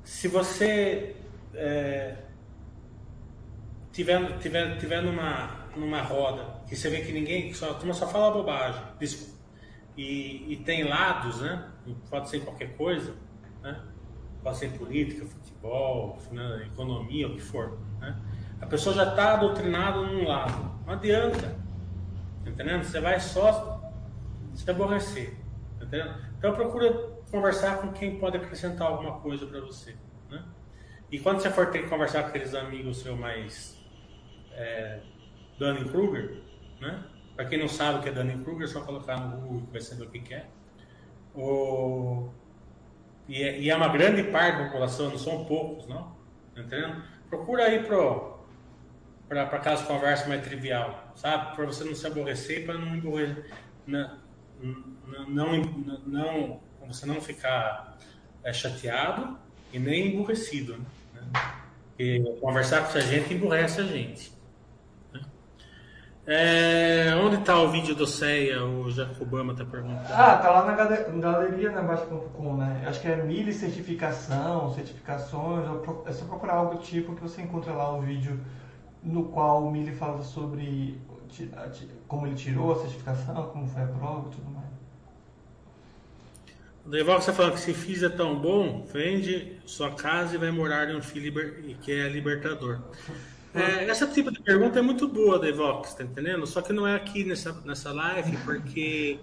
se 0.05 0.29
você 0.29 1.17
é, 1.53 2.17
tiver, 3.91 4.39
tiver, 4.39 4.79
tiver 4.79 5.03
numa, 5.03 5.67
numa 5.77 6.01
roda 6.03 6.63
que 6.69 6.77
você 6.77 6.89
vê 6.89 7.01
que 7.01 7.13
ninguém, 7.13 7.53
só, 7.53 7.73
a 7.73 7.75
turma 7.75 7.93
só 7.93 8.07
fala 8.07 8.33
bobagem, 8.33 8.83
desculpa, 9.01 9.33
e, 9.97 10.53
e 10.53 10.57
tem 10.65 10.85
lados, 10.85 11.41
né? 11.41 11.69
Pode 12.09 12.29
ser 12.29 12.41
qualquer 12.41 12.77
coisa? 12.77 13.15
Pode 14.47 14.59
ser 14.59 14.79
política, 14.79 15.27
futebol, 15.27 16.17
né? 16.31 16.69
economia, 16.73 17.27
o 17.27 17.35
que 17.35 17.43
for, 17.43 17.77
né? 17.99 18.17
A 18.61 18.67
pessoa 18.67 18.95
já 18.95 19.09
está 19.09 19.35
doutrinada 19.35 20.01
num 20.03 20.23
lado. 20.23 20.73
Não 20.87 20.95
adianta. 20.95 21.59
Tá 22.45 22.51
entendendo? 22.51 22.85
Você 22.85 23.01
vai 23.01 23.19
só 23.19 23.93
se 24.55 24.71
aborrecer. 24.71 25.37
Tá 25.81 25.85
entendendo? 25.85 26.15
Então 26.39 26.55
procura 26.55 26.93
conversar 27.29 27.79
com 27.79 27.93
quem 27.93 28.21
pode 28.21 28.37
acrescentar 28.37 28.87
alguma 28.87 29.19
coisa 29.19 29.45
para 29.47 29.61
você. 29.63 29.97
Né? 30.31 30.45
E 31.11 31.19
quando 31.19 31.41
você 31.41 31.51
for 31.51 31.73
ter 31.73 31.83
que 31.83 31.89
conversar 31.89 32.23
com 32.23 32.29
aqueles 32.29 32.55
amigos 32.55 33.01
seus 33.01 33.19
mais 33.19 33.85
é, 34.53 35.01
Dunning-Kruger, 35.59 36.41
né? 36.81 37.05
Para 37.35 37.47
quem 37.47 37.59
não 37.59 37.67
sabe 37.67 37.99
o 37.99 38.03
que 38.03 38.11
é 38.11 38.13
Dunning-Kruger, 38.13 38.69
é 38.69 38.71
só 38.71 38.81
colocar 38.83 39.19
no 39.19 39.39
Google 39.39 39.67
que 39.67 39.73
vai 39.73 39.81
saber 39.81 40.05
o 40.05 40.09
que 40.09 40.33
é. 40.33 40.47
O... 41.35 42.31
E, 43.29 43.43
é, 43.43 43.59
e 43.59 43.71
é 43.71 43.77
uma 43.77 43.89
grande 43.89 44.23
parte 44.25 44.59
da 44.59 44.65
população, 44.65 45.11
não 45.11 45.19
são 45.19 45.45
poucos, 45.45 45.87
não? 45.87 46.17
Tá 46.55 46.63
entendendo? 46.63 47.03
Procura 47.29 47.65
aí 47.65 47.83
pro 47.83 48.37
para 49.29 49.43
aquelas 49.43 49.83
conversas 49.83 50.29
mais 50.29 50.41
trivial, 50.43 51.13
sabe? 51.17 51.57
Para 51.57 51.67
você 51.67 51.83
não 51.83 51.97
se 51.97 52.07
aborrecer, 52.07 52.65
para 52.65 52.79
não, 52.79 52.95
não, 53.87 54.19
não, 55.27 55.63
não, 56.07 56.61
você 56.87 57.07
não 57.07 57.21
ficar 57.21 57.99
é, 58.45 58.53
chateado 58.53 59.37
e 59.73 59.81
nem 59.81 60.13
emburrecido, 60.13 60.79
né? 61.13 61.23
E 61.99 62.21
conversar 62.41 62.83
com 62.83 62.89
essa 62.89 63.01
gente 63.01 63.35
emburrece 63.35 63.81
a 63.81 63.85
gente. 63.85 64.36
É, 66.29 67.15
onde 67.23 67.37
está 67.37 67.61
o 67.61 67.69
vídeo 67.69 67.95
do 67.95 68.05
CEA? 68.05 68.65
O 68.65 68.91
Jacobama 68.91 69.53
está 69.53 69.65
perguntando. 69.65 70.13
Ah, 70.13 70.37
tá 70.37 70.51
lá 70.51 70.65
na 70.65 70.75
galeria 70.75 71.71
na 71.71 71.83
Baixa.com, 71.83 72.57
né? 72.57 72.85
Acho 72.85 73.01
que 73.01 73.07
é 73.07 73.23
mili 73.23 73.53
certificação, 73.53 74.75
certificações. 74.75 75.65
É 76.07 76.13
só 76.13 76.25
procurar 76.25 76.55
algo 76.55 76.75
do 76.75 76.83
tipo 76.83 77.15
que 77.15 77.23
você 77.23 77.43
encontra 77.43 77.73
lá 77.73 77.97
o 77.97 78.01
vídeo 78.01 78.41
no 79.05 79.27
qual 79.27 79.65
o 79.65 79.71
Mili 79.71 79.95
fala 79.95 80.21
sobre 80.23 81.01
como 82.09 82.27
ele 82.27 82.35
tirou 82.35 82.73
a 82.73 82.81
certificação, 82.81 83.51
como 83.53 83.69
foi 83.69 83.83
a 83.83 83.87
prova 83.87 84.29
e 84.29 84.35
tudo 84.35 84.51
mais. 84.51 84.67
O 86.85 86.89
Deval 86.89 87.19
está 87.19 87.33
falando 87.33 87.55
que 87.55 87.61
se 87.61 87.75
fiz 87.75 88.03
é 88.03 88.09
tão 88.09 88.39
bom, 88.39 88.85
vende 88.93 89.61
sua 89.65 89.93
casa 89.93 90.35
e 90.35 90.39
vai 90.39 90.51
morar 90.51 90.89
em 90.89 90.97
um 90.97 91.03
filho 91.03 91.33
que 91.81 91.93
é 91.93 92.09
libertador. 92.09 92.81
É, 93.57 93.89
essa 93.89 94.07
tipo 94.07 94.31
de 94.31 94.41
pergunta 94.43 94.79
é 94.79 94.83
muito 94.83 95.09
boa, 95.09 95.39
Devox, 95.39 95.95
tá 95.95 96.05
entendendo? 96.05 96.47
Só 96.47 96.61
que 96.61 96.73
não 96.73 96.87
é 96.87 96.95
aqui 96.95 97.25
nessa, 97.25 97.53
nessa 97.65 97.93
live, 97.93 98.37
porque 98.45 99.19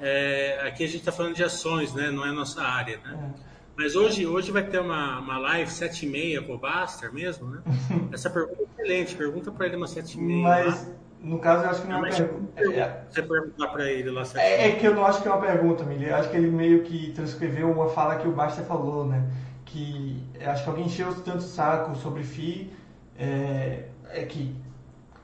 é, 0.00 0.60
aqui 0.66 0.84
a 0.84 0.86
gente 0.86 1.00
está 1.00 1.12
falando 1.12 1.34
de 1.34 1.44
ações, 1.44 1.92
né? 1.92 2.10
Não 2.10 2.24
é 2.24 2.30
a 2.30 2.32
nossa 2.32 2.62
área, 2.62 2.98
né? 3.04 3.32
É. 3.44 3.48
Mas 3.76 3.94
hoje, 3.94 4.26
hoje 4.26 4.50
vai 4.50 4.64
ter 4.64 4.80
uma, 4.80 5.20
uma 5.20 5.38
live 5.38 5.70
7 5.70 6.04
e 6.04 6.08
meia 6.08 6.42
com 6.42 6.54
o 6.54 6.58
Baster 6.58 7.12
mesmo, 7.12 7.48
né? 7.48 7.62
Essa 8.12 8.30
pergunta 8.30 8.60
é 8.60 8.82
excelente, 8.82 9.14
pergunta 9.14 9.52
para 9.52 9.66
ele 9.66 9.76
uma 9.76 9.86
7 9.86 10.18
e 10.18 10.20
meia. 10.20 10.42
Mas, 10.42 10.90
no 11.20 11.38
caso, 11.38 11.64
eu 11.64 11.70
acho 11.70 11.82
que 11.82 11.88
não 11.88 11.96
é 11.96 11.98
uma 11.98 12.08
pergunta. 12.08 12.60
É, 12.60 13.04
você 13.08 13.22
perguntar 13.22 13.68
para 13.68 13.92
ele 13.92 14.10
lá 14.10 14.24
7 14.24 14.40
é, 14.40 14.68
é 14.68 14.72
que 14.72 14.86
eu 14.86 14.94
não 14.94 15.04
acho 15.04 15.20
que 15.22 15.28
é 15.28 15.30
uma 15.30 15.40
pergunta, 15.40 15.84
Mili. 15.84 16.08
Eu 16.08 16.16
acho 16.16 16.30
que 16.30 16.36
ele 16.36 16.50
meio 16.50 16.82
que 16.82 17.12
transcreveu 17.12 17.70
uma 17.70 17.88
fala 17.90 18.16
que 18.16 18.26
o 18.26 18.32
Baster 18.32 18.64
falou, 18.64 19.06
né? 19.06 19.30
Que 19.64 20.24
acho 20.44 20.64
que 20.64 20.70
alguém 20.70 20.86
encheu 20.86 21.14
tanto 21.22 21.42
saco 21.42 21.94
sobre 21.96 22.22
FI 22.22 22.77
é, 23.18 23.84
é 24.10 24.24
que 24.24 24.54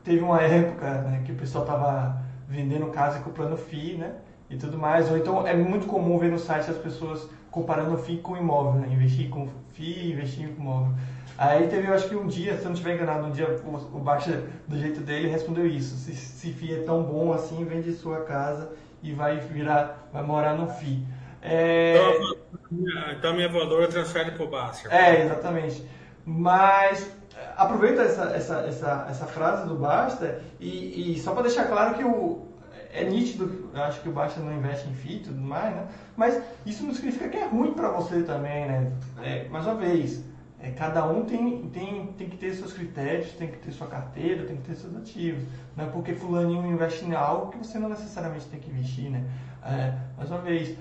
teve 0.03 0.20
uma 0.20 0.40
época 0.40 1.03
né, 1.03 1.22
que 1.24 1.32
o 1.32 1.36
pessoal 1.36 1.64
tava 1.64 2.22
vendendo 2.49 2.86
casa 2.88 3.18
e 3.18 3.22
comprando 3.22 3.57
FII, 3.57 3.97
né? 3.97 4.12
E 4.51 4.57
tudo 4.57 4.76
mais. 4.76 5.11
Ou 5.11 5.16
então 5.16 5.47
é 5.47 5.55
muito 5.55 5.86
comum 5.86 6.18
ver 6.18 6.30
no 6.30 6.38
site 6.38 6.70
as 6.70 6.76
pessoas 6.76 7.28
comparando 7.51 7.97
FII 7.97 8.18
com 8.18 8.36
imóvel, 8.36 8.80
né? 8.80 8.88
Investir 8.92 9.30
com 9.30 9.49
FII, 9.72 10.12
investir 10.12 10.49
com 10.49 10.61
imóvel. 10.61 10.92
Aí 11.36 11.66
teve, 11.66 11.88
eu 11.88 11.95
acho 11.95 12.09
que 12.09 12.14
um 12.14 12.26
dia, 12.26 12.57
se 12.57 12.61
eu 12.61 12.66
não 12.66 12.72
estiver 12.72 12.95
enganado, 12.95 13.26
um 13.26 13.30
dia 13.30 13.49
o, 13.64 13.97
o 13.97 14.01
Baixa, 14.01 14.45
do 14.68 14.78
jeito 14.78 15.01
dele, 15.01 15.28
respondeu 15.28 15.66
isso. 15.66 15.97
Se, 15.97 16.14
se 16.14 16.53
FII 16.53 16.74
é 16.74 16.82
tão 16.82 17.03
bom 17.03 17.32
assim, 17.32 17.64
vende 17.64 17.92
sua 17.92 18.20
casa 18.20 18.70
e 19.03 19.12
vai 19.12 19.38
virar, 19.38 20.09
vai 20.12 20.22
morar 20.22 20.55
no 20.55 20.68
FII. 20.68 21.05
É... 21.42 21.97
Então, 21.97 23.12
então 23.18 23.34
minha 23.34 23.49
voadora 23.49 23.88
transfere 23.88 24.30
para 24.30 24.45
o 24.45 24.49
Baixa. 24.49 24.88
É, 24.95 25.24
exatamente. 25.24 25.84
Mas 26.24 27.11
aproveita 27.57 28.02
essa, 28.02 28.24
essa, 28.24 28.59
essa, 28.61 29.07
essa 29.09 29.26
frase 29.26 29.66
do 29.66 29.76
Basta 29.76 30.40
e, 30.61 31.14
e 31.14 31.18
só 31.18 31.32
para 31.32 31.42
deixar 31.42 31.66
claro 31.66 31.94
que 31.94 32.05
o, 32.05 32.46
é 32.92 33.05
nítido, 33.05 33.70
acho 33.74 34.00
que 34.00 34.09
o 34.09 34.12
Basta 34.12 34.40
não 34.40 34.52
investe 34.52 34.88
em 34.88 34.94
FII 34.94 35.16
e 35.16 35.20
tudo 35.20 35.40
mais, 35.40 35.74
né? 35.74 35.86
Mas 36.16 36.40
isso 36.64 36.84
não 36.84 36.94
significa 36.94 37.28
que 37.28 37.36
é 37.36 37.46
ruim 37.46 37.72
para 37.72 37.88
você 37.90 38.22
também, 38.22 38.66
né? 38.66 38.92
É, 39.22 39.48
mais 39.48 39.66
uma 39.66 39.74
vez, 39.74 40.24
é, 40.61 40.70
cada 40.70 41.05
um 41.05 41.24
tem, 41.24 41.68
tem, 41.68 42.07
tem 42.16 42.28
que 42.28 42.36
ter 42.36 42.55
seus 42.55 42.72
critérios, 42.72 43.32
tem 43.32 43.48
que 43.48 43.59
ter 43.59 43.72
sua 43.72 43.88
carteira, 43.88 44.46
tem 44.46 44.57
que 44.57 44.62
ter 44.62 44.76
seus 44.76 44.96
ativos. 44.96 45.42
Não 45.76 45.84
é 45.84 45.88
porque 45.88 46.14
fulaninho 46.14 46.64
investe 46.66 47.05
em 47.05 47.14
algo 47.14 47.50
que 47.50 47.59
você 47.59 47.78
não 47.78 47.88
necessariamente 47.88 48.46
tem 48.46 48.61
que 48.61 48.70
investir, 48.70 49.11
né? 49.11 49.24
É, 49.64 49.92
mais 50.16 50.30
uma 50.30 50.40
vez, 50.40 50.76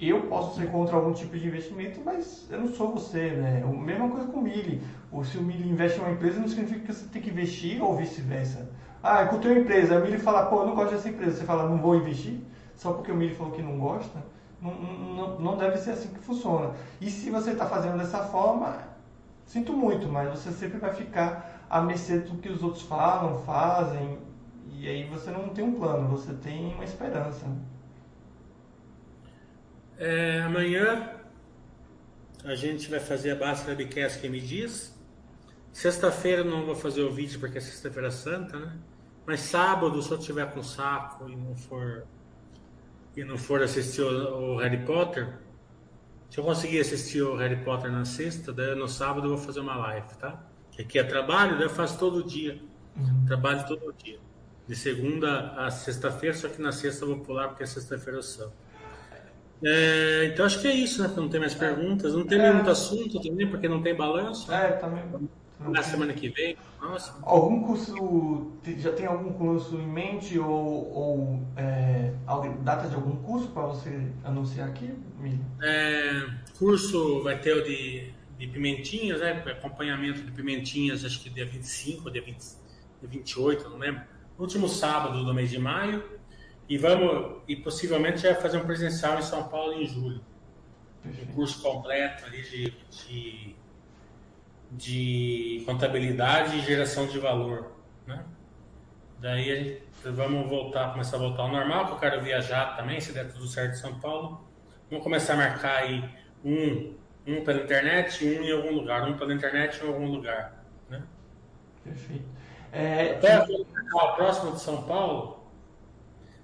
eu 0.00 0.22
posso 0.28 0.60
ser 0.60 0.70
contra 0.70 0.94
algum 0.94 1.12
tipo 1.12 1.36
de 1.36 1.46
investimento, 1.46 2.00
mas 2.04 2.46
eu 2.50 2.60
não 2.60 2.68
sou 2.68 2.92
você, 2.92 3.30
né? 3.32 3.64
A 3.64 3.66
mesma 3.66 4.08
coisa 4.08 4.28
com 4.28 4.38
o 4.38 4.42
Mili. 4.42 4.80
Ou 5.10 5.24
se 5.24 5.36
o 5.36 5.42
Mili 5.42 5.68
investe 5.68 5.98
em 5.98 6.02
uma 6.02 6.12
empresa, 6.12 6.38
não 6.38 6.46
significa 6.46 6.80
que 6.80 6.92
você 6.92 7.06
tem 7.08 7.20
que 7.20 7.30
investir 7.30 7.82
ou 7.82 7.96
vice-versa. 7.96 8.70
Ah, 9.02 9.22
eu 9.22 9.38
tenho 9.40 9.54
uma 9.54 9.60
empresa, 9.60 9.94
aí 9.94 10.00
o 10.00 10.04
Mili 10.04 10.18
fala, 10.18 10.46
pô, 10.46 10.60
eu 10.60 10.66
não 10.66 10.74
gosto 10.76 10.92
dessa 10.92 11.08
empresa. 11.08 11.38
Você 11.38 11.44
fala, 11.44 11.68
não 11.68 11.78
vou 11.78 11.96
investir, 11.96 12.38
só 12.76 12.92
porque 12.92 13.10
o 13.10 13.16
Mili 13.16 13.34
falou 13.34 13.52
que 13.52 13.62
não 13.62 13.76
gosta. 13.78 14.22
Não, 14.60 14.74
não, 14.74 15.40
não 15.40 15.56
deve 15.56 15.76
ser 15.78 15.92
assim 15.92 16.08
que 16.08 16.20
funciona. 16.20 16.74
E 17.00 17.10
se 17.10 17.30
você 17.30 17.52
está 17.52 17.66
fazendo 17.66 17.98
dessa 17.98 18.22
forma, 18.24 18.78
sinto 19.44 19.72
muito, 19.72 20.08
mas 20.08 20.30
você 20.30 20.52
sempre 20.52 20.78
vai 20.78 20.92
ficar 20.92 21.64
à 21.68 21.80
mercê 21.80 22.18
do 22.20 22.38
que 22.38 22.48
os 22.48 22.62
outros 22.62 22.82
falam, 22.82 23.38
fazem, 23.38 24.18
e 24.72 24.88
aí 24.88 25.04
você 25.08 25.30
não 25.30 25.48
tem 25.48 25.64
um 25.64 25.74
plano, 25.74 26.08
você 26.08 26.32
tem 26.34 26.72
uma 26.74 26.84
esperança. 26.84 27.46
É, 29.98 30.42
amanhã 30.42 31.10
a 32.44 32.54
gente 32.54 32.88
vai 32.88 33.00
fazer 33.00 33.32
a 33.32 33.34
Basta 33.34 33.70
Webcast 33.70 34.20
que 34.20 34.28
me 34.28 34.40
diz. 34.40 34.96
Sexta-feira 35.72 36.44
não 36.44 36.64
vou 36.64 36.76
fazer 36.76 37.02
o 37.02 37.12
vídeo 37.12 37.40
porque 37.40 37.58
é 37.58 37.60
sexta-feira 37.60 38.10
santa, 38.10 38.58
né? 38.58 38.76
Mas 39.26 39.40
sábado, 39.40 40.00
se 40.00 40.10
eu 40.10 40.18
tiver 40.18 40.46
com 40.52 40.62
saco 40.62 41.28
e 41.28 41.36
não 41.36 41.54
for 41.54 42.06
e 43.16 43.24
não 43.24 43.36
for 43.36 43.60
assistir 43.60 44.02
o, 44.02 44.54
o 44.54 44.56
Harry 44.58 44.84
Potter, 44.84 45.36
se 46.30 46.38
eu 46.38 46.44
conseguir 46.44 46.78
assistir 46.78 47.20
o 47.22 47.36
Harry 47.36 47.56
Potter 47.64 47.90
na 47.90 48.04
sexta, 48.04 48.52
daí 48.52 48.76
no 48.76 48.86
sábado 48.86 49.26
eu 49.26 49.36
vou 49.36 49.44
fazer 49.44 49.60
uma 49.60 49.74
live, 49.74 50.08
tá? 50.20 50.40
Aqui 50.78 50.98
é 50.98 51.02
trabalho, 51.02 51.56
daí 51.56 51.64
eu 51.64 51.70
faço 51.70 51.98
todo 51.98 52.22
dia. 52.22 52.60
Uhum. 52.96 53.26
Trabalho 53.26 53.66
todo 53.66 53.92
dia. 53.92 54.20
De 54.66 54.76
segunda 54.76 55.50
a 55.56 55.70
sexta-feira, 55.70 56.36
só 56.36 56.48
que 56.48 56.62
na 56.62 56.70
sexta 56.70 57.04
eu 57.04 57.16
vou 57.16 57.24
pular 57.24 57.48
porque 57.48 57.64
é 57.64 57.66
sexta-feira 57.66 58.22
sou. 58.22 58.52
É, 59.62 60.30
então 60.32 60.46
acho 60.46 60.60
que 60.60 60.68
é 60.68 60.72
isso, 60.72 61.02
né? 61.02 61.12
Não 61.16 61.28
tem 61.28 61.40
mais 61.40 61.54
perguntas. 61.54 62.14
Não 62.14 62.24
tem 62.24 62.40
é. 62.40 62.52
muito 62.52 62.70
assunto 62.70 63.20
também, 63.20 63.48
porque 63.48 63.68
não 63.68 63.82
tem 63.82 63.94
balanço. 63.94 64.52
É, 64.52 64.72
também. 64.72 65.02
Na 65.60 65.82
semana 65.82 66.12
que 66.12 66.28
vem. 66.28 66.56
Nossa. 66.80 67.18
Algum 67.22 67.64
curso, 67.64 68.52
já 68.78 68.92
tem 68.92 69.06
algum 69.06 69.32
curso 69.32 69.74
em 69.74 69.88
mente 69.88 70.38
ou, 70.38 70.94
ou 70.94 71.42
é, 71.56 72.12
data 72.62 72.88
de 72.88 72.94
algum 72.94 73.16
curso 73.16 73.48
para 73.48 73.66
você 73.66 74.08
anunciar 74.22 74.68
aqui, 74.68 74.94
É, 75.60 76.28
curso 76.56 77.24
vai 77.24 77.40
ter 77.40 77.54
o 77.54 77.64
de, 77.64 78.12
de 78.38 78.46
pimentinhas, 78.46 79.20
né? 79.20 79.42
Acompanhamento 79.46 80.22
de 80.22 80.30
pimentinhas, 80.30 81.04
acho 81.04 81.20
que 81.20 81.28
dia 81.28 81.44
25, 81.44 82.08
dia, 82.08 82.22
20, 82.22 82.36
dia 82.36 83.08
28, 83.08 83.68
não 83.68 83.78
lembro. 83.78 84.02
Último 84.38 84.68
sábado 84.68 85.24
do 85.24 85.34
mês 85.34 85.50
de 85.50 85.58
maio. 85.58 86.17
E 86.68 86.76
vamos, 86.76 87.42
e 87.48 87.56
possivelmente 87.56 88.18
já 88.18 88.34
fazer 88.34 88.58
um 88.58 88.66
presencial 88.66 89.18
em 89.18 89.22
São 89.22 89.48
Paulo 89.48 89.72
em 89.72 89.86
julho. 89.86 90.20
Um 91.04 91.32
curso 91.32 91.62
completo 91.62 92.26
ali 92.26 92.42
de, 92.42 92.74
de, 92.90 93.56
de 94.72 95.62
contabilidade 95.64 96.58
e 96.58 96.60
geração 96.60 97.06
de 97.06 97.18
valor. 97.18 97.72
Né? 98.06 98.22
Daí 99.18 99.50
a 99.50 99.56
gente, 99.56 99.82
vamos 100.04 100.48
voltar, 100.48 100.92
começar 100.92 101.16
a 101.16 101.20
voltar 101.20 101.42
ao 101.44 101.48
normal, 101.48 101.86
que 101.86 101.92
eu 101.92 101.98
quero 101.98 102.20
viajar 102.20 102.76
também, 102.76 103.00
se 103.00 103.12
der 103.12 103.32
tudo 103.32 103.46
certo 103.46 103.72
em 103.72 103.76
São 103.76 103.98
Paulo. 103.98 104.46
Vamos 104.90 105.02
começar 105.02 105.34
a 105.34 105.36
marcar 105.36 105.82
aí 105.82 106.04
um, 106.44 106.94
um 107.26 107.44
pela 107.44 107.62
internet 107.62 108.24
e 108.24 108.38
um 108.38 108.42
em 108.42 108.52
algum 108.52 108.72
lugar, 108.72 109.08
um 109.08 109.16
pela 109.16 109.32
internet 109.32 109.78
e 109.78 109.84
um 109.84 109.88
em 109.88 109.92
algum 109.94 110.06
lugar. 110.06 110.64
Né? 110.90 111.02
Perfeito. 111.82 112.24
É, 112.70 113.14
Até 113.14 113.32
a 113.34 114.08
próxima 114.14 114.52
de 114.52 114.60
São 114.60 114.82
Paulo, 114.82 115.37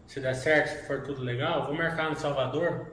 se 0.06 0.20
der 0.20 0.34
certo, 0.34 0.68
se 0.68 0.86
for 0.86 1.02
tudo 1.02 1.22
legal, 1.22 1.66
vou 1.66 1.74
marcar 1.74 2.10
no 2.10 2.16
Salvador. 2.16 2.92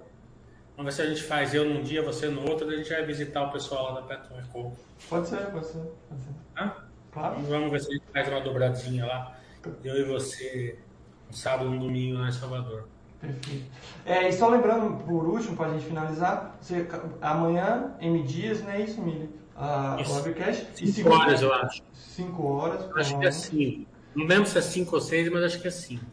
Vamos 0.75 0.95
ver 0.95 1.03
se 1.03 1.07
a 1.07 1.13
gente 1.13 1.23
faz 1.23 1.53
eu 1.53 1.65
num 1.65 1.83
dia, 1.83 2.01
você 2.01 2.27
no 2.27 2.49
outro, 2.49 2.67
a 2.67 2.75
gente 2.75 2.89
vai 2.89 3.05
visitar 3.05 3.43
o 3.43 3.51
pessoal 3.51 3.93
lá 3.93 4.01
da 4.01 4.07
Petro 4.07 4.35
Record. 4.35 4.73
Pode 5.09 5.27
ser, 5.27 5.45
pode 5.47 5.65
ser. 5.67 5.79
Pode 6.09 6.21
ser. 6.21 6.31
Hã? 6.57 6.73
Claro. 7.11 7.41
Vamos 7.41 7.71
ver 7.71 7.81
se 7.81 7.89
a 7.89 7.93
gente 7.93 8.05
faz 8.11 8.27
uma 8.29 8.41
dobradinha 8.41 9.05
lá. 9.05 9.37
Eu 9.83 9.97
e 9.97 10.03
você, 10.05 10.79
um 11.29 11.33
sábado 11.33 11.69
e 11.69 11.75
um 11.75 11.79
domingo 11.79 12.19
lá 12.19 12.29
em 12.29 12.31
Salvador. 12.31 12.87
Perfeito. 13.19 13.65
É, 14.05 14.27
e 14.27 14.33
só 14.33 14.49
lembrando, 14.49 15.03
por 15.03 15.27
último, 15.27 15.55
para 15.55 15.67
a 15.67 15.73
gente 15.73 15.85
finalizar, 15.85 16.57
você, 16.59 16.87
amanhã, 17.21 17.93
M 17.99 18.23
Dias, 18.23 18.63
não 18.63 18.71
é 18.71 18.81
isso, 18.81 18.99
Mili? 19.01 19.29
A 19.55 19.97
Isso. 20.01 20.15
webcast. 20.15 20.91
5 20.91 21.09
horas, 21.13 21.41
eu 21.41 21.53
acho. 21.53 21.83
5 21.93 22.47
horas. 22.47 22.81
Acho 22.95 23.19
que 23.19 23.27
é 23.27 23.29
provavelmente. 23.29 23.35
5. 23.35 23.91
Não 24.15 24.25
lembro 24.25 24.49
se 24.49 24.57
é 24.57 24.61
5 24.61 24.95
ou 24.95 25.01
6, 25.01 25.29
mas 25.29 25.43
acho 25.43 25.61
que 25.61 25.67
é 25.67 25.71
5. 25.71 26.03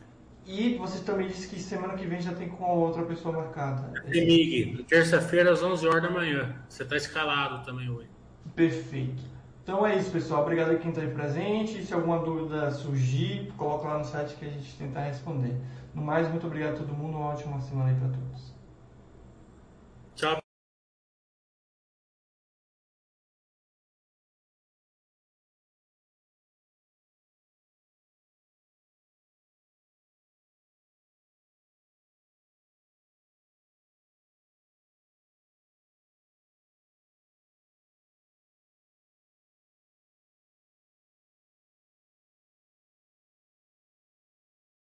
E 0.51 0.79
você 0.79 1.05
também 1.05 1.29
disse 1.29 1.47
que 1.47 1.61
semana 1.61 1.93
que 1.93 2.07
vem 2.07 2.23
já 2.23 2.33
tem 2.33 2.49
com 2.49 2.65
outra 2.65 3.03
pessoa 3.03 3.37
marcada. 3.37 3.93
Mig, 4.07 4.83
terça-feira 4.89 5.53
às 5.53 5.63
11 5.63 5.87
horas 5.87 6.03
da 6.03 6.09
manhã. 6.09 6.57
Você 6.67 6.85
está 6.85 6.97
escalado 6.97 7.63
também 7.67 7.91
hoje. 7.91 8.09
Perfeito. 8.57 9.23
Então 9.63 9.87
é 9.87 9.99
isso, 9.99 10.11
pessoal. 10.11 10.41
Obrigado 10.41 10.71
a 10.71 10.77
quem 10.77 10.89
está 10.89 11.03
aí 11.03 11.11
presente. 11.11 11.85
Se 11.85 11.93
alguma 11.93 12.21
dúvida 12.21 12.71
surgir, 12.71 13.53
coloca 13.59 13.89
lá 13.89 13.99
no 13.99 14.05
site 14.07 14.37
que 14.37 14.47
a 14.47 14.49
gente 14.49 14.75
tenta 14.79 15.01
responder. 15.01 15.55
No 15.95 16.01
mais, 16.01 16.27
muito 16.31 16.47
obrigado 16.47 16.77
a 16.77 16.79
todo 16.79 16.95
mundo. 16.95 17.19
Uma 17.19 17.27
ótima 17.27 17.61
semana 17.61 17.91
aí 17.91 17.97
para 17.97 18.09
todos. 18.09 18.55